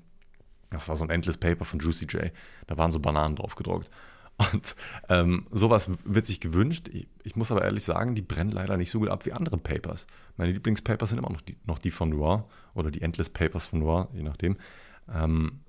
Das 0.69 0.87
war 0.89 0.97
so 0.97 1.03
ein 1.03 1.09
Endless 1.09 1.37
Paper 1.37 1.65
von 1.65 1.79
Juicy 1.79 2.05
J. 2.05 2.31
Da 2.67 2.77
waren 2.77 2.91
so 2.91 2.99
Bananen 2.99 3.35
drauf 3.35 3.55
gedruckt. 3.55 3.89
Und 4.37 4.75
ähm, 5.09 5.45
sowas 5.51 5.89
wird 6.05 6.25
sich 6.25 6.39
gewünscht. 6.39 6.89
Ich, 6.91 7.07
ich, 7.23 7.35
muss 7.35 7.51
aber 7.51 7.63
ehrlich 7.63 7.83
sagen, 7.83 8.15
die 8.15 8.23
brennen 8.23 8.51
leider 8.51 8.77
nicht 8.77 8.89
so 8.89 8.99
gut 8.99 9.09
ab 9.09 9.25
wie 9.25 9.33
andere 9.33 9.57
Papers. 9.57 10.07
Meine 10.37 10.51
Lieblingspapers 10.53 11.09
sind 11.09 11.19
immer 11.19 11.29
noch 11.29 11.41
die, 11.41 11.57
noch 11.65 11.77
die 11.77 11.91
von 11.91 12.09
Noir 12.09 12.47
oder 12.73 12.89
die 12.89 13.01
Endless 13.01 13.29
Papers 13.29 13.67
von 13.67 13.79
Noir, 13.79 14.09
je 14.13 14.23
nachdem. 14.23 14.57
Ähm, 15.13 15.59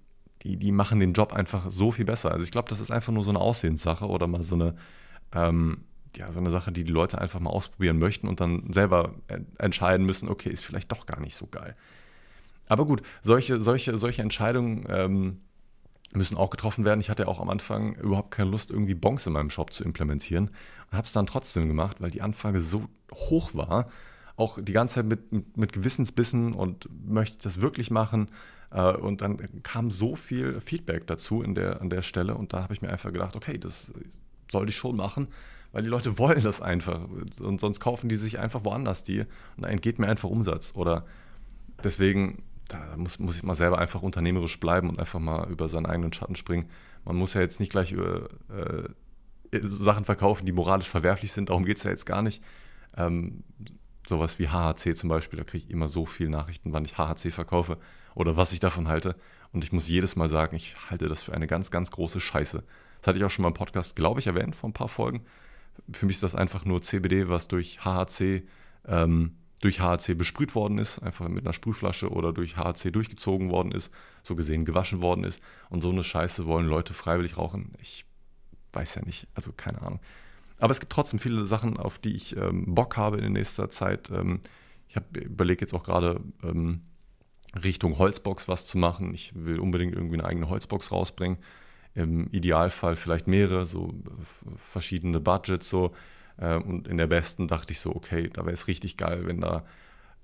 die, 0.43 0.57
die 0.57 0.73
machen 0.73 1.01
den 1.01 1.13
Job 1.13 1.33
einfach 1.33 1.71
so 1.71 1.91
viel 1.91 2.05
besser. 2.05 2.33
Also 2.33 2.45
ich 2.45 2.51
glaube, 2.51 2.69
das 2.69 2.81
ist 2.81 2.91
einfach 2.91 3.13
nur 3.13 3.25
so 3.25 3.31
eine 3.31 3.41
Aussehenssache 3.41 4.07
oder 4.07 4.27
mal 4.27 4.45
so 4.45 4.55
eine, 4.55 4.75
ähm, 5.33 5.85
ja, 6.17 6.31
so 6.33 6.39
eine 6.39 6.51
Sache, 6.51 6.73
die 6.73 6.85
die 6.85 6.93
Leute 6.93 7.21
einfach 7.21 7.41
mal 7.41 7.51
ausprobieren 7.51 7.99
möchten 7.99 8.29
und 8.29 8.41
dann 8.41 8.73
selber 8.73 9.15
entscheiden 9.59 10.07
müssen, 10.07 10.29
okay, 10.29 10.51
ist 10.51 10.65
vielleicht 10.65 10.93
doch 10.93 11.07
gar 11.07 11.21
nicht 11.21 11.35
so 11.35 11.47
geil. 11.47 11.77
Aber 12.69 12.87
gut, 12.87 13.03
solche, 13.23 13.61
solche, 13.61 13.97
solche 13.97 14.23
Entscheidungen 14.23 14.87
ähm, 14.89 15.41
müssen 16.15 16.37
auch 16.37 16.51
getroffen 16.51 16.85
werden. 16.85 17.01
Ich 17.01 17.11
hatte 17.11 17.25
ja 17.25 17.29
auch 17.29 17.41
am 17.41 17.51
Anfang 17.51 17.95
überhaupt 17.97 18.31
keine 18.31 18.51
Lust, 18.51 18.71
irgendwie 18.71 18.95
Bonks 18.95 19.27
in 19.27 19.33
meinem 19.33 19.51
Shop 19.51 19.73
zu 19.73 19.85
implementieren 19.85 20.51
und 20.91 20.97
habe 20.97 21.07
es 21.07 21.13
dann 21.13 21.27
trotzdem 21.27 21.69
gemacht, 21.69 21.99
weil 22.01 22.11
die 22.11 22.23
Anfrage 22.23 22.61
so 22.61 22.85
hoch 23.13 23.55
war. 23.55 23.87
Auch 24.37 24.59
die 24.61 24.73
ganze 24.73 24.97
Zeit 24.97 25.07
mit, 25.07 25.33
mit, 25.33 25.57
mit 25.57 25.73
Gewissensbissen 25.73 26.55
und 26.55 26.89
möchte 27.07 27.37
ich 27.37 27.43
das 27.43 27.61
wirklich 27.61 27.91
machen. 27.91 28.29
Äh, 28.71 28.97
und 28.97 29.21
dann 29.21 29.63
kam 29.63 29.91
so 29.91 30.17
viel 30.17 30.61
Feedback 30.61 31.07
dazu 31.07 31.43
in 31.43 31.55
der, 31.55 31.81
an 31.81 31.91
der 31.91 32.03
Stelle 32.03 32.35
und 32.35 32.53
da 32.53 32.63
habe 32.63 32.75
ich 32.75 32.83
mir 32.83 32.91
einfach 32.91 33.13
gedacht, 33.13 33.37
okay, 33.37 33.59
das 33.59 33.93
sollte 34.51 34.71
ich 34.71 34.77
schon 34.77 34.97
machen, 34.97 35.29
weil 35.75 35.83
die 35.83 35.91
Leute 35.91 36.17
wollen 36.19 36.43
das 36.43 36.63
einfach. 36.63 37.01
Und 37.41 37.61
sonst 37.61 37.81
kaufen 37.81 38.09
die 38.09 38.17
sich 38.17 38.39
einfach 38.39 38.65
woanders 38.65 39.03
die 39.03 39.21
und 39.21 39.63
da 39.63 39.69
entgeht 39.69 39.99
mir 39.99 40.09
einfach 40.09 40.31
Umsatz. 40.31 40.73
Oder 40.75 41.05
deswegen 41.83 42.43
da 42.69 42.97
muss, 42.97 43.19
muss 43.19 43.37
ich 43.37 43.43
mal 43.43 43.55
selber 43.55 43.79
einfach 43.79 44.03
unternehmerisch 44.03 44.59
bleiben 44.59 44.89
und 44.89 44.99
einfach 44.99 45.21
mal 45.21 45.51
über 45.51 45.69
seinen 45.69 45.87
eigenen 45.87 46.13
Schatten 46.13 46.37
springen. 46.37 46.71
Man 47.05 47.17
muss 47.17 47.35
ja 47.35 47.41
jetzt 47.41 47.61
nicht 47.61 47.71
gleich 47.71 47.93
über, 47.93 48.29
äh, 48.49 48.89
Sachen 49.63 50.05
verkaufen, 50.05 50.47
die 50.47 50.53
moralisch 50.53 50.89
verwerflich 50.89 51.33
sind, 51.33 51.51
darum 51.51 51.65
geht 51.65 51.77
es 51.77 51.85
ja 51.85 51.91
jetzt 51.91 52.07
gar 52.07 52.23
nicht. 52.23 52.43
Ähm, 52.97 53.45
sowas 54.09 54.39
wie 54.39 54.49
HHC 54.49 54.95
zum 54.95 55.09
Beispiel, 55.09 55.39
da 55.39 55.45
kriege 55.45 55.65
ich 55.65 55.71
immer 55.71 55.89
so 55.89 56.07
viele 56.07 56.31
Nachrichten, 56.31 56.73
wann 56.73 56.85
ich 56.85 56.97
HHC 56.99 57.31
verkaufe 57.31 57.79
oder 58.15 58.37
was 58.37 58.53
ich 58.53 58.61
davon 58.61 58.89
halte. 58.89 59.17
Und 59.53 59.63
ich 59.63 59.73
muss 59.73 59.89
jedes 59.89 60.17
Mal 60.17 60.29
sagen, 60.29 60.57
ich 60.57 60.77
halte 60.91 61.09
das 61.09 61.23
für 61.23 61.33
eine 61.33 61.47
ganz, 61.47 61.71
ganz 61.71 61.91
große 61.91 62.21
Scheiße. 62.21 62.65
Das 63.01 63.07
hatte 63.07 63.19
ich 63.19 63.25
auch 63.25 63.31
schon 63.31 63.43
mal 63.43 63.49
im 63.49 63.55
Podcast, 63.55 63.97
glaube 63.97 64.21
ich, 64.21 64.27
erwähnt 64.27 64.57
vor 64.57 64.71
ein 64.71 64.73
paar 64.73 64.89
Folgen. 64.89 65.25
Für 65.93 66.07
mich 66.07 66.17
ist 66.17 66.23
das 66.23 66.35
einfach 66.35 66.65
nur 66.65 66.83
CBD, 66.83 67.29
was 67.29 67.49
durch 67.49 67.85
HHC 67.85 68.43
ähm, 68.87 69.37
durch 69.65 69.81
HAC 69.81 70.17
besprüht 70.19 70.55
worden 70.55 70.77
ist, 70.77 70.99
einfach 70.99 71.27
mit 71.29 71.45
einer 71.45 71.55
Sprühflasche 71.55 72.11
oder 72.11 72.35
durch 72.35 72.59
HAC 72.59 72.93
durchgezogen 72.93 73.51
worden 73.51 73.73
ist, 73.73 73.91
so 74.23 74.37
gesehen 74.37 74.67
gewaschen 74.67 75.01
worden 75.01 75.25
ist. 75.25 75.41
Und 75.71 75.81
so 75.81 75.91
eine 75.91 76.05
Scheiße 76.05 76.45
wollen 76.45 76.67
Leute 76.67 76.93
freiwillig 76.93 77.39
rauchen. 77.39 77.73
Ich 77.81 78.05
weiß 78.75 78.97
ja 78.97 79.03
nicht, 79.03 79.27
also 79.35 79.53
keine 79.57 79.81
Ahnung. 79.81 80.01
Aber 80.59 80.71
es 80.71 80.81
gibt 80.81 80.93
trotzdem 80.93 81.19
viele 81.19 81.47
Sachen, 81.47 81.79
auf 81.79 81.99
die 81.99 82.15
ich 82.15 82.37
ähm, 82.37 82.75
Bock 82.75 82.99
habe 82.99 83.19
in 83.19 83.33
nächster 83.33 83.71
Zeit. 83.71 84.11
Ähm, 84.11 84.41
ich 84.89 84.97
überlege 85.15 85.63
jetzt 85.63 85.73
auch 85.73 85.83
gerade 85.83 86.21
ähm, 86.43 86.83
Richtung 87.63 87.99
Holzbox 87.99 88.49
was 88.49 88.67
zu 88.67 88.77
machen. 88.77 89.15
Ich 89.15 89.33
will 89.35 89.59
unbedingt 89.59 89.95
irgendwie 89.95 90.19
eine 90.19 90.27
eigene 90.27 90.49
Holzbox 90.49 90.93
rausbringen. 90.93 91.39
Im 91.95 92.29
Idealfall 92.31 92.97
vielleicht 92.97 93.29
mehrere, 93.29 93.67
so 93.67 93.89
äh, 93.89 94.51
verschiedene 94.57 95.21
Budgets 95.21 95.69
so. 95.69 95.93
Äh, 96.39 96.57
und 96.57 96.89
in 96.89 96.99
der 96.99 97.07
besten 97.07 97.49
dachte 97.49 97.73
ich 97.73 97.81
so, 97.81 97.95
okay, 97.95 98.31
da 98.33 98.43
wäre 98.43 98.55
es 98.55 98.67
richtig 98.67 98.97
geil, 98.97 99.27
wenn 99.27 99.41
da 99.41 99.65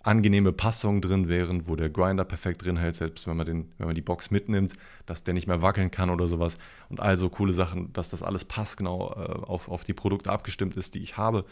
angenehme 0.02 0.52
Passungen 0.52 1.02
drin 1.02 1.28
wären, 1.28 1.68
wo 1.68 1.76
der 1.76 1.90
Grinder 1.90 2.24
perfekt 2.24 2.64
drin 2.64 2.78
hält, 2.78 2.94
selbst 2.94 3.26
wenn 3.26 3.36
man, 3.36 3.46
den, 3.46 3.72
wenn 3.78 3.86
man 3.86 3.94
die 3.94 4.00
Box 4.00 4.30
mitnimmt, 4.30 4.72
dass 5.06 5.24
der 5.24 5.34
nicht 5.34 5.46
mehr 5.46 5.60
wackeln 5.60 5.90
kann 5.90 6.10
oder 6.10 6.26
sowas. 6.26 6.56
Und 6.88 7.00
also 7.00 7.28
coole 7.28 7.52
Sachen, 7.52 7.92
dass 7.92 8.08
das 8.08 8.22
alles 8.22 8.44
passgenau 8.44 9.12
äh, 9.12 9.46
auf, 9.46 9.68
auf 9.68 9.84
die 9.84 9.92
Produkte 9.92 10.30
abgestimmt 10.30 10.76
ist, 10.76 10.94
die 10.94 11.00
ich 11.00 11.16
habe. 11.16 11.44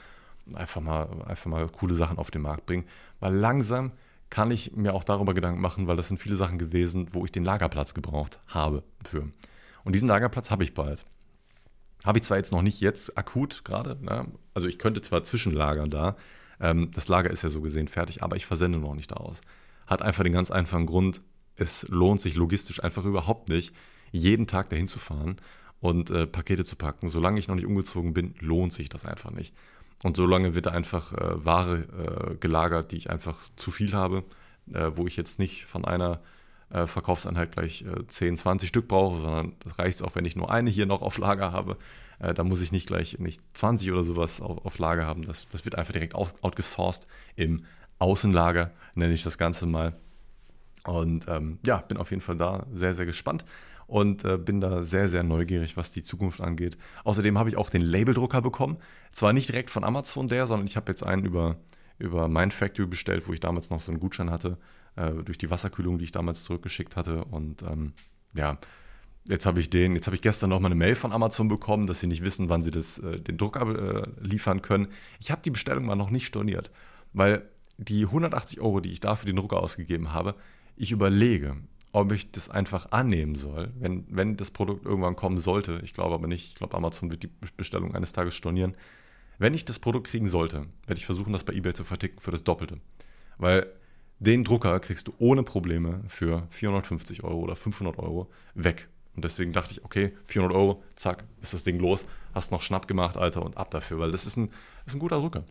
Einfach 0.54 0.81
mal, 0.81 1.09
einfach 1.26 1.46
mal 1.46 1.68
coole 1.68 1.94
Sachen 1.94 2.18
auf 2.18 2.31
den 2.31 2.40
Markt 2.40 2.64
bringen. 2.64 2.85
Weil 3.20 3.35
langsam 3.35 3.92
kann 4.31 4.50
ich 4.50 4.74
mir 4.74 4.94
auch 4.94 5.04
darüber 5.04 5.35
Gedanken 5.35 5.61
machen, 5.61 5.87
weil 5.87 5.96
das 5.96 6.09
sind 6.09 6.18
viele 6.18 6.37
Sachen 6.37 6.59
gewesen, 6.59 7.09
wo 7.12 7.24
ich 7.24 7.33
den 7.33 7.44
Lagerplatz 7.44 7.92
gebraucht 7.92 8.40
habe 8.46 8.83
für. 9.04 9.28
Und 9.88 9.94
diesen 9.94 10.09
Lagerplatz 10.09 10.51
habe 10.51 10.64
ich 10.64 10.74
bald. 10.74 11.07
Habe 12.05 12.18
ich 12.18 12.24
zwar 12.24 12.37
jetzt 12.37 12.53
noch 12.53 12.61
nicht 12.61 12.79
jetzt 12.83 13.16
akut 13.16 13.64
gerade, 13.64 13.96
ne? 14.05 14.27
also 14.53 14.68
ich 14.68 14.79
könnte 14.79 15.01
zwar 15.01 15.24
zwischenlagern 15.24 15.88
da, 15.88 16.14
ähm, 16.61 16.90
das 16.92 17.09
Lager 17.09 17.31
ist 17.31 17.40
ja 17.40 17.48
so 17.48 17.62
gesehen 17.62 17.88
fertig, 17.88 18.22
aber 18.22 18.37
ich 18.37 18.44
versende 18.44 18.77
noch 18.77 18.94
nicht 18.94 19.11
daraus. 19.11 19.40
Hat 19.87 20.03
einfach 20.03 20.24
den 20.24 20.35
ganz 20.35 20.51
einfachen 20.51 20.85
Grund, 20.85 21.22
es 21.57 21.88
lohnt 21.88 22.20
sich 22.20 22.35
logistisch 22.35 22.85
einfach 22.85 23.07
überhaupt 23.07 23.48
nicht, 23.48 23.74
jeden 24.12 24.46
Tag 24.46 24.68
dahin 24.68 24.88
zu 24.88 24.98
fahren 24.98 25.37
und 25.81 26.11
äh, 26.11 26.27
Pakete 26.27 26.66
zu 26.66 26.77
packen. 26.77 27.09
Solange 27.09 27.38
ich 27.38 27.48
noch 27.48 27.55
nicht 27.55 27.64
umgezogen 27.64 28.12
bin, 28.12 28.35
lohnt 28.40 28.74
sich 28.74 28.90
das 28.90 29.07
einfach 29.07 29.31
nicht. 29.31 29.55
Und 30.03 30.18
solange 30.18 30.55
wird 30.55 30.66
da 30.66 30.72
einfach 30.72 31.14
äh, 31.14 31.46
Ware 31.46 32.33
äh, 32.33 32.37
gelagert, 32.37 32.92
die 32.92 32.98
ich 32.98 33.09
einfach 33.09 33.38
zu 33.57 33.70
viel 33.70 33.94
habe, 33.94 34.22
äh, 34.70 34.90
wo 34.96 35.07
ich 35.07 35.16
jetzt 35.16 35.38
nicht 35.38 35.64
von 35.64 35.87
einer 35.87 36.20
äh, 36.70 36.87
Verkaufseinheit 36.87 37.52
gleich 37.52 37.83
äh, 37.83 38.07
10, 38.07 38.37
20 38.37 38.68
Stück 38.68 38.88
brauche, 38.88 39.18
sondern 39.18 39.52
das 39.61 39.78
reicht 39.78 40.02
auch, 40.02 40.14
wenn 40.14 40.24
ich 40.24 40.37
nur 40.37 40.50
eine 40.50 40.70
hier 40.70 40.87
noch 40.87 41.02
auf 41.02 41.18
Lager 41.18 41.52
habe. 41.52 41.76
Äh, 42.18 42.35
da 42.35 42.44
muss 42.44 42.61
ich 42.61 42.72
nicht 42.72 42.87
gleich 42.87 43.18
nicht 43.18 43.40
20 43.54 43.90
oder 43.92 44.02
sowas 44.02 44.40
auf, 44.40 44.64
auf 44.64 44.78
Lager 44.78 45.07
haben. 45.07 45.22
Das, 45.22 45.48
das 45.48 45.64
wird 45.64 45.76
einfach 45.76 45.92
direkt 45.92 46.14
out, 46.14 46.35
outgesourced 46.42 47.07
im 47.37 47.64
Außenlager, 47.98 48.70
nenne 48.94 49.14
ich 49.14 49.22
das 49.22 49.38
Ganze 49.38 49.66
mal. 49.66 49.96
Und 50.85 51.26
ähm, 51.28 51.59
ja, 51.64 51.78
bin 51.78 51.96
auf 51.96 52.11
jeden 52.11 52.22
Fall 52.22 52.37
da 52.37 52.66
sehr, 52.74 52.94
sehr 52.94 53.07
gespannt 53.07 53.44
und 53.87 54.24
äh, 54.24 54.37
bin 54.37 54.61
da 54.61 54.83
sehr, 54.83 55.09
sehr 55.09 55.22
neugierig, 55.22 55.76
was 55.76 55.92
die 55.92 56.02
Zukunft 56.02 56.40
angeht. 56.40 56.78
Außerdem 57.04 57.38
habe 57.38 57.48
ich 57.48 57.57
auch 57.57 57.70
den 57.70 57.83
Labeldrucker 57.83 58.40
bekommen. 58.40 58.76
Zwar 59.12 59.33
nicht 59.33 59.48
direkt 59.48 59.70
von 59.70 59.85
Amazon 59.85 60.28
der, 60.28 60.46
sondern 60.46 60.66
ich 60.66 60.76
habe 60.76 60.92
jetzt 60.92 61.04
einen 61.04 61.24
über, 61.24 61.57
über 61.98 62.28
Mindfactory 62.28 62.87
bestellt, 62.87 63.26
wo 63.26 63.33
ich 63.33 63.40
damals 63.40 63.70
noch 63.70 63.81
so 63.81 63.90
einen 63.90 64.00
Gutschein 64.00 64.31
hatte 64.31 64.59
äh, 64.98 65.22
durch 65.24 65.38
die 65.38 65.50
Wasserkühlung, 65.50 65.98
die 65.98 66.04
ich 66.04 66.12
damals 66.12 66.44
zurückgeschickt 66.44 66.96
hatte. 66.96 67.24
Und 67.24 67.62
ähm, 67.62 67.92
ja, 68.34 68.58
jetzt 69.28 69.46
habe 69.46 69.61
ich 69.61 69.70
den, 69.70 69.94
jetzt 69.94 70.06
habe 70.06 70.16
ich 70.16 70.22
gestern 70.22 70.50
noch 70.50 70.61
mal 70.61 70.66
eine 70.66 70.74
Mail 70.74 70.94
von 70.94 71.12
Amazon 71.12 71.48
bekommen, 71.48 71.87
dass 71.87 72.00
sie 72.00 72.06
nicht 72.06 72.22
wissen, 72.22 72.48
wann 72.48 72.62
sie 72.62 72.70
das, 72.70 72.98
äh, 72.98 73.20
den 73.20 73.38
Druck 73.38 73.56
äh, 73.56 74.02
liefern 74.20 74.62
können. 74.62 74.88
Ich 75.20 75.30
habe 75.30 75.42
die 75.42 75.50
Bestellung 75.50 75.87
mal 75.87 75.96
noch 75.96 76.11
nicht 76.11 76.26
storniert, 76.26 76.70
weil 77.12 77.48
die 77.76 78.04
180 78.04 78.61
Euro, 78.61 78.80
die 78.80 78.90
ich 78.90 79.00
dafür 79.00 79.26
den 79.26 79.37
Drucker 79.37 79.61
ausgegeben 79.61 80.12
habe, 80.12 80.34
ich 80.76 80.90
überlege, 80.90 81.56
ob 81.92 82.12
ich 82.12 82.30
das 82.32 82.50
einfach 82.50 82.92
annehmen 82.92 83.37
soll, 83.37 83.72
wenn, 83.78 84.04
wenn 84.08 84.37
das 84.37 84.50
Produkt 84.50 84.84
irgendwann 84.84 85.16
kommen 85.16 85.38
sollte. 85.38 85.80
Ich 85.82 85.94
glaube 85.94 86.14
aber 86.14 86.26
nicht. 86.26 86.48
Ich 86.48 86.54
glaube, 86.54 86.76
Amazon 86.76 87.11
wird 87.11 87.22
die 87.22 87.30
Bestellung 87.56 87.94
eines 87.94 88.12
Tages 88.12 88.34
stornieren. 88.34 88.76
Wenn 89.38 89.54
ich 89.54 89.64
das 89.64 89.78
Produkt 89.78 90.08
kriegen 90.08 90.28
sollte, 90.28 90.66
werde 90.87 90.98
ich 90.98 91.06
versuchen, 91.06 91.32
das 91.32 91.44
bei 91.44 91.54
eBay 91.54 91.72
zu 91.72 91.84
verticken 91.84 92.20
für 92.20 92.30
das 92.30 92.44
Doppelte. 92.44 92.80
Weil 93.38 93.72
den 94.18 94.44
Drucker 94.44 94.81
kriegst 94.81 95.09
du 95.09 95.14
ohne 95.18 95.42
Probleme 95.42 96.02
für 96.09 96.46
450 96.50 97.24
Euro 97.24 97.38
oder 97.40 97.57
500 97.57 97.98
Euro 97.98 98.28
weg. 98.54 98.88
Und 99.14 99.24
deswegen 99.24 99.52
dachte 99.52 99.72
ich, 99.72 99.85
okay, 99.85 100.12
400 100.26 100.57
Euro, 100.57 100.83
zack, 100.94 101.24
ist 101.40 101.52
das 101.52 101.64
Ding 101.64 101.78
los, 101.78 102.07
hast 102.35 102.52
noch 102.52 102.62
Schnapp 102.62 102.87
gemacht, 102.87 103.16
Alter, 103.16 103.44
und 103.44 103.57
ab 103.57 103.70
dafür, 103.70 103.98
weil 103.98 104.12
das 104.12 104.26
ist 104.26 104.37
ein, 104.37 104.50
ist 104.87 104.94
ein 104.94 105.00
guter 105.00 105.18
Drucker. 105.18 105.44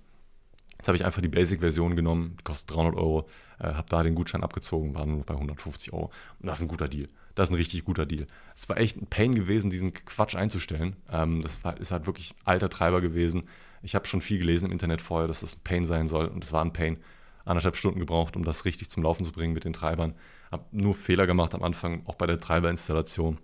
Jetzt 0.77 0.87
habe 0.87 0.95
ich 0.95 1.05
einfach 1.05 1.21
die 1.21 1.27
Basic-Version 1.27 1.95
genommen, 1.95 2.35
die 2.39 2.43
kostet 2.43 2.75
300 2.75 2.95
Euro, 2.95 3.27
äh, 3.59 3.73
habe 3.73 3.89
da 3.89 4.03
den 4.03 4.15
Gutschein 4.15 4.43
abgezogen, 4.43 4.93
war 4.93 5.05
nur 5.05 5.17
noch 5.17 5.25
bei 5.25 5.33
150 5.33 5.91
Euro. 5.91 6.11
Und 6.39 6.47
das 6.47 6.59
ist 6.59 6.63
ein 6.63 6.67
guter 6.67 6.87
Deal. 6.87 7.09
Das 7.35 7.49
ist 7.49 7.53
ein 7.53 7.57
richtig 7.57 7.83
guter 7.83 8.05
Deal. 8.05 8.27
Es 8.55 8.69
war 8.69 8.77
echt 8.77 8.97
ein 8.97 9.07
Pain 9.07 9.33
gewesen, 9.33 9.69
diesen 9.69 9.93
Quatsch 9.93 10.35
einzustellen. 10.35 10.95
Ähm, 11.11 11.41
das 11.41 11.63
war, 11.63 11.77
ist 11.77 11.91
halt 11.91 12.05
wirklich 12.05 12.33
alter 12.45 12.69
Treiber 12.69 13.01
gewesen. 13.01 13.49
Ich 13.81 13.95
habe 13.95 14.07
schon 14.07 14.21
viel 14.21 14.37
gelesen 14.37 14.67
im 14.67 14.71
Internet 14.71 15.01
vorher, 15.01 15.27
dass 15.27 15.41
das 15.41 15.55
ein 15.55 15.61
Pain 15.63 15.85
sein 15.85 16.07
soll. 16.07 16.27
Und 16.27 16.43
es 16.43 16.53
war 16.53 16.63
ein 16.63 16.73
Pain 16.73 16.97
anderthalb 17.47 17.75
Stunden 17.75 17.99
gebraucht, 17.99 18.35
um 18.35 18.43
das 18.43 18.65
richtig 18.65 18.89
zum 18.89 19.03
Laufen 19.03 19.23
zu 19.23 19.31
bringen 19.31 19.53
mit 19.53 19.63
den 19.63 19.73
Treibern. 19.73 20.15
Habe 20.51 20.65
nur 20.71 20.95
Fehler 20.95 21.27
gemacht 21.27 21.55
am 21.55 21.63
Anfang, 21.63 22.03
auch 22.05 22.15
bei 22.15 22.27
der 22.27 22.39
Treiberinstallation. 22.39 23.39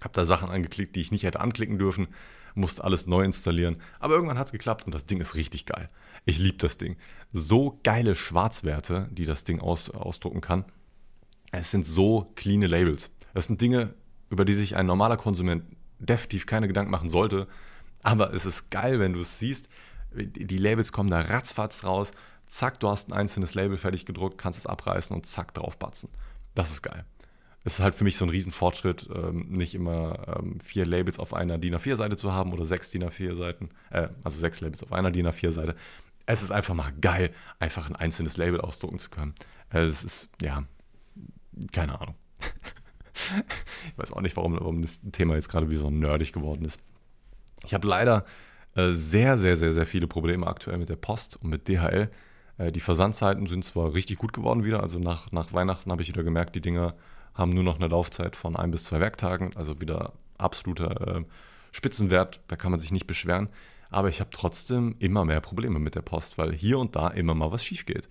Habe 0.00 0.14
da 0.14 0.24
Sachen 0.24 0.50
angeklickt, 0.50 0.96
die 0.96 1.00
ich 1.00 1.10
nicht 1.10 1.24
hätte 1.24 1.40
anklicken 1.40 1.78
dürfen, 1.78 2.08
musste 2.54 2.84
alles 2.84 3.06
neu 3.06 3.24
installieren. 3.24 3.76
Aber 4.00 4.14
irgendwann 4.14 4.38
hat 4.38 4.46
es 4.46 4.52
geklappt 4.52 4.86
und 4.86 4.94
das 4.94 5.06
Ding 5.06 5.20
ist 5.20 5.34
richtig 5.34 5.66
geil. 5.66 5.90
Ich 6.24 6.38
liebe 6.38 6.58
das 6.58 6.78
Ding. 6.78 6.96
So 7.32 7.78
geile 7.82 8.14
Schwarzwerte, 8.14 9.08
die 9.12 9.26
das 9.26 9.44
Ding 9.44 9.60
aus, 9.60 9.90
ausdrucken 9.90 10.40
kann. 10.40 10.64
Es 11.52 11.70
sind 11.70 11.86
so 11.86 12.32
clean 12.34 12.62
Labels. 12.62 13.10
Das 13.34 13.46
sind 13.46 13.60
Dinge, 13.60 13.94
über 14.30 14.44
die 14.44 14.54
sich 14.54 14.76
ein 14.76 14.86
normaler 14.86 15.16
Konsument 15.16 15.64
definitiv 15.98 16.46
keine 16.46 16.68
Gedanken 16.68 16.90
machen 16.90 17.08
sollte. 17.08 17.46
Aber 18.02 18.32
es 18.32 18.46
ist 18.46 18.70
geil, 18.70 19.00
wenn 19.00 19.12
du 19.12 19.20
es 19.20 19.38
siehst. 19.38 19.68
Die 20.12 20.58
Labels 20.58 20.92
kommen 20.92 21.10
da 21.10 21.20
ratzfatz 21.20 21.84
raus 21.84 22.10
zack, 22.46 22.80
du 22.80 22.88
hast 22.88 23.08
ein 23.08 23.12
einzelnes 23.12 23.54
Label 23.54 23.76
fertig 23.76 24.06
gedruckt, 24.06 24.38
kannst 24.38 24.58
es 24.58 24.66
abreißen 24.66 25.14
und 25.14 25.26
zack, 25.26 25.54
draufpatzen. 25.54 26.08
Das 26.54 26.70
ist 26.70 26.82
geil. 26.82 27.04
Es 27.64 27.74
ist 27.74 27.80
halt 27.80 27.96
für 27.96 28.04
mich 28.04 28.16
so 28.16 28.24
ein 28.24 28.30
Riesenfortschritt, 28.30 29.08
ähm, 29.12 29.48
nicht 29.48 29.74
immer 29.74 30.38
ähm, 30.38 30.60
vier 30.60 30.86
Labels 30.86 31.18
auf 31.18 31.34
einer 31.34 31.58
DIN 31.58 31.74
A4-Seite 31.74 32.16
zu 32.16 32.32
haben 32.32 32.52
oder 32.52 32.64
sechs 32.64 32.90
DIN 32.90 33.04
A4-Seiten, 33.04 33.70
äh, 33.90 34.08
also 34.22 34.38
sechs 34.38 34.60
Labels 34.60 34.84
auf 34.84 34.92
einer 34.92 35.10
DIN 35.10 35.26
A4-Seite. 35.26 35.74
Es 36.26 36.42
ist 36.42 36.52
einfach 36.52 36.74
mal 36.74 36.92
geil, 37.00 37.32
einfach 37.58 37.88
ein 37.88 37.96
einzelnes 37.96 38.36
Label 38.36 38.60
ausdrucken 38.60 39.00
zu 39.00 39.10
können. 39.10 39.34
Äh, 39.72 39.80
es 39.80 40.04
ist, 40.04 40.28
ja, 40.40 40.62
keine 41.72 42.00
Ahnung. 42.00 42.14
ich 43.90 43.98
weiß 43.98 44.12
auch 44.12 44.20
nicht, 44.20 44.36
warum, 44.36 44.54
warum 44.54 44.82
das 44.82 45.00
Thema 45.10 45.34
jetzt 45.34 45.48
gerade 45.48 45.68
wie 45.68 45.76
so 45.76 45.90
nerdig 45.90 46.32
geworden 46.32 46.64
ist. 46.64 46.78
Ich 47.64 47.74
habe 47.74 47.88
leider 47.88 48.24
äh, 48.76 48.90
sehr, 48.92 49.38
sehr, 49.38 49.56
sehr, 49.56 49.72
sehr 49.72 49.86
viele 49.86 50.06
Probleme 50.06 50.46
aktuell 50.46 50.78
mit 50.78 50.88
der 50.88 50.96
Post 50.96 51.36
und 51.42 51.50
mit 51.50 51.66
DHL. 51.66 52.10
Äh, 52.58 52.72
die 52.72 52.80
Versandzeiten 52.80 53.46
sind 53.46 53.64
zwar 53.64 53.94
richtig 53.94 54.18
gut 54.18 54.32
geworden 54.32 54.64
wieder, 54.64 54.82
also 54.82 54.98
nach, 54.98 55.32
nach 55.32 55.52
Weihnachten 55.52 55.90
habe 55.90 56.02
ich 56.02 56.08
wieder 56.08 56.22
gemerkt, 56.22 56.54
die 56.54 56.60
Dinger 56.60 56.94
haben 57.34 57.50
nur 57.50 57.64
noch 57.64 57.76
eine 57.76 57.88
Laufzeit 57.88 58.36
von 58.36 58.56
ein 58.56 58.70
bis 58.70 58.84
zwei 58.84 59.00
Werktagen, 59.00 59.56
also 59.56 59.80
wieder 59.80 60.12
absoluter 60.38 61.18
äh, 61.18 61.24
Spitzenwert, 61.72 62.40
da 62.48 62.56
kann 62.56 62.70
man 62.70 62.80
sich 62.80 62.92
nicht 62.92 63.06
beschweren. 63.06 63.48
aber 63.90 64.08
ich 64.08 64.20
habe 64.20 64.30
trotzdem 64.30 64.96
immer 64.98 65.24
mehr 65.24 65.40
Probleme 65.40 65.78
mit 65.78 65.94
der 65.94 66.02
Post, 66.02 66.38
weil 66.38 66.52
hier 66.52 66.78
und 66.78 66.96
da 66.96 67.08
immer 67.08 67.34
mal 67.34 67.52
was 67.52 67.64
schief 67.64 67.86
geht. 67.86 68.08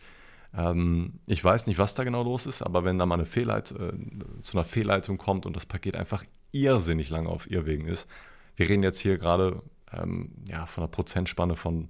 Ähm, 0.55 1.19
ich 1.25 1.43
weiß 1.43 1.67
nicht, 1.67 1.77
was 1.77 1.95
da 1.95 2.03
genau 2.03 2.23
los 2.23 2.45
ist, 2.45 2.61
aber 2.61 2.85
wenn 2.85 2.97
da 2.97 3.05
mal 3.05 3.15
eine 3.15 3.25
Fehlleit 3.25 3.71
äh, 3.71 3.93
zu 4.41 4.57
einer 4.57 4.65
Fehlleitung 4.65 5.17
kommt 5.17 5.45
und 5.45 5.55
das 5.55 5.65
Paket 5.65 5.95
einfach 5.95 6.23
irrsinnig 6.51 7.09
lange 7.09 7.29
auf 7.29 7.49
Irrwegen 7.49 7.87
ist, 7.87 8.07
wir 8.55 8.69
reden 8.69 8.83
jetzt 8.83 8.99
hier 8.99 9.17
gerade 9.17 9.61
ähm, 9.91 10.31
ja, 10.47 10.65
von 10.65 10.83
einer 10.83 10.91
Prozentspanne 10.91 11.55
von 11.55 11.89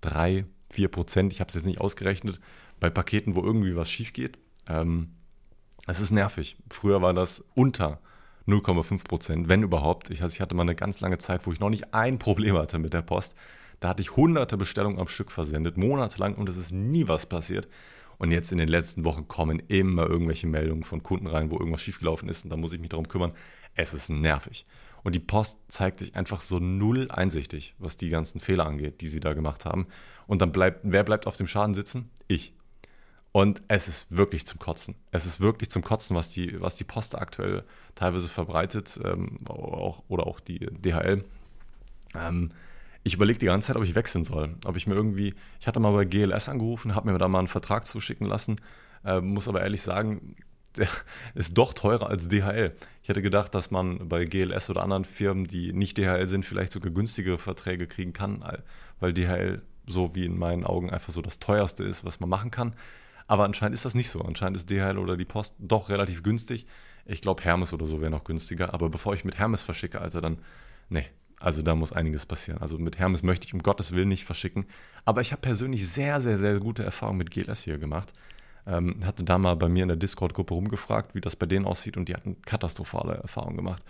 3, 0.00 0.46
4 0.70 0.88
Prozent, 0.88 1.32
ich 1.32 1.40
habe 1.40 1.48
es 1.48 1.54
jetzt 1.54 1.66
nicht 1.66 1.80
ausgerechnet, 1.80 2.40
bei 2.80 2.90
Paketen, 2.90 3.36
wo 3.36 3.42
irgendwie 3.42 3.76
was 3.76 3.90
schief 3.90 4.12
geht. 4.12 4.38
Ähm, 4.68 5.10
es 5.86 6.00
ist 6.00 6.10
nervig. 6.10 6.56
Früher 6.70 7.00
war 7.02 7.14
das 7.14 7.44
unter 7.54 8.00
0,5 8.46 9.04
Prozent, 9.04 9.48
wenn 9.48 9.62
überhaupt. 9.62 10.10
Ich, 10.10 10.22
also 10.22 10.34
ich 10.34 10.40
hatte 10.40 10.54
mal 10.54 10.62
eine 10.62 10.74
ganz 10.74 11.00
lange 11.00 11.18
Zeit, 11.18 11.46
wo 11.46 11.52
ich 11.52 11.60
noch 11.60 11.70
nicht 11.70 11.94
ein 11.94 12.18
Problem 12.18 12.56
hatte 12.56 12.78
mit 12.78 12.92
der 12.92 13.02
Post. 13.02 13.34
Da 13.80 13.88
hatte 13.88 14.02
ich 14.02 14.16
hunderte 14.16 14.56
Bestellungen 14.56 14.98
am 14.98 15.08
Stück 15.08 15.30
versendet, 15.30 15.76
monatelang 15.76 16.34
und 16.34 16.48
es 16.48 16.56
ist 16.56 16.72
nie 16.72 17.08
was 17.08 17.26
passiert. 17.26 17.68
Und 18.18 18.30
jetzt 18.30 18.50
in 18.50 18.58
den 18.58 18.68
letzten 18.68 19.04
Wochen 19.04 19.28
kommen 19.28 19.60
immer 19.68 20.06
irgendwelche 20.06 20.46
Meldungen 20.46 20.84
von 20.84 21.02
Kunden 21.02 21.26
rein, 21.26 21.50
wo 21.50 21.58
irgendwas 21.58 21.82
schiefgelaufen 21.82 22.28
ist 22.28 22.44
und 22.44 22.50
da 22.50 22.56
muss 22.56 22.72
ich 22.72 22.80
mich 22.80 22.88
darum 22.88 23.08
kümmern. 23.08 23.32
Es 23.74 23.92
ist 23.92 24.08
nervig. 24.08 24.66
Und 25.02 25.14
die 25.14 25.20
Post 25.20 25.58
zeigt 25.68 25.98
sich 26.00 26.16
einfach 26.16 26.40
so 26.40 26.58
null 26.58 27.10
einsichtig, 27.10 27.74
was 27.78 27.96
die 27.96 28.08
ganzen 28.08 28.40
Fehler 28.40 28.66
angeht, 28.66 29.02
die 29.02 29.08
sie 29.08 29.20
da 29.20 29.34
gemacht 29.34 29.64
haben. 29.64 29.86
Und 30.26 30.42
dann 30.42 30.52
bleibt, 30.52 30.80
wer 30.82 31.04
bleibt 31.04 31.26
auf 31.26 31.36
dem 31.36 31.46
Schaden 31.46 31.74
sitzen? 31.74 32.10
Ich. 32.28 32.52
Und 33.32 33.62
es 33.68 33.86
ist 33.86 34.16
wirklich 34.16 34.46
zum 34.46 34.58
Kotzen. 34.58 34.94
Es 35.10 35.26
ist 35.26 35.40
wirklich 35.40 35.70
zum 35.70 35.82
Kotzen, 35.82 36.16
was 36.16 36.30
die, 36.30 36.60
was 36.60 36.76
die 36.76 36.84
Post 36.84 37.16
aktuell 37.16 37.64
teilweise 37.94 38.28
verbreitet 38.28 38.98
ähm, 39.04 39.38
auch, 39.46 40.02
oder 40.08 40.26
auch 40.26 40.40
die 40.40 40.58
DHL. 40.58 41.22
Ähm, 42.14 42.50
ich 43.02 43.14
überlege 43.14 43.38
die 43.38 43.46
ganze 43.46 43.68
Zeit, 43.68 43.76
ob 43.76 43.84
ich 43.84 43.94
wechseln 43.94 44.24
soll. 44.24 44.54
Ob 44.64 44.76
ich 44.76 44.86
mir 44.86 44.94
irgendwie, 44.94 45.34
ich 45.60 45.66
hatte 45.66 45.80
mal 45.80 45.92
bei 45.92 46.04
GLS 46.06 46.48
angerufen, 46.48 46.94
habe 46.94 47.12
mir 47.12 47.18
da 47.18 47.28
mal 47.28 47.40
einen 47.40 47.48
Vertrag 47.48 47.86
zuschicken 47.86 48.26
lassen, 48.26 48.56
äh, 49.04 49.20
muss 49.20 49.48
aber 49.48 49.60
ehrlich 49.60 49.82
sagen, 49.82 50.36
der 50.76 50.88
ist 51.34 51.56
doch 51.56 51.72
teurer 51.72 52.08
als 52.08 52.28
DHL. 52.28 52.74
Ich 53.02 53.08
hätte 53.08 53.22
gedacht, 53.22 53.54
dass 53.54 53.70
man 53.70 54.08
bei 54.08 54.24
GLS 54.24 54.70
oder 54.70 54.82
anderen 54.82 55.04
Firmen, 55.04 55.46
die 55.46 55.72
nicht 55.72 55.98
DHL 55.98 56.26
sind, 56.26 56.44
vielleicht 56.44 56.72
sogar 56.72 56.90
günstigere 56.90 57.38
Verträge 57.38 57.86
kriegen 57.86 58.12
kann, 58.12 58.42
weil 58.98 59.12
DHL 59.12 59.62
so 59.86 60.14
wie 60.14 60.24
in 60.24 60.38
meinen 60.38 60.64
Augen 60.64 60.90
einfach 60.90 61.12
so 61.12 61.22
das 61.22 61.38
teuerste 61.38 61.84
ist, 61.84 62.04
was 62.04 62.20
man 62.20 62.28
machen 62.28 62.50
kann. 62.50 62.74
Aber 63.26 63.44
anscheinend 63.44 63.74
ist 63.74 63.84
das 63.84 63.94
nicht 63.94 64.10
so. 64.10 64.20
Anscheinend 64.20 64.56
ist 64.56 64.70
DHL 64.70 64.98
oder 64.98 65.16
die 65.16 65.24
Post 65.24 65.54
doch 65.58 65.88
relativ 65.88 66.22
günstig. 66.22 66.66
Ich 67.04 67.20
glaube, 67.20 67.42
Hermes 67.42 67.72
oder 67.72 67.86
so 67.86 68.00
wäre 68.00 68.10
noch 68.10 68.24
günstiger. 68.24 68.74
Aber 68.74 68.88
bevor 68.88 69.14
ich 69.14 69.24
mit 69.24 69.38
Hermes 69.38 69.62
verschicke, 69.62 70.00
Alter, 70.00 70.20
dann, 70.20 70.38
nee, 70.88 71.06
also 71.40 71.62
da 71.62 71.74
muss 71.74 71.92
einiges 71.92 72.26
passieren. 72.26 72.60
Also 72.60 72.78
mit 72.78 72.98
Hermes 72.98 73.22
möchte 73.22 73.46
ich 73.46 73.54
um 73.54 73.62
Gottes 73.62 73.92
Willen 73.92 74.08
nicht 74.08 74.24
verschicken. 74.24 74.66
Aber 75.04 75.20
ich 75.20 75.32
habe 75.32 75.42
persönlich 75.42 75.88
sehr, 75.88 76.20
sehr, 76.20 76.38
sehr 76.38 76.58
gute 76.58 76.84
Erfahrungen 76.84 77.18
mit 77.18 77.30
GLS 77.30 77.62
hier 77.62 77.78
gemacht. 77.78 78.12
Ähm, 78.66 79.04
hatte 79.04 79.22
da 79.22 79.38
mal 79.38 79.54
bei 79.54 79.68
mir 79.68 79.82
in 79.82 79.88
der 79.88 79.96
Discord-Gruppe 79.96 80.54
rumgefragt, 80.54 81.14
wie 81.14 81.20
das 81.20 81.36
bei 81.36 81.46
denen 81.46 81.66
aussieht 81.66 81.96
und 81.96 82.08
die 82.08 82.14
hatten 82.14 82.42
katastrophale 82.42 83.14
Erfahrungen 83.14 83.56
gemacht. 83.56 83.82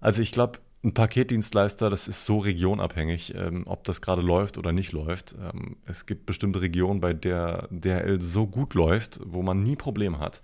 Also 0.00 0.20
ich 0.20 0.32
glaube, 0.32 0.58
ein 0.84 0.94
Paketdienstleister, 0.94 1.90
das 1.90 2.08
ist 2.08 2.24
so 2.24 2.38
regionabhängig, 2.38 3.34
ähm, 3.36 3.62
ob 3.66 3.84
das 3.84 4.00
gerade 4.00 4.22
läuft 4.22 4.58
oder 4.58 4.72
nicht 4.72 4.92
läuft. 4.92 5.36
Ähm, 5.40 5.76
es 5.86 6.06
gibt 6.06 6.26
bestimmte 6.26 6.60
Regionen, 6.60 7.00
bei 7.00 7.12
der 7.12 7.68
DHL 7.70 8.20
so 8.20 8.46
gut 8.46 8.74
läuft, 8.74 9.20
wo 9.24 9.42
man 9.42 9.62
nie 9.62 9.76
Probleme 9.76 10.18
hat. 10.18 10.42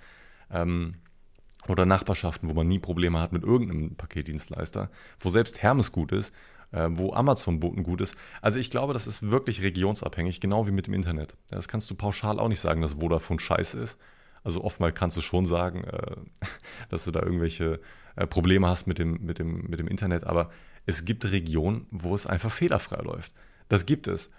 Ähm, 0.51 0.95
oder 1.67 1.87
Nachbarschaften, 1.87 2.49
wo 2.49 2.55
man 2.55 2.69
nie 2.69 2.79
Probleme 2.79 3.19
hat 3.21 3.33
mit 3.33 3.43
irgendeinem 3.43 3.97
Paketdienstleister, 3.97 4.91
wo 5.21 5.29
selbst 5.29 5.61
Hermes 5.61 5.91
gut 5.91 6.13
ist, 6.13 6.33
äh, 6.71 6.89
wo 6.91 7.13
Amazon-Boten 7.13 7.83
gut 7.83 8.01
ist. 8.01 8.17
Also 8.41 8.61
ich 8.61 8.71
glaube, 8.71 8.93
das 8.93 9.09
ist 9.09 9.31
wirklich 9.31 9.63
regionsabhängig, 9.63 10.41
genau 10.41 10.67
wie 10.69 10.71
mit 10.73 10.87
dem 10.87 10.95
Internet. 10.95 11.37
Das 11.51 11.67
kannst 11.67 11.91
du 11.91 11.97
pauschal 11.97 12.39
auch 12.39 12.49
nicht 12.49 12.61
sagen, 12.61 12.81
dass 12.81 12.95
Vodafone 12.95 13.41
scheiße 13.41 13.79
ist. 13.81 13.99
Also 14.49 14.65
oftmals 14.65 14.95
kannst 14.95 15.15
du 15.15 15.21
schon 15.21 15.45
sagen, 15.45 15.85
äh, 15.85 16.17
dass 16.89 17.05
du 17.05 17.11
da 17.11 17.21
irgendwelche 17.21 17.81
äh, 18.17 18.27
Probleme 18.27 18.67
hast 18.67 18.87
mit 18.87 18.99
dem, 18.99 19.19
mit, 19.21 19.39
dem, 19.39 19.67
mit 19.69 19.79
dem 19.79 19.87
Internet, 19.87 20.25
aber 20.25 20.51
es 20.87 21.05
gibt 21.05 21.31
Regionen, 21.31 21.87
wo 21.91 22.15
es 22.15 22.27
einfach 22.27 22.51
fehlerfrei 22.51 23.03
läuft. 23.03 23.35
Das 23.69 23.85
gibt 23.85 24.09
es, 24.09 24.31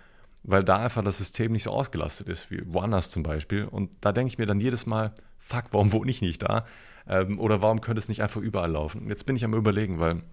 weil 0.41 0.63
da 0.63 0.77
einfach 0.77 1.03
das 1.03 1.19
System 1.19 1.51
nicht 1.51 1.61
so 1.61 1.69
ausgelastet 1.69 2.27
ist, 2.27 2.49
wie 2.49 2.63
woanders 2.65 3.11
zum 3.11 3.21
Beispiel. 3.21 3.65
Und 3.65 3.91
da 4.01 4.11
denke 4.11 4.29
ich 4.31 4.39
mir 4.39 4.47
dann 4.47 4.59
jedes 4.59 4.87
Mal, 4.87 5.13
fuck, 5.37 5.65
warum 5.73 5.91
wohne 5.91 6.09
ich 6.09 6.23
nicht 6.23 6.41
da? 6.41 6.65
Ähm, 7.07 7.39
oder 7.39 7.61
warum 7.61 7.79
könnte 7.79 7.99
es 7.99 8.09
nicht 8.09 8.23
einfach 8.23 8.41
überall 8.41 8.71
laufen? 8.71 9.07
Jetzt 9.09 9.27
bin 9.27 9.35
ich 9.35 9.45
am 9.45 9.53
Überlegen, 9.53 9.99
weil 9.99 10.23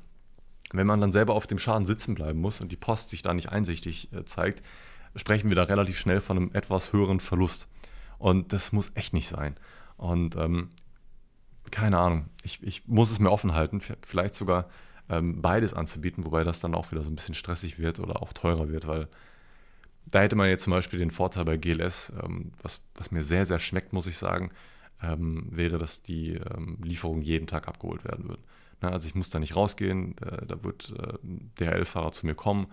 wenn 0.72 0.86
man 0.86 1.02
dann 1.02 1.12
selber 1.12 1.34
auf 1.34 1.46
dem 1.46 1.58
Schaden 1.58 1.84
sitzen 1.84 2.14
bleiben 2.14 2.40
muss 2.40 2.62
und 2.62 2.72
die 2.72 2.76
Post 2.76 3.10
sich 3.10 3.20
da 3.20 3.34
nicht 3.34 3.52
einsichtig 3.52 4.10
äh, 4.14 4.24
zeigt, 4.24 4.62
sprechen 5.16 5.50
wir 5.50 5.56
da 5.56 5.64
relativ 5.64 5.98
schnell 5.98 6.22
von 6.22 6.38
einem 6.38 6.50
etwas 6.54 6.94
höheren 6.94 7.20
Verlust. 7.20 7.68
Und 8.18 8.52
das 8.52 8.72
muss 8.72 8.92
echt 8.94 9.12
nicht 9.12 9.28
sein. 9.28 9.56
Und 9.96 10.36
ähm, 10.36 10.70
keine 11.70 11.98
Ahnung, 11.98 12.26
ich, 12.42 12.62
ich 12.62 12.86
muss 12.86 13.10
es 13.10 13.18
mir 13.18 13.30
offen 13.30 13.54
halten, 13.54 13.80
vielleicht 13.80 14.34
sogar 14.34 14.68
ähm, 15.08 15.40
beides 15.42 15.74
anzubieten, 15.74 16.24
wobei 16.24 16.44
das 16.44 16.60
dann 16.60 16.74
auch 16.74 16.90
wieder 16.92 17.02
so 17.02 17.10
ein 17.10 17.16
bisschen 17.16 17.34
stressig 17.34 17.78
wird 17.78 18.00
oder 18.00 18.22
auch 18.22 18.32
teurer 18.32 18.68
wird, 18.68 18.86
weil 18.86 19.08
da 20.08 20.20
hätte 20.20 20.36
man 20.36 20.48
jetzt 20.48 20.64
zum 20.64 20.72
Beispiel 20.72 20.98
den 20.98 21.10
Vorteil 21.10 21.44
bei 21.44 21.56
GLS, 21.56 22.12
ähm, 22.22 22.52
was, 22.62 22.80
was 22.94 23.10
mir 23.10 23.24
sehr, 23.24 23.46
sehr 23.46 23.58
schmeckt, 23.58 23.92
muss 23.92 24.06
ich 24.06 24.18
sagen, 24.18 24.50
ähm, 25.02 25.48
wäre, 25.50 25.78
dass 25.78 26.02
die 26.02 26.34
ähm, 26.34 26.78
Lieferungen 26.82 27.22
jeden 27.22 27.46
Tag 27.46 27.68
abgeholt 27.68 28.04
werden 28.04 28.28
würden. 28.28 28.42
Na, 28.80 28.90
also 28.90 29.08
ich 29.08 29.14
muss 29.14 29.30
da 29.30 29.38
nicht 29.38 29.56
rausgehen, 29.56 30.16
äh, 30.18 30.46
da 30.46 30.62
wird 30.62 30.94
äh, 30.96 31.18
ein 31.24 31.50
DHL-Fahrer 31.58 32.12
zu 32.12 32.26
mir 32.26 32.34
kommen 32.34 32.68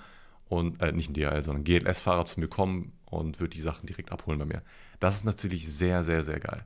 und, 0.48 0.82
äh, 0.82 0.92
nicht 0.92 1.10
ein 1.10 1.14
DHL, 1.14 1.44
sondern 1.44 1.62
ein 1.62 1.66
GLS-Fahrer 1.66 2.26
zu 2.26 2.40
mir 2.40 2.48
kommen 2.48 2.94
und 3.06 3.40
wird 3.40 3.54
die 3.54 3.62
Sachen 3.62 3.88
direkt 3.88 4.12
abholen 4.12 4.40
bei 4.40 4.46
mir. 4.46 4.62
Das 5.04 5.18
ist 5.18 5.26
natürlich 5.26 5.68
sehr, 5.68 6.06
sehr, 6.06 6.24
sehr 6.24 6.40
geil. 6.40 6.66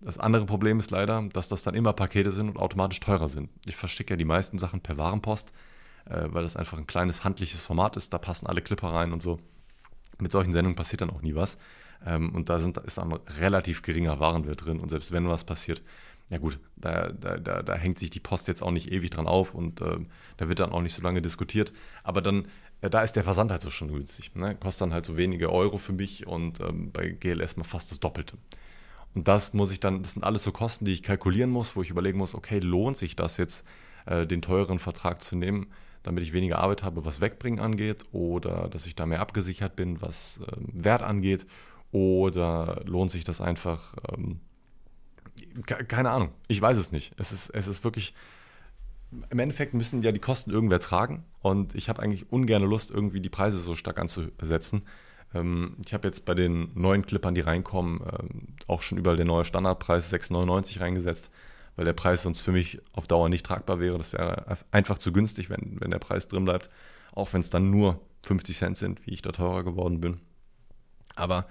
Das 0.00 0.16
andere 0.16 0.46
Problem 0.46 0.78
ist 0.78 0.92
leider, 0.92 1.28
dass 1.32 1.48
das 1.48 1.64
dann 1.64 1.74
immer 1.74 1.92
Pakete 1.92 2.30
sind 2.30 2.48
und 2.48 2.56
automatisch 2.56 3.00
teurer 3.00 3.26
sind. 3.26 3.50
Ich 3.66 3.74
verschicke 3.74 4.12
ja 4.12 4.16
die 4.16 4.24
meisten 4.24 4.60
Sachen 4.60 4.80
per 4.80 4.96
Warenpost, 4.96 5.50
äh, 6.04 6.28
weil 6.28 6.44
das 6.44 6.54
einfach 6.54 6.78
ein 6.78 6.86
kleines 6.86 7.24
handliches 7.24 7.64
Format 7.64 7.96
ist. 7.96 8.12
Da 8.12 8.18
passen 8.18 8.46
alle 8.46 8.62
Clipper 8.62 8.92
rein 8.92 9.12
und 9.12 9.24
so. 9.24 9.40
Mit 10.20 10.30
solchen 10.30 10.52
Sendungen 10.52 10.76
passiert 10.76 11.00
dann 11.00 11.10
auch 11.10 11.20
nie 11.20 11.34
was. 11.34 11.58
Ähm, 12.06 12.32
und 12.32 12.48
da 12.48 12.60
sind, 12.60 12.78
ist 12.78 13.00
ein 13.00 13.12
relativ 13.40 13.82
geringer 13.82 14.20
Warenwert 14.20 14.64
drin. 14.64 14.78
Und 14.78 14.90
selbst 14.90 15.10
wenn 15.10 15.28
was 15.28 15.42
passiert, 15.42 15.82
ja 16.30 16.38
gut, 16.38 16.60
da, 16.76 17.08
da, 17.08 17.38
da, 17.38 17.62
da 17.62 17.74
hängt 17.74 17.98
sich 17.98 18.10
die 18.10 18.20
Post 18.20 18.46
jetzt 18.46 18.62
auch 18.62 18.70
nicht 18.70 18.92
ewig 18.92 19.10
dran 19.10 19.26
auf 19.26 19.52
und 19.52 19.80
äh, 19.80 19.98
da 20.36 20.48
wird 20.48 20.60
dann 20.60 20.70
auch 20.70 20.80
nicht 20.80 20.94
so 20.94 21.02
lange 21.02 21.22
diskutiert. 21.22 21.72
Aber 22.04 22.22
dann, 22.22 22.46
da 22.90 23.02
ist 23.02 23.14
der 23.14 23.24
Versand 23.24 23.50
halt 23.50 23.60
so 23.60 23.70
schon 23.70 23.88
günstig. 23.88 24.34
Ne? 24.34 24.54
Kostet 24.56 24.82
dann 24.82 24.92
halt 24.92 25.06
so 25.06 25.16
wenige 25.16 25.52
Euro 25.52 25.78
für 25.78 25.92
mich 25.92 26.26
und 26.26 26.60
ähm, 26.60 26.90
bei 26.92 27.08
GLS 27.08 27.56
mal 27.56 27.64
fast 27.64 27.90
das 27.90 28.00
Doppelte. 28.00 28.36
Und 29.14 29.28
das 29.28 29.54
muss 29.54 29.72
ich 29.72 29.80
dann, 29.80 30.02
das 30.02 30.12
sind 30.12 30.24
alles 30.24 30.42
so 30.42 30.52
Kosten, 30.52 30.84
die 30.84 30.92
ich 30.92 31.02
kalkulieren 31.02 31.50
muss, 31.50 31.76
wo 31.76 31.82
ich 31.82 31.90
überlegen 31.90 32.18
muss, 32.18 32.34
okay, 32.34 32.58
lohnt 32.58 32.96
sich 32.96 33.14
das 33.16 33.36
jetzt, 33.36 33.64
äh, 34.06 34.26
den 34.26 34.42
teuren 34.42 34.78
Vertrag 34.78 35.22
zu 35.22 35.36
nehmen, 35.36 35.68
damit 36.02 36.22
ich 36.24 36.32
weniger 36.32 36.58
Arbeit 36.58 36.82
habe, 36.82 37.04
was 37.04 37.20
Wegbringen 37.20 37.60
angeht, 37.60 38.04
oder 38.12 38.68
dass 38.68 38.86
ich 38.86 38.96
da 38.96 39.06
mehr 39.06 39.20
abgesichert 39.20 39.76
bin, 39.76 40.02
was 40.02 40.40
äh, 40.46 40.56
Wert 40.58 41.02
angeht, 41.02 41.46
oder 41.92 42.82
lohnt 42.86 43.12
sich 43.12 43.22
das 43.22 43.40
einfach, 43.40 43.94
ähm, 44.12 44.40
keine 45.88 46.10
Ahnung, 46.10 46.30
ich 46.48 46.60
weiß 46.60 46.76
es 46.76 46.90
nicht. 46.90 47.12
Es 47.16 47.30
ist, 47.30 47.50
es 47.50 47.68
ist 47.68 47.84
wirklich, 47.84 48.14
im 49.30 49.38
Endeffekt 49.38 49.74
müssen 49.74 50.02
ja 50.02 50.12
die 50.12 50.20
Kosten 50.20 50.50
irgendwer 50.50 50.80
tragen 50.80 51.24
und 51.40 51.74
ich 51.74 51.88
habe 51.88 52.02
eigentlich 52.02 52.30
ungerne 52.30 52.66
Lust, 52.66 52.90
irgendwie 52.90 53.20
die 53.20 53.30
Preise 53.30 53.58
so 53.58 53.74
stark 53.74 53.98
anzusetzen, 53.98 54.82
ähm, 55.34 55.76
ich 55.84 55.92
habe 55.92 56.06
jetzt 56.08 56.24
bei 56.24 56.34
den 56.34 56.70
neuen 56.74 57.04
Clippern, 57.04 57.34
die 57.34 57.40
reinkommen, 57.40 58.00
ähm, 58.00 58.46
auch 58.66 58.82
schon 58.82 58.98
überall 58.98 59.16
den 59.16 59.26
neuen 59.26 59.44
Standardpreis 59.44 60.12
6,99 60.12 60.80
reingesetzt, 60.80 61.30
weil 61.76 61.84
der 61.84 61.92
Preis 61.92 62.22
sonst 62.22 62.40
für 62.40 62.52
mich 62.52 62.80
auf 62.92 63.06
Dauer 63.06 63.28
nicht 63.28 63.44
tragbar 63.44 63.80
wäre. 63.80 63.98
Das 63.98 64.12
wäre 64.12 64.56
einfach 64.70 64.98
zu 64.98 65.12
günstig, 65.12 65.50
wenn, 65.50 65.80
wenn 65.80 65.90
der 65.90 65.98
Preis 65.98 66.28
drin 66.28 66.44
bleibt, 66.44 66.70
auch 67.12 67.32
wenn 67.32 67.40
es 67.40 67.50
dann 67.50 67.70
nur 67.70 68.00
50 68.22 68.56
Cent 68.56 68.76
sind, 68.78 69.06
wie 69.06 69.12
ich 69.12 69.22
da 69.22 69.32
teurer 69.32 69.64
geworden 69.64 70.00
bin. 70.00 70.20
Aber 71.16 71.46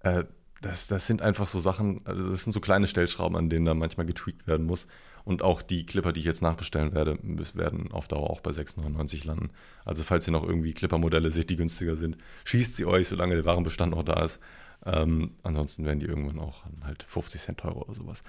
äh, 0.00 0.24
das, 0.60 0.88
das 0.88 1.06
sind 1.06 1.22
einfach 1.22 1.46
so 1.46 1.60
Sachen, 1.60 2.02
also 2.04 2.30
das 2.30 2.44
sind 2.44 2.52
so 2.52 2.60
kleine 2.60 2.86
Stellschrauben, 2.86 3.36
an 3.36 3.48
denen 3.48 3.64
da 3.64 3.74
manchmal 3.74 4.06
getweakt 4.06 4.46
werden 4.46 4.66
muss. 4.66 4.86
Und 5.30 5.42
auch 5.42 5.62
die 5.62 5.86
Clipper, 5.86 6.12
die 6.12 6.18
ich 6.18 6.26
jetzt 6.26 6.42
nachbestellen 6.42 6.92
werde, 6.92 7.16
werden 7.54 7.92
auf 7.92 8.08
Dauer 8.08 8.30
auch 8.30 8.40
bei 8.40 8.50
6,99 8.50 9.24
landen. 9.24 9.50
Also 9.84 10.02
falls 10.02 10.26
ihr 10.26 10.32
noch 10.32 10.42
irgendwie 10.42 10.74
Clipper-Modelle 10.74 11.30
seht, 11.30 11.50
die 11.50 11.56
günstiger 11.56 11.94
sind, 11.94 12.18
schießt 12.42 12.74
sie 12.74 12.84
euch, 12.84 13.06
solange 13.06 13.36
der 13.36 13.44
Warenbestand 13.44 13.92
noch 13.92 14.02
da 14.02 14.24
ist. 14.24 14.40
Ähm, 14.84 15.36
ansonsten 15.44 15.84
werden 15.84 16.00
die 16.00 16.06
irgendwann 16.06 16.40
auch 16.40 16.64
halt 16.82 17.04
50 17.04 17.42
Cent 17.42 17.60
teurer 17.60 17.88
oder 17.88 17.94
sowas. 17.94 18.24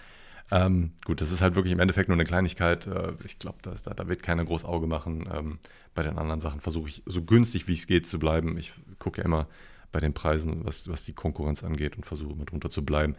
Ähm, 0.51 0.91
gut, 1.03 1.21
das 1.21 1.31
ist 1.31 1.41
halt 1.41 1.55
wirklich 1.55 1.73
im 1.73 1.79
Endeffekt 1.79 2.07
nur 2.07 2.15
eine 2.15 2.23
Kleinigkeit. 2.23 2.85
Äh, 2.85 3.13
ich 3.25 3.39
glaube, 3.39 3.57
da, 3.63 3.73
da 3.73 4.07
wird 4.07 4.21
keiner 4.21 4.45
groß 4.45 4.63
Auge 4.63 4.85
machen. 4.85 5.27
Ähm, 5.33 5.57
bei 5.95 6.03
den 6.03 6.19
anderen 6.19 6.39
Sachen 6.39 6.61
versuche 6.61 6.89
ich 6.89 7.01
so 7.07 7.23
günstig 7.23 7.67
wie 7.67 7.73
es 7.73 7.87
geht 7.87 8.05
zu 8.05 8.19
bleiben. 8.19 8.59
Ich 8.59 8.73
gucke 8.99 9.21
ja 9.21 9.25
immer 9.25 9.47
bei 9.91 9.99
den 9.99 10.13
Preisen, 10.13 10.63
was, 10.65 10.87
was 10.87 11.03
die 11.03 11.13
Konkurrenz 11.13 11.63
angeht 11.63 11.97
und 11.97 12.05
versuche 12.05 12.33
immer 12.33 12.45
drunter 12.45 12.69
zu 12.69 12.85
bleiben, 12.85 13.15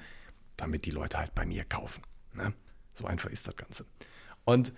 damit 0.56 0.84
die 0.84 0.92
Leute 0.92 1.18
halt 1.18 1.34
bei 1.34 1.44
mir 1.44 1.64
kaufen. 1.64 2.04
Ne? 2.32 2.52
So 2.95 3.07
einfach 3.07 3.30
ist 3.30 3.47
das 3.49 3.57
Ganze. 3.57 3.84
Und 4.45 4.72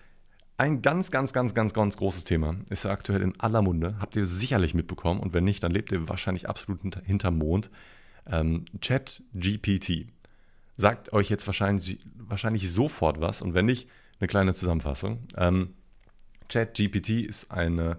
Ein 0.57 0.83
ganz, 0.83 1.11
ganz, 1.11 1.33
ganz, 1.33 1.53
ganz, 1.53 1.75
ganz 1.75 1.97
großes 1.97 2.23
Thema 2.25 2.55
ist 2.71 2.85
ja 2.85 2.93
aktuell 2.93 3.23
in 3.23 3.39
aller 3.41 3.61
Munde. 3.61 3.97
Habt 3.99 4.15
ihr 4.15 4.25
sicherlich 4.25 4.73
mitbekommen 4.73 5.19
und 5.21 5.33
wenn 5.35 5.43
nicht, 5.43 5.65
dann 5.65 5.73
lebt 5.73 5.91
ihr 5.91 6.09
wahrscheinlich 6.09 6.49
absolut 6.49 6.81
hinter, 6.83 7.03
hinterm 7.05 7.39
Mond. 7.39 7.71
Ähm, 8.27 8.65
Chat 8.81 9.23
GPT 9.35 10.07
sagt 10.77 11.12
euch 11.12 11.29
jetzt 11.29 11.47
wahrscheinlich, 11.49 11.99
wahrscheinlich 12.17 12.71
sofort 12.71 13.21
was 13.21 13.43
und 13.43 13.55
wenn 13.55 13.67
nicht, 13.67 13.89
eine 14.21 14.29
kleine 14.29 14.55
Zusammenfassung. 14.55 15.27
Ähm, 15.37 15.75
Chat 16.49 16.75
GPT 16.75 17.27
ist 17.27 17.51
eine 17.51 17.99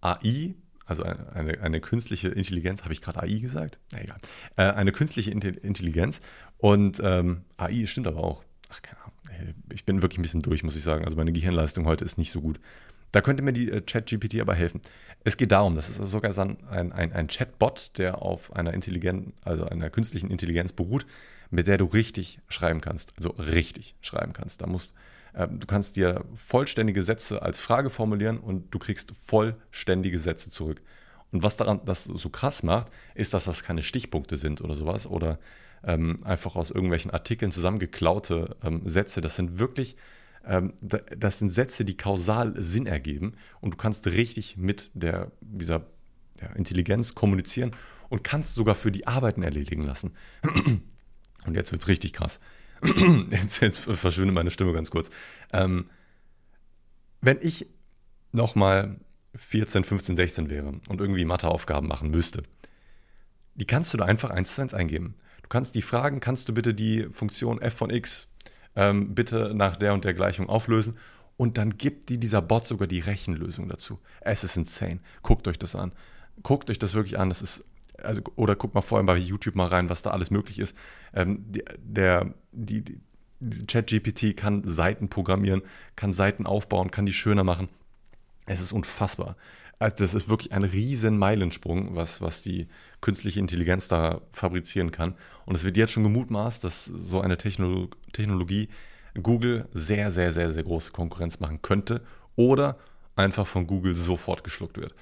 AI, 0.00 0.54
also 0.86 1.02
eine, 1.02 1.60
eine 1.60 1.80
künstliche 1.80 2.28
Intelligenz, 2.28 2.84
habe 2.84 2.92
ich 2.92 3.02
gerade 3.02 3.22
AI 3.22 3.40
gesagt? 3.40 3.80
Na 3.90 4.02
egal. 4.02 4.18
Äh, 4.56 4.70
eine 4.72 4.92
künstliche 4.92 5.32
Intelligenz 5.32 6.20
und 6.58 7.00
ähm, 7.02 7.42
AI 7.56 7.86
stimmt 7.86 8.06
aber 8.06 8.22
auch. 8.22 8.44
Ach, 8.70 8.80
keine 8.82 8.98
Ahnung 9.00 9.01
ich 9.72 9.84
bin 9.84 10.02
wirklich 10.02 10.18
ein 10.18 10.22
bisschen 10.22 10.42
durch, 10.42 10.62
muss 10.62 10.76
ich 10.76 10.82
sagen. 10.82 11.04
Also 11.04 11.16
meine 11.16 11.32
Gehirnleistung 11.32 11.86
heute 11.86 12.04
ist 12.04 12.18
nicht 12.18 12.32
so 12.32 12.40
gut. 12.40 12.60
Da 13.12 13.20
könnte 13.20 13.42
mir 13.42 13.52
die 13.52 13.70
äh, 13.70 13.80
ChatGPT 13.80 14.40
aber 14.40 14.54
helfen. 14.54 14.80
Es 15.24 15.36
geht 15.36 15.52
darum, 15.52 15.76
das 15.76 15.88
ist 15.88 15.96
sogar 16.10 16.36
ein, 16.38 16.92
ein, 16.92 17.12
ein 17.12 17.26
Chatbot, 17.28 17.98
der 17.98 18.22
auf 18.22 18.54
einer 18.56 18.72
intelligenten, 18.72 19.34
also 19.42 19.66
einer 19.66 19.90
künstlichen 19.90 20.30
Intelligenz 20.30 20.72
beruht, 20.72 21.06
mit 21.50 21.66
der 21.66 21.78
du 21.78 21.84
richtig 21.84 22.40
schreiben 22.48 22.80
kannst. 22.80 23.12
Also 23.16 23.30
richtig 23.30 23.94
schreiben 24.00 24.32
kannst. 24.32 24.62
Da 24.62 24.66
musst, 24.66 24.94
äh, 25.34 25.46
du 25.46 25.66
kannst 25.66 25.96
dir 25.96 26.24
vollständige 26.34 27.02
Sätze 27.02 27.42
als 27.42 27.60
Frage 27.60 27.90
formulieren 27.90 28.38
und 28.38 28.74
du 28.74 28.78
kriegst 28.78 29.12
vollständige 29.14 30.18
Sätze 30.18 30.50
zurück. 30.50 30.80
Und 31.32 31.42
was 31.42 31.56
daran 31.56 31.80
das 31.84 32.04
so 32.04 32.28
krass 32.28 32.62
macht, 32.62 32.88
ist, 33.14 33.34
dass 33.34 33.44
das 33.44 33.62
keine 33.62 33.82
Stichpunkte 33.82 34.36
sind 34.36 34.60
oder 34.60 34.74
sowas 34.74 35.06
oder 35.06 35.38
ähm, 35.84 36.20
einfach 36.24 36.56
aus 36.56 36.70
irgendwelchen 36.70 37.10
Artikeln 37.10 37.50
zusammengeklaute 37.50 38.56
ähm, 38.62 38.82
Sätze. 38.88 39.20
Das 39.20 39.36
sind 39.36 39.58
wirklich, 39.58 39.96
ähm, 40.46 40.74
das 40.80 41.38
sind 41.38 41.50
Sätze, 41.50 41.84
die 41.84 41.96
kausal 41.96 42.54
Sinn 42.56 42.86
ergeben 42.86 43.34
und 43.60 43.74
du 43.74 43.76
kannst 43.76 44.06
richtig 44.06 44.56
mit 44.56 44.90
der, 44.94 45.32
dieser 45.40 45.86
ja, 46.40 46.48
Intelligenz 46.54 47.14
kommunizieren 47.14 47.72
und 48.08 48.24
kannst 48.24 48.54
sogar 48.54 48.74
für 48.74 48.92
die 48.92 49.06
Arbeiten 49.06 49.42
erledigen 49.42 49.84
lassen. 49.84 50.12
Und 51.44 51.56
jetzt 51.56 51.72
wird 51.72 51.82
es 51.82 51.88
richtig 51.88 52.12
krass. 52.12 52.38
jetzt, 53.30 53.60
jetzt 53.62 53.78
verschwindet 53.78 54.34
meine 54.34 54.50
Stimme 54.50 54.72
ganz 54.72 54.90
kurz. 54.90 55.10
Ähm, 55.52 55.86
wenn 57.20 57.38
ich 57.40 57.66
nochmal 58.30 59.00
14, 59.34 59.82
15, 59.82 60.14
16 60.14 60.50
wäre 60.50 60.68
und 60.88 61.00
irgendwie 61.00 61.24
Matheaufgaben 61.24 61.88
machen 61.88 62.10
müsste, 62.10 62.44
die 63.54 63.66
kannst 63.66 63.92
du 63.92 63.98
da 63.98 64.04
einfach 64.04 64.30
eins 64.30 64.54
zu 64.54 64.62
eins 64.62 64.74
eingeben 64.74 65.16
kannst 65.48 65.74
die 65.74 65.82
fragen, 65.82 66.20
kannst 66.20 66.48
du 66.48 66.54
bitte 66.54 66.74
die 66.74 67.08
Funktion 67.10 67.60
f 67.60 67.74
von 67.74 67.90
x 67.90 68.28
ähm, 68.76 69.14
bitte 69.14 69.52
nach 69.54 69.76
der 69.76 69.94
und 69.94 70.04
der 70.04 70.14
Gleichung 70.14 70.48
auflösen 70.48 70.96
und 71.36 71.58
dann 71.58 71.76
gibt 71.76 72.08
die 72.08 72.18
dieser 72.18 72.42
Bot 72.42 72.66
sogar 72.66 72.86
die 72.86 73.00
Rechenlösung 73.00 73.68
dazu. 73.68 73.98
Es 74.20 74.44
ist 74.44 74.56
insane. 74.56 75.00
Guckt 75.22 75.48
euch 75.48 75.58
das 75.58 75.74
an. 75.74 75.92
Guckt 76.42 76.70
euch 76.70 76.78
das 76.78 76.94
wirklich 76.94 77.18
an. 77.18 77.28
Das 77.28 77.42
ist 77.42 77.64
also 78.02 78.22
oder 78.36 78.56
guckt 78.56 78.74
mal 78.74 78.80
vorhin 78.80 79.06
bei 79.06 79.16
YouTube 79.16 79.54
mal 79.54 79.66
rein, 79.66 79.88
was 79.88 80.02
da 80.02 80.10
alles 80.10 80.30
möglich 80.30 80.58
ist. 80.58 80.76
Ähm, 81.14 81.44
der 81.78 82.34
die, 82.52 82.82
die 82.82 83.66
ChatGPT 83.66 84.36
kann 84.36 84.64
Seiten 84.64 85.08
programmieren, 85.08 85.62
kann 85.96 86.12
Seiten 86.12 86.46
aufbauen, 86.46 86.90
kann 86.90 87.06
die 87.06 87.12
schöner 87.12 87.44
machen. 87.44 87.68
Es 88.46 88.60
ist 88.60 88.72
unfassbar. 88.72 89.36
Also 89.82 89.96
das 89.96 90.14
ist 90.14 90.28
wirklich 90.28 90.52
ein 90.52 90.62
riesen 90.62 91.18
Meilensprung, 91.18 91.96
was, 91.96 92.20
was 92.20 92.40
die 92.40 92.68
künstliche 93.00 93.40
Intelligenz 93.40 93.88
da 93.88 94.20
fabrizieren 94.30 94.92
kann. 94.92 95.16
Und 95.44 95.56
es 95.56 95.64
wird 95.64 95.76
jetzt 95.76 95.90
schon 95.90 96.04
gemutmaßt, 96.04 96.62
dass 96.62 96.84
so 96.84 97.20
eine 97.20 97.36
Techno 97.36 97.88
Technologie 98.12 98.68
Google 99.20 99.66
sehr, 99.72 100.12
sehr, 100.12 100.32
sehr, 100.32 100.52
sehr 100.52 100.62
große 100.62 100.92
Konkurrenz 100.92 101.40
machen 101.40 101.62
könnte 101.62 102.00
oder 102.36 102.78
einfach 103.16 103.44
von 103.44 103.66
Google 103.66 103.96
sofort 103.96 104.44
geschluckt 104.44 104.78
wird. 104.78 104.94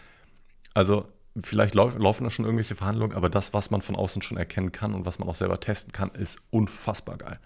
Also 0.73 1.09
vielleicht 1.39 1.75
lauf, 1.75 1.99
laufen 1.99 2.25
da 2.25 2.31
schon 2.31 2.47
irgendwelche 2.47 2.75
Verhandlungen, 2.75 3.15
aber 3.15 3.29
das, 3.29 3.53
was 3.53 3.71
man 3.71 3.83
von 3.83 3.97
außen 3.97 4.23
schon 4.23 4.39
erkennen 4.39 4.73
kann 4.73 4.95
und 4.95 5.05
was 5.05 5.19
man 5.19 5.29
auch 5.29 5.35
selber 5.35 5.61
testen 5.61 5.93
kann, 5.93 6.11
ist 6.13 6.39
unfassbar 6.49 7.19
geil. 7.19 7.39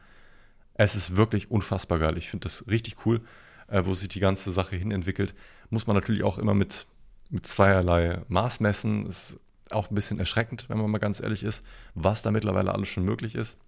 Es 0.74 0.94
ist 0.94 1.16
wirklich 1.16 1.50
unfassbar 1.50 1.98
geil. 1.98 2.16
Ich 2.16 2.30
finde 2.30 2.44
das 2.44 2.68
richtig 2.68 3.04
cool, 3.04 3.22
äh, 3.66 3.82
wo 3.84 3.92
sich 3.94 4.08
die 4.08 4.20
ganze 4.20 4.52
Sache 4.52 4.76
hin 4.76 4.92
entwickelt. 4.92 5.34
Muss 5.68 5.88
man 5.88 5.96
natürlich 5.96 6.22
auch 6.22 6.38
immer 6.38 6.54
mit 6.54 6.86
mit 7.34 7.46
zweierlei 7.46 8.22
Maß 8.28 8.60
messen. 8.60 9.06
Ist 9.06 9.38
auch 9.70 9.90
ein 9.90 9.94
bisschen 9.94 10.20
erschreckend, 10.20 10.68
wenn 10.68 10.78
man 10.78 10.90
mal 10.90 10.98
ganz 10.98 11.20
ehrlich 11.20 11.42
ist, 11.42 11.64
was 11.94 12.22
da 12.22 12.30
mittlerweile 12.30 12.72
alles 12.72 12.88
schon 12.88 13.04
möglich 13.04 13.34
ist. 13.34 13.58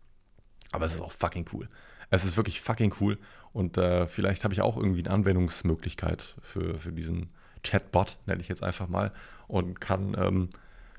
Aber 0.73 0.87
es 0.87 0.95
ist 0.95 1.01
auch 1.01 1.13
fucking 1.13 1.47
cool. 1.53 1.69
Es 2.09 2.25
ist 2.25 2.37
wirklich 2.37 2.61
fucking 2.61 2.95
cool. 3.01 3.19
Und 3.53 3.77
äh, 3.77 4.07
vielleicht 4.07 4.45
habe 4.45 4.55
ich 4.55 4.63
auch 4.63 4.77
irgendwie 4.77 5.05
eine 5.05 5.13
Anwendungsmöglichkeit 5.13 6.37
für, 6.41 6.79
für 6.79 6.93
diesen 6.93 7.31
Chatbot, 7.65 8.19
nenne 8.27 8.41
ich 8.41 8.49
jetzt 8.49 8.63
einfach 8.63 8.89
mal, 8.89 9.13
und 9.49 9.81
kann 9.81 10.17
ähm, 10.17 10.51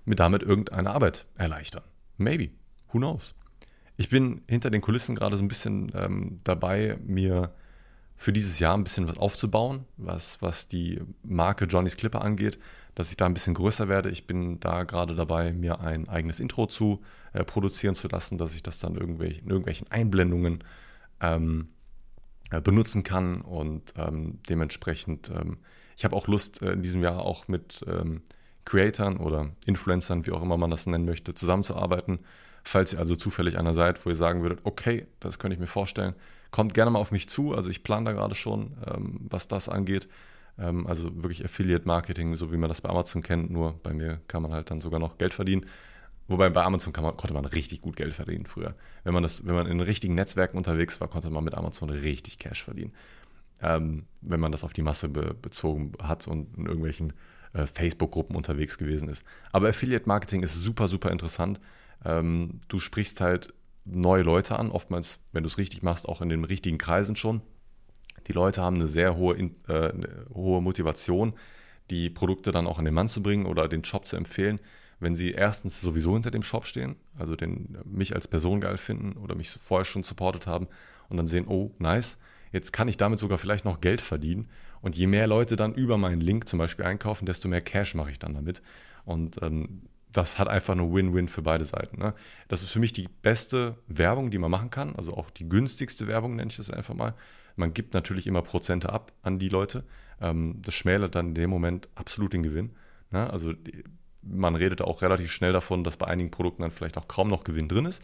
mir 0.04 0.16
damit 0.16 0.44
irgendeine 0.44 0.92
Arbeit 0.92 1.26
erleichtern. 1.36 1.84
Maybe. 2.18 2.50
Who 2.92 2.98
knows? 2.98 3.34
Ich 3.96 4.10
bin 4.10 4.42
hinter 4.48 4.70
den 4.70 4.82
Kulissen 4.82 5.16
gerade 5.16 5.38
so 5.38 5.44
ein 5.44 5.48
bisschen 5.48 5.92
ähm, 5.96 6.42
dabei, 6.44 6.98
mir 7.06 7.54
für 8.18 8.34
dieses 8.34 8.60
Jahr 8.60 8.76
ein 8.76 8.84
bisschen 8.84 9.08
was 9.08 9.18
aufzubauen, 9.18 9.86
was, 9.96 10.42
was 10.42 10.68
die 10.68 11.00
Marke 11.24 11.66
Johnny's 11.66 11.98
Clipper 11.98 12.22
angeht, 12.22 12.58
dass 12.96 13.12
ich 13.12 13.18
da 13.18 13.28
ein 13.28 13.36
bisschen 13.36 13.54
größer 13.54 13.88
werde. 13.88 14.10
Ich 14.10 14.26
bin 14.26 14.60
da 14.60 14.84
gerade 14.84 15.14
dabei, 15.14 15.54
mir 15.54 15.80
ein 15.82 16.10
eigenes 16.10 16.40
Intro 16.40 16.66
zu 16.66 17.02
äh, 17.34 17.44
produzieren 17.44 17.94
zu 17.94 18.08
lassen, 18.08 18.40
dass 18.40 18.56
ich 18.56 18.64
das 18.64 18.80
dann 18.80 18.96
irgendwelch, 18.96 19.40
in 19.40 19.50
irgendwelchen 19.50 19.90
Einblendungen 19.92 20.64
ähm, 21.22 21.70
äh, 22.50 22.60
benutzen 22.60 23.04
kann 23.04 23.42
und 23.42 23.94
ähm, 23.98 24.40
dementsprechend, 24.50 25.30
ähm, 25.30 25.60
ich 25.96 26.04
habe 26.04 26.16
auch 26.16 26.28
Lust, 26.28 26.64
äh, 26.64 26.72
in 26.72 26.82
diesem 26.82 27.04
Jahr 27.04 27.22
auch 27.22 27.48
mit 27.48 27.86
ähm, 27.88 28.24
Creatoren 28.66 29.18
oder 29.18 29.52
Influencern, 29.68 30.26
wie 30.26 30.32
auch 30.32 30.42
immer 30.42 30.58
man 30.58 30.72
das 30.72 30.88
nennen 30.88 31.06
möchte, 31.06 31.36
zusammenzuarbeiten. 31.36 32.20
Falls 32.64 32.94
ihr 32.94 33.00
also 33.00 33.16
zufällig 33.16 33.58
einer 33.60 33.74
seid, 33.74 34.04
wo 34.06 34.10
ihr 34.10 34.16
sagen 34.16 34.42
würdet, 34.42 34.62
okay, 34.64 35.06
das 35.20 35.38
könnte 35.38 35.54
ich 35.54 35.60
mir 35.60 35.68
vorstellen, 35.68 36.16
kommt 36.52 36.74
gerne 36.74 36.92
mal 36.92 37.00
auf 37.00 37.12
mich 37.12 37.30
zu. 37.30 37.54
Also 37.54 37.70
ich 37.70 37.84
plane 37.84 38.06
da 38.06 38.12
gerade 38.14 38.36
schon, 38.36 38.78
ähm, 38.86 39.20
was 39.30 39.48
das 39.48 39.70
angeht. 39.70 40.08
Ähm, 40.58 40.88
also 40.88 41.24
wirklich 41.24 41.44
Affiliate-Marketing, 41.44 42.36
so 42.36 42.52
wie 42.52 42.58
man 42.58 42.70
das 42.70 42.82
bei 42.82 42.90
Amazon 42.90 43.22
kennt. 43.22 43.50
Nur 43.50 43.80
bei 43.84 43.94
mir 43.94 44.20
kann 44.28 44.42
man 44.42 44.52
halt 44.52 44.72
dann 44.72 44.82
sogar 44.82 45.00
noch 45.00 45.18
Geld 45.18 45.34
verdienen. 45.34 45.66
Wobei 46.28 46.50
bei 46.50 46.64
Amazon 46.64 46.94
man, 47.02 47.16
konnte 47.16 47.34
man 47.34 47.46
richtig 47.46 47.82
gut 47.82 47.96
Geld 47.96 48.14
verdienen 48.14 48.46
früher. 48.46 48.76
Wenn 49.04 49.14
man, 49.14 49.24
das, 49.24 49.48
wenn 49.48 49.56
man 49.56 49.68
in 49.68 49.80
richtigen 49.80 50.16
Netzwerken 50.16 50.58
unterwegs 50.58 51.00
war, 51.00 51.08
konnte 51.08 51.30
man 51.30 51.44
mit 51.44 51.56
Amazon 51.56 51.90
richtig 51.90 52.38
Cash 52.38 52.64
verdienen. 52.64 52.94
Ähm, 53.62 54.06
wenn 54.22 54.40
man 54.40 54.52
das 54.52 54.64
auf 54.64 54.74
die 54.74 54.82
Masse 54.82 55.10
be 55.10 55.34
bezogen 55.34 55.94
hat 56.02 56.28
und 56.28 56.58
in 56.58 56.66
irgendwelchen 56.66 57.14
äh, 57.54 57.66
Facebook-Gruppen 57.66 58.36
unterwegs 58.36 58.78
gewesen 58.78 59.10
ist. 59.10 59.24
Aber 59.52 59.70
Affiliate-Marketing 59.70 60.44
ist 60.44 60.54
super, 60.54 60.88
super 60.88 61.12
interessant. 61.12 61.60
Ähm, 62.06 62.60
du 62.68 62.80
sprichst 62.80 63.22
halt 63.22 63.54
neue 63.90 64.24
Leute 64.24 64.58
an, 64.60 64.72
oftmals, 64.72 65.20
wenn 65.32 65.44
du 65.44 65.48
es 65.48 65.58
richtig 65.58 65.84
machst, 65.84 66.08
auch 66.08 66.22
in 66.22 66.30
den 66.30 66.44
richtigen 66.44 66.78
Kreisen 66.78 67.16
schon. 67.16 67.42
Die 68.28 68.34
Leute 68.34 68.62
haben 68.62 68.76
eine 68.76 68.88
sehr 68.88 69.16
hohe, 69.16 69.36
äh, 69.38 69.50
eine 69.68 70.26
hohe 70.34 70.62
Motivation, 70.62 71.34
die 71.90 72.10
Produkte 72.10 72.52
dann 72.52 72.68
auch 72.68 72.80
an 72.80 72.86
den 72.86 72.94
Mann 72.94 73.08
zu 73.08 73.24
bringen 73.24 73.46
oder 73.46 73.68
den 73.68 73.86
Shop 73.86 74.08
zu 74.08 74.18
empfehlen, 74.18 74.60
wenn 75.00 75.16
sie 75.16 75.32
erstens 75.32 75.80
sowieso 75.80 76.14
hinter 76.14 76.32
dem 76.32 76.44
Shop 76.44 76.66
stehen, 76.66 76.96
also 77.18 77.36
den, 77.36 77.78
mich 77.86 78.16
als 78.16 78.28
Person 78.28 78.62
geil 78.62 78.78
finden 78.78 79.18
oder 79.18 79.36
mich 79.36 79.52
vorher 79.52 79.86
schon 79.86 80.04
supportet 80.04 80.48
haben 80.48 80.68
und 81.10 81.18
dann 81.18 81.28
sehen, 81.28 81.46
oh, 81.48 81.72
nice, 81.78 82.18
jetzt 82.52 82.74
kann 82.74 82.88
ich 82.88 82.98
damit 82.98 83.20
sogar 83.20 83.38
vielleicht 83.38 83.66
noch 83.66 83.80
Geld 83.80 84.02
verdienen. 84.02 84.50
Und 84.82 84.96
je 84.96 85.08
mehr 85.08 85.28
Leute 85.28 85.56
dann 85.56 85.74
über 85.74 85.98
meinen 85.98 86.22
Link 86.22 86.48
zum 86.48 86.60
Beispiel 86.60 86.86
einkaufen, 86.86 87.26
desto 87.26 87.48
mehr 87.48 87.62
Cash 87.62 87.96
mache 87.96 88.12
ich 88.12 88.20
dann 88.20 88.34
damit. 88.34 88.62
Und 89.06 89.42
ähm, 89.42 89.84
das 90.12 90.40
hat 90.40 90.48
einfach 90.48 90.74
eine 90.74 90.92
Win-Win 90.92 91.28
für 91.28 91.42
beide 91.42 91.66
Seiten. 91.66 92.00
Ne? 92.00 92.14
Das 92.48 92.64
ist 92.64 92.72
für 92.72 92.80
mich 92.80 92.94
die 92.94 93.10
beste 93.22 93.76
Werbung, 93.88 94.32
die 94.32 94.38
man 94.38 94.52
machen 94.52 94.70
kann, 94.70 94.96
also 94.96 95.14
auch 95.14 95.30
die 95.30 95.48
günstigste 95.48 96.08
Werbung, 96.08 96.36
nenne 96.36 96.50
ich 96.50 96.58
das 96.58 96.70
einfach 96.70 96.94
mal. 96.94 97.14
Man 97.56 97.74
gibt 97.74 97.94
natürlich 97.94 98.28
immer 98.28 98.42
Prozente 98.42 98.92
ab 98.92 99.12
an 99.22 99.40
die 99.40 99.50
Leute. 99.50 99.84
Ähm, 100.22 100.62
das 100.64 100.76
schmälert 100.76 101.16
dann 101.16 101.30
in 101.30 101.36
dem 101.36 101.50
Moment 101.50 101.90
absolut 101.96 102.34
den 102.34 102.44
Gewinn. 102.44 102.76
Ne? 103.12 103.30
Also 103.30 103.54
die, 103.54 103.84
man 104.22 104.56
redet 104.56 104.82
auch 104.82 105.02
relativ 105.02 105.32
schnell 105.32 105.54
davon, 105.54 105.84
dass 105.84 105.98
bei 105.98 106.08
einigen 106.08 106.32
Produkten 106.32 106.62
dann 106.62 106.72
vielleicht 106.72 106.98
auch 106.98 107.08
kaum 107.08 107.28
noch 107.28 107.44
Gewinn 107.44 107.68
drin 107.68 107.86
ist. 107.86 108.04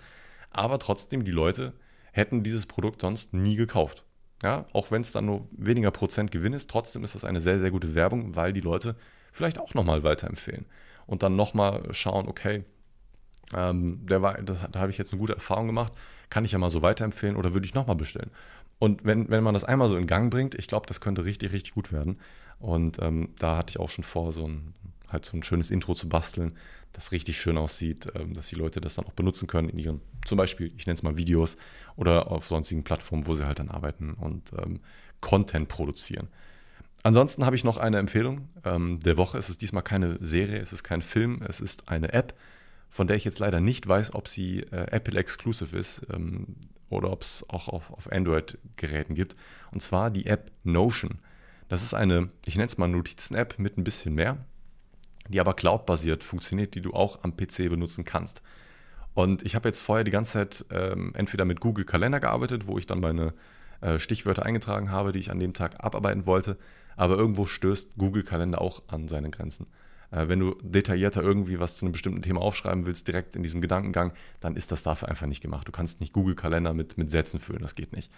Aber 0.49 0.79
trotzdem, 0.79 1.25
die 1.25 1.31
Leute 1.31 1.73
hätten 2.11 2.43
dieses 2.43 2.65
Produkt 2.65 3.01
sonst 3.01 3.33
nie 3.33 3.55
gekauft. 3.55 4.03
Ja, 4.41 4.65
auch 4.73 4.91
wenn 4.91 5.01
es 5.01 5.13
dann 5.13 5.25
nur 5.25 5.47
weniger 5.51 5.91
Prozent 5.91 6.31
Gewinn 6.31 6.53
ist, 6.53 6.69
trotzdem 6.69 7.03
ist 7.03 7.15
das 7.15 7.23
eine 7.23 7.39
sehr, 7.39 7.59
sehr 7.59 7.71
gute 7.71 7.95
Werbung, 7.95 8.35
weil 8.35 8.51
die 8.51 8.59
Leute 8.59 8.95
vielleicht 9.31 9.59
auch 9.59 9.73
nochmal 9.73 10.03
weiterempfehlen 10.03 10.65
und 11.05 11.23
dann 11.23 11.35
nochmal 11.35 11.83
schauen, 11.91 12.27
okay, 12.27 12.63
ähm, 13.55 14.05
der 14.05 14.21
war, 14.21 14.33
das, 14.41 14.57
da 14.71 14.79
habe 14.79 14.91
ich 14.91 14.97
jetzt 14.97 15.13
eine 15.13 15.19
gute 15.19 15.33
Erfahrung 15.33 15.67
gemacht, 15.67 15.93
kann 16.29 16.45
ich 16.45 16.51
ja 16.51 16.59
mal 16.59 16.69
so 16.69 16.81
weiterempfehlen 16.81 17.35
oder 17.35 17.53
würde 17.53 17.65
ich 17.65 17.73
nochmal 17.73 17.95
bestellen? 17.95 18.31
Und 18.79 19.05
wenn, 19.05 19.29
wenn 19.29 19.43
man 19.43 19.53
das 19.53 19.63
einmal 19.63 19.89
so 19.89 19.97
in 19.97 20.07
Gang 20.07 20.31
bringt, 20.31 20.55
ich 20.55 20.67
glaube, 20.67 20.87
das 20.87 20.99
könnte 20.99 21.25
richtig, 21.25 21.53
richtig 21.53 21.73
gut 21.73 21.93
werden. 21.93 22.19
Und 22.59 23.01
ähm, 23.01 23.29
da 23.37 23.57
hatte 23.57 23.71
ich 23.71 23.79
auch 23.79 23.89
schon 23.89 24.03
vor, 24.03 24.31
so 24.31 24.47
ein, 24.47 24.73
halt 25.07 25.25
so 25.25 25.37
ein 25.37 25.43
schönes 25.43 25.71
Intro 25.71 25.93
zu 25.93 26.09
basteln, 26.09 26.57
das 26.91 27.11
richtig 27.11 27.39
schön 27.39 27.57
aussieht, 27.57 28.07
ähm, 28.15 28.33
dass 28.33 28.47
die 28.47 28.55
Leute 28.55 28.81
das 28.81 28.95
dann 28.95 29.05
auch 29.05 29.13
benutzen 29.13 29.47
können 29.47 29.69
in 29.69 29.79
ihren, 29.79 30.01
zum 30.25 30.37
Beispiel, 30.37 30.73
ich 30.75 30.85
nenne 30.85 30.95
es 30.95 31.03
mal 31.03 31.17
Videos 31.17 31.57
oder 31.95 32.31
auf 32.31 32.47
sonstigen 32.47 32.83
Plattformen, 32.83 33.27
wo 33.27 33.33
sie 33.33 33.45
halt 33.45 33.59
dann 33.59 33.69
arbeiten 33.69 34.13
und 34.13 34.51
ähm, 34.57 34.79
Content 35.21 35.69
produzieren. 35.69 36.27
Ansonsten 37.03 37.45
habe 37.45 37.57
ich 37.57 37.65
noch 37.65 37.77
eine 37.77 37.97
Empfehlung 37.97 38.47
ähm, 38.63 39.01
der 39.01 39.17
Woche. 39.17 39.37
Es 39.37 39.49
ist 39.49 39.61
diesmal 39.61 39.83
keine 39.83 40.17
Serie, 40.21 40.59
es 40.59 40.71
ist 40.71 40.83
kein 40.83 41.01
Film, 41.01 41.41
es 41.47 41.59
ist 41.59 41.89
eine 41.89 42.13
App, 42.13 42.33
von 42.89 43.07
der 43.07 43.17
ich 43.17 43.25
jetzt 43.25 43.39
leider 43.39 43.59
nicht 43.59 43.85
weiß, 43.87 44.15
ob 44.15 44.29
sie 44.29 44.61
äh, 44.61 44.87
Apple 44.89 45.19
Exclusive 45.19 45.77
ist 45.77 46.01
ähm, 46.13 46.55
oder 46.89 47.11
ob 47.11 47.23
es 47.23 47.43
auch 47.49 47.67
auf, 47.67 47.91
auf 47.91 48.09
Android-Geräten 48.09 49.15
gibt. 49.15 49.35
Und 49.71 49.81
zwar 49.81 50.11
die 50.11 50.27
App 50.27 50.51
Notion. 50.63 51.19
Das 51.67 51.83
ist 51.83 51.93
eine, 51.93 52.29
ich 52.45 52.55
nenne 52.55 52.67
es 52.67 52.77
mal 52.77 52.87
Notizen-App 52.87 53.59
mit 53.59 53.77
ein 53.77 53.83
bisschen 53.83 54.15
mehr, 54.15 54.37
die 55.27 55.41
aber 55.41 55.55
cloud-basiert 55.55 56.23
funktioniert, 56.23 56.73
die 56.73 56.81
du 56.81 56.93
auch 56.93 57.23
am 57.23 57.35
PC 57.35 57.69
benutzen 57.69 58.05
kannst. 58.05 58.41
Und 59.13 59.43
ich 59.43 59.55
habe 59.55 59.67
jetzt 59.67 59.79
vorher 59.79 60.05
die 60.05 60.11
ganze 60.11 60.33
Zeit 60.33 60.65
ähm, 60.71 61.11
entweder 61.15 61.43
mit 61.43 61.59
Google 61.59 61.85
Kalender 61.85 62.21
gearbeitet, 62.21 62.65
wo 62.65 62.77
ich 62.77 62.87
dann 62.87 63.01
meine 63.01 63.33
äh, 63.81 63.99
Stichwörter 63.99 64.43
eingetragen 64.43 64.91
habe, 64.91 65.11
die 65.11 65.19
ich 65.19 65.31
an 65.31 65.39
dem 65.39 65.53
Tag 65.53 65.83
abarbeiten 65.83 66.25
wollte. 66.25 66.57
Aber 66.95 67.17
irgendwo 67.17 67.45
stößt 67.45 67.97
Google 67.97 68.23
Kalender 68.23 68.61
auch 68.61 68.83
an 68.87 69.07
seine 69.07 69.29
Grenzen. 69.29 69.67
Äh, 70.11 70.27
wenn 70.27 70.39
du 70.39 70.55
detaillierter 70.61 71.21
irgendwie 71.21 71.59
was 71.59 71.77
zu 71.77 71.85
einem 71.85 71.91
bestimmten 71.91 72.21
Thema 72.21 72.41
aufschreiben 72.41 72.85
willst, 72.85 73.07
direkt 73.07 73.35
in 73.35 73.43
diesem 73.43 73.61
Gedankengang, 73.61 74.13
dann 74.39 74.55
ist 74.55 74.71
das 74.71 74.83
dafür 74.83 75.09
einfach 75.09 75.27
nicht 75.27 75.41
gemacht. 75.41 75.67
Du 75.67 75.71
kannst 75.71 75.99
nicht 75.99 76.13
Google 76.13 76.35
Kalender 76.35 76.73
mit, 76.73 76.97
mit 76.97 77.11
Sätzen 77.11 77.39
füllen, 77.39 77.61
das 77.61 77.75
geht 77.75 77.93
nicht. 77.93 78.11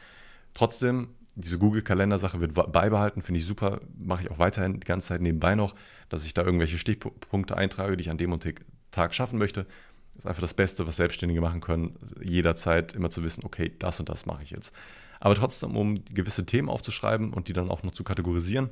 Trotzdem, 0.53 1.09
diese 1.35 1.57
Google 1.57 1.81
Kalender-Sache 1.81 2.39
wird 2.39 2.53
beibehalten, 2.53 3.21
finde 3.21 3.39
ich 3.39 3.45
super, 3.45 3.81
mache 3.97 4.23
ich 4.23 4.31
auch 4.31 4.39
weiterhin 4.39 4.79
die 4.79 4.87
ganze 4.87 5.09
Zeit 5.09 5.21
nebenbei 5.21 5.55
noch, 5.55 5.75
dass 6.07 6.25
ich 6.25 6.33
da 6.33 6.43
irgendwelche 6.43 6.77
Stichpunkte 6.77 7.57
eintrage, 7.57 7.97
die 7.97 8.01
ich 8.01 8.09
an 8.09 8.17
dem 8.17 8.31
und 8.31 8.47
Tag 8.91 9.13
schaffen 9.13 9.37
möchte. 9.37 9.65
Das 10.13 10.23
ist 10.23 10.27
einfach 10.27 10.41
das 10.41 10.53
Beste, 10.53 10.87
was 10.87 10.95
Selbstständige 10.95 11.41
machen 11.41 11.59
können, 11.59 11.97
jederzeit 12.23 12.93
immer 12.93 13.09
zu 13.09 13.21
wissen, 13.21 13.43
okay, 13.43 13.73
das 13.79 13.99
und 13.99 14.07
das 14.07 14.25
mache 14.25 14.43
ich 14.43 14.51
jetzt. 14.51 14.73
Aber 15.25 15.33
trotzdem, 15.33 15.75
um 15.75 16.05
gewisse 16.05 16.45
Themen 16.45 16.69
aufzuschreiben 16.69 17.33
und 17.33 17.47
die 17.47 17.53
dann 17.53 17.71
auch 17.71 17.81
noch 17.81 17.93
zu 17.93 18.03
kategorisieren, 18.03 18.69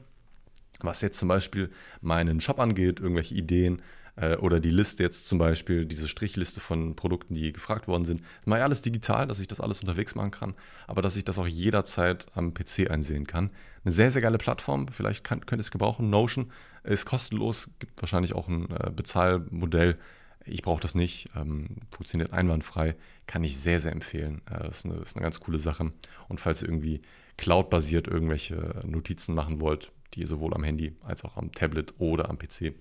was 0.81 1.01
jetzt 1.01 1.17
zum 1.17 1.27
Beispiel 1.27 1.71
meinen 1.99 2.41
Shop 2.41 2.59
angeht, 2.59 2.99
irgendwelche 2.99 3.33
Ideen 3.33 3.81
äh, 4.17 4.35
oder 4.35 4.59
die 4.59 4.69
Liste 4.69 5.01
jetzt 5.01 5.27
zum 5.27 5.39
Beispiel, 5.39 5.87
diese 5.87 6.07
Strichliste 6.07 6.59
von 6.59 6.95
Produkten, 6.95 7.33
die 7.33 7.53
gefragt 7.53 7.87
worden 7.87 8.05
sind. 8.05 8.21
Das 8.21 8.45
mache 8.45 8.59
ich 8.59 8.63
alles 8.65 8.83
digital, 8.83 9.25
dass 9.25 9.39
ich 9.39 9.47
das 9.47 9.59
alles 9.59 9.79
unterwegs 9.79 10.13
machen 10.13 10.29
kann, 10.29 10.53
aber 10.85 11.01
dass 11.01 11.15
ich 11.15 11.23
das 11.23 11.39
auch 11.39 11.47
jederzeit 11.47 12.27
am 12.35 12.53
PC 12.53 12.91
einsehen 12.91 13.25
kann. 13.25 13.49
Eine 13.83 13.91
sehr, 13.91 14.11
sehr 14.11 14.21
geile 14.21 14.37
Plattform, 14.37 14.89
vielleicht 14.89 15.23
kann, 15.23 15.47
könnt 15.47 15.59
ihr 15.59 15.65
es 15.65 15.71
gebrauchen. 15.71 16.11
Notion 16.11 16.51
ist 16.83 17.05
kostenlos, 17.05 17.71
gibt 17.79 17.99
wahrscheinlich 17.99 18.35
auch 18.35 18.47
ein 18.47 18.69
äh, 18.69 18.91
Bezahlmodell 18.95 19.97
ich 20.45 20.61
brauche 20.61 20.81
das 20.81 20.95
nicht, 20.95 21.29
ähm, 21.35 21.67
funktioniert 21.91 22.33
einwandfrei, 22.33 22.95
kann 23.27 23.43
ich 23.43 23.57
sehr, 23.57 23.79
sehr 23.79 23.91
empfehlen. 23.91 24.41
Äh, 24.49 24.69
ist, 24.69 24.85
eine, 24.85 24.95
ist 24.95 25.15
eine 25.15 25.23
ganz 25.23 25.39
coole 25.39 25.59
Sache. 25.59 25.91
Und 26.27 26.39
falls 26.39 26.61
ihr 26.61 26.67
irgendwie 26.67 27.01
cloud-basiert 27.37 28.07
irgendwelche 28.07 28.81
Notizen 28.85 29.35
machen 29.35 29.59
wollt, 29.59 29.91
die 30.13 30.21
ihr 30.21 30.27
sowohl 30.27 30.53
am 30.53 30.63
Handy 30.63 30.95
als 31.03 31.23
auch 31.23 31.37
am 31.37 31.51
Tablet 31.51 31.93
oder 31.97 32.29
am 32.29 32.37
PC 32.37 32.73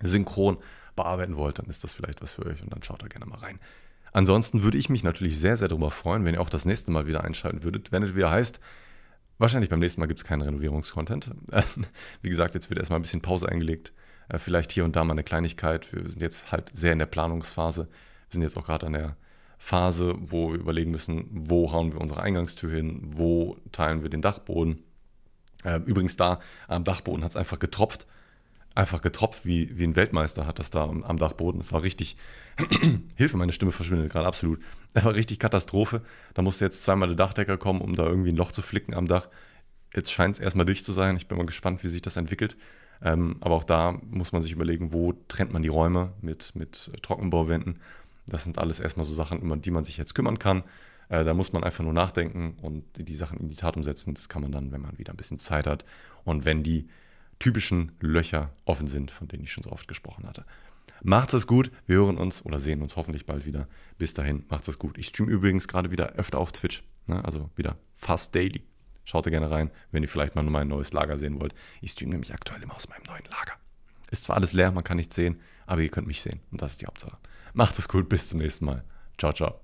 synchron 0.00 0.58
bearbeiten 0.96 1.36
wollt, 1.36 1.58
dann 1.58 1.66
ist 1.66 1.84
das 1.84 1.92
vielleicht 1.92 2.22
was 2.22 2.32
für 2.32 2.46
euch 2.46 2.62
und 2.62 2.72
dann 2.72 2.82
schaut 2.82 3.02
da 3.02 3.08
gerne 3.08 3.26
mal 3.26 3.38
rein. 3.38 3.58
Ansonsten 4.12 4.62
würde 4.62 4.78
ich 4.78 4.88
mich 4.88 5.04
natürlich 5.04 5.38
sehr, 5.38 5.56
sehr 5.56 5.68
darüber 5.68 5.90
freuen, 5.90 6.24
wenn 6.24 6.34
ihr 6.34 6.40
auch 6.40 6.48
das 6.48 6.64
nächste 6.64 6.90
Mal 6.90 7.06
wieder 7.06 7.24
einschalten 7.24 7.62
würdet, 7.62 7.92
wenn 7.92 8.02
es 8.02 8.14
wieder 8.14 8.30
heißt, 8.30 8.58
wahrscheinlich 9.38 9.70
beim 9.70 9.80
nächsten 9.80 10.00
Mal 10.00 10.06
gibt 10.06 10.20
es 10.20 10.24
keinen 10.24 10.42
Renovierungskontent. 10.42 11.30
Wie 12.22 12.28
gesagt, 12.30 12.54
jetzt 12.54 12.70
wird 12.70 12.78
erstmal 12.78 12.98
ein 12.98 13.02
bisschen 13.02 13.20
Pause 13.20 13.48
eingelegt 13.48 13.92
äh, 14.28 14.38
vielleicht 14.38 14.72
hier 14.72 14.84
und 14.84 14.96
da 14.96 15.04
mal 15.04 15.12
eine 15.12 15.24
Kleinigkeit. 15.24 15.92
Wir 15.92 16.08
sind 16.08 16.20
jetzt 16.20 16.52
halt 16.52 16.70
sehr 16.72 16.92
in 16.92 16.98
der 16.98 17.06
Planungsphase. 17.06 17.82
Wir 17.82 18.32
sind 18.32 18.42
jetzt 18.42 18.56
auch 18.56 18.66
gerade 18.66 18.86
an 18.86 18.92
der 18.92 19.16
Phase, 19.58 20.14
wo 20.18 20.52
wir 20.52 20.58
überlegen 20.58 20.90
müssen, 20.90 21.26
wo 21.30 21.72
hauen 21.72 21.92
wir 21.92 22.00
unsere 22.00 22.22
Eingangstür 22.22 22.70
hin, 22.70 23.00
wo 23.02 23.56
teilen 23.72 24.02
wir 24.02 24.10
den 24.10 24.22
Dachboden. 24.22 24.82
Äh, 25.64 25.80
übrigens 25.84 26.16
da 26.16 26.40
am 26.68 26.84
Dachboden 26.84 27.24
hat 27.24 27.32
es 27.32 27.36
einfach 27.36 27.58
getropft. 27.58 28.06
Einfach 28.74 29.02
getropft, 29.02 29.44
wie, 29.44 29.76
wie 29.76 29.84
ein 29.84 29.96
Weltmeister 29.96 30.46
hat 30.46 30.60
das 30.60 30.70
da 30.70 30.84
am, 30.84 31.02
am 31.02 31.18
Dachboden. 31.18 31.60
Es 31.60 31.72
war 31.72 31.82
richtig, 31.82 32.16
Hilfe, 33.16 33.36
meine 33.36 33.52
Stimme 33.52 33.72
verschwindet 33.72 34.12
gerade 34.12 34.26
absolut. 34.26 34.60
Es 34.94 35.04
war 35.04 35.14
richtig 35.14 35.40
Katastrophe. 35.40 36.02
Da 36.34 36.42
musste 36.42 36.64
jetzt 36.64 36.82
zweimal 36.82 37.08
der 37.08 37.16
Dachdecker 37.16 37.56
kommen, 37.56 37.80
um 37.80 37.96
da 37.96 38.06
irgendwie 38.06 38.30
ein 38.30 38.36
Loch 38.36 38.52
zu 38.52 38.62
flicken 38.62 38.94
am 38.94 39.08
Dach. 39.08 39.28
Jetzt 39.92 40.12
scheint 40.12 40.36
es 40.36 40.40
erstmal 40.40 40.66
dicht 40.66 40.84
zu 40.84 40.92
sein. 40.92 41.16
Ich 41.16 41.26
bin 41.26 41.38
mal 41.38 41.46
gespannt, 41.46 41.82
wie 41.82 41.88
sich 41.88 42.02
das 42.02 42.16
entwickelt. 42.16 42.56
Ähm, 43.02 43.36
aber 43.40 43.54
auch 43.54 43.64
da 43.64 43.98
muss 44.10 44.32
man 44.32 44.42
sich 44.42 44.52
überlegen, 44.52 44.92
wo 44.92 45.12
trennt 45.28 45.52
man 45.52 45.62
die 45.62 45.68
Räume 45.68 46.12
mit, 46.20 46.54
mit 46.54 46.90
Trockenbauwänden. 47.02 47.78
Das 48.26 48.44
sind 48.44 48.58
alles 48.58 48.80
erstmal 48.80 49.04
so 49.04 49.14
Sachen, 49.14 49.40
um 49.40 49.62
die 49.62 49.70
man 49.70 49.84
sich 49.84 49.96
jetzt 49.96 50.14
kümmern 50.14 50.38
kann. 50.38 50.64
Äh, 51.08 51.24
da 51.24 51.34
muss 51.34 51.52
man 51.52 51.64
einfach 51.64 51.84
nur 51.84 51.92
nachdenken 51.92 52.56
und 52.60 52.84
die 52.96 53.14
Sachen 53.14 53.38
in 53.38 53.48
die 53.48 53.56
Tat 53.56 53.76
umsetzen. 53.76 54.14
Das 54.14 54.28
kann 54.28 54.42
man 54.42 54.52
dann, 54.52 54.72
wenn 54.72 54.82
man 54.82 54.98
wieder 54.98 55.12
ein 55.12 55.16
bisschen 55.16 55.38
Zeit 55.38 55.66
hat 55.66 55.84
und 56.24 56.44
wenn 56.44 56.62
die 56.62 56.88
typischen 57.38 57.92
Löcher 58.00 58.50
offen 58.64 58.88
sind, 58.88 59.10
von 59.10 59.28
denen 59.28 59.44
ich 59.44 59.52
schon 59.52 59.64
so 59.64 59.70
oft 59.70 59.88
gesprochen 59.88 60.26
hatte. 60.26 60.44
Macht's 61.02 61.32
es 61.32 61.46
gut. 61.46 61.70
Wir 61.86 61.96
hören 61.96 62.18
uns 62.18 62.44
oder 62.44 62.58
sehen 62.58 62.82
uns 62.82 62.96
hoffentlich 62.96 63.26
bald 63.26 63.46
wieder. 63.46 63.68
Bis 63.98 64.14
dahin, 64.14 64.44
macht's 64.48 64.68
es 64.68 64.78
gut. 64.78 64.98
Ich 64.98 65.06
streame 65.06 65.30
übrigens 65.30 65.68
gerade 65.68 65.90
wieder 65.90 66.14
öfter 66.14 66.38
auf 66.38 66.50
Twitch. 66.52 66.82
Ne? 67.06 67.24
Also 67.24 67.50
wieder 67.54 67.76
fast 67.94 68.34
daily. 68.34 68.62
Schaut 69.08 69.24
da 69.24 69.30
gerne 69.30 69.50
rein, 69.50 69.70
wenn 69.90 70.02
ihr 70.02 70.08
vielleicht 70.08 70.34
mal 70.34 70.42
mein 70.42 70.68
neues 70.68 70.92
Lager 70.92 71.16
sehen 71.16 71.40
wollt. 71.40 71.54
Ich 71.80 71.92
streame 71.92 72.12
nämlich 72.12 72.34
aktuell 72.34 72.62
immer 72.62 72.76
aus 72.76 72.90
meinem 72.90 73.04
neuen 73.04 73.24
Lager. 73.24 73.54
Ist 74.10 74.24
zwar 74.24 74.36
alles 74.36 74.52
leer, 74.52 74.70
man 74.70 74.84
kann 74.84 74.98
nichts 74.98 75.14
sehen, 75.14 75.40
aber 75.66 75.80
ihr 75.80 75.88
könnt 75.88 76.06
mich 76.06 76.20
sehen. 76.20 76.40
Und 76.50 76.60
das 76.60 76.72
ist 76.72 76.82
die 76.82 76.86
Hauptsache. 76.86 77.16
Macht 77.54 77.78
es 77.78 77.88
gut, 77.88 78.10
bis 78.10 78.28
zum 78.28 78.40
nächsten 78.40 78.66
Mal. 78.66 78.84
Ciao, 79.16 79.32
ciao. 79.32 79.60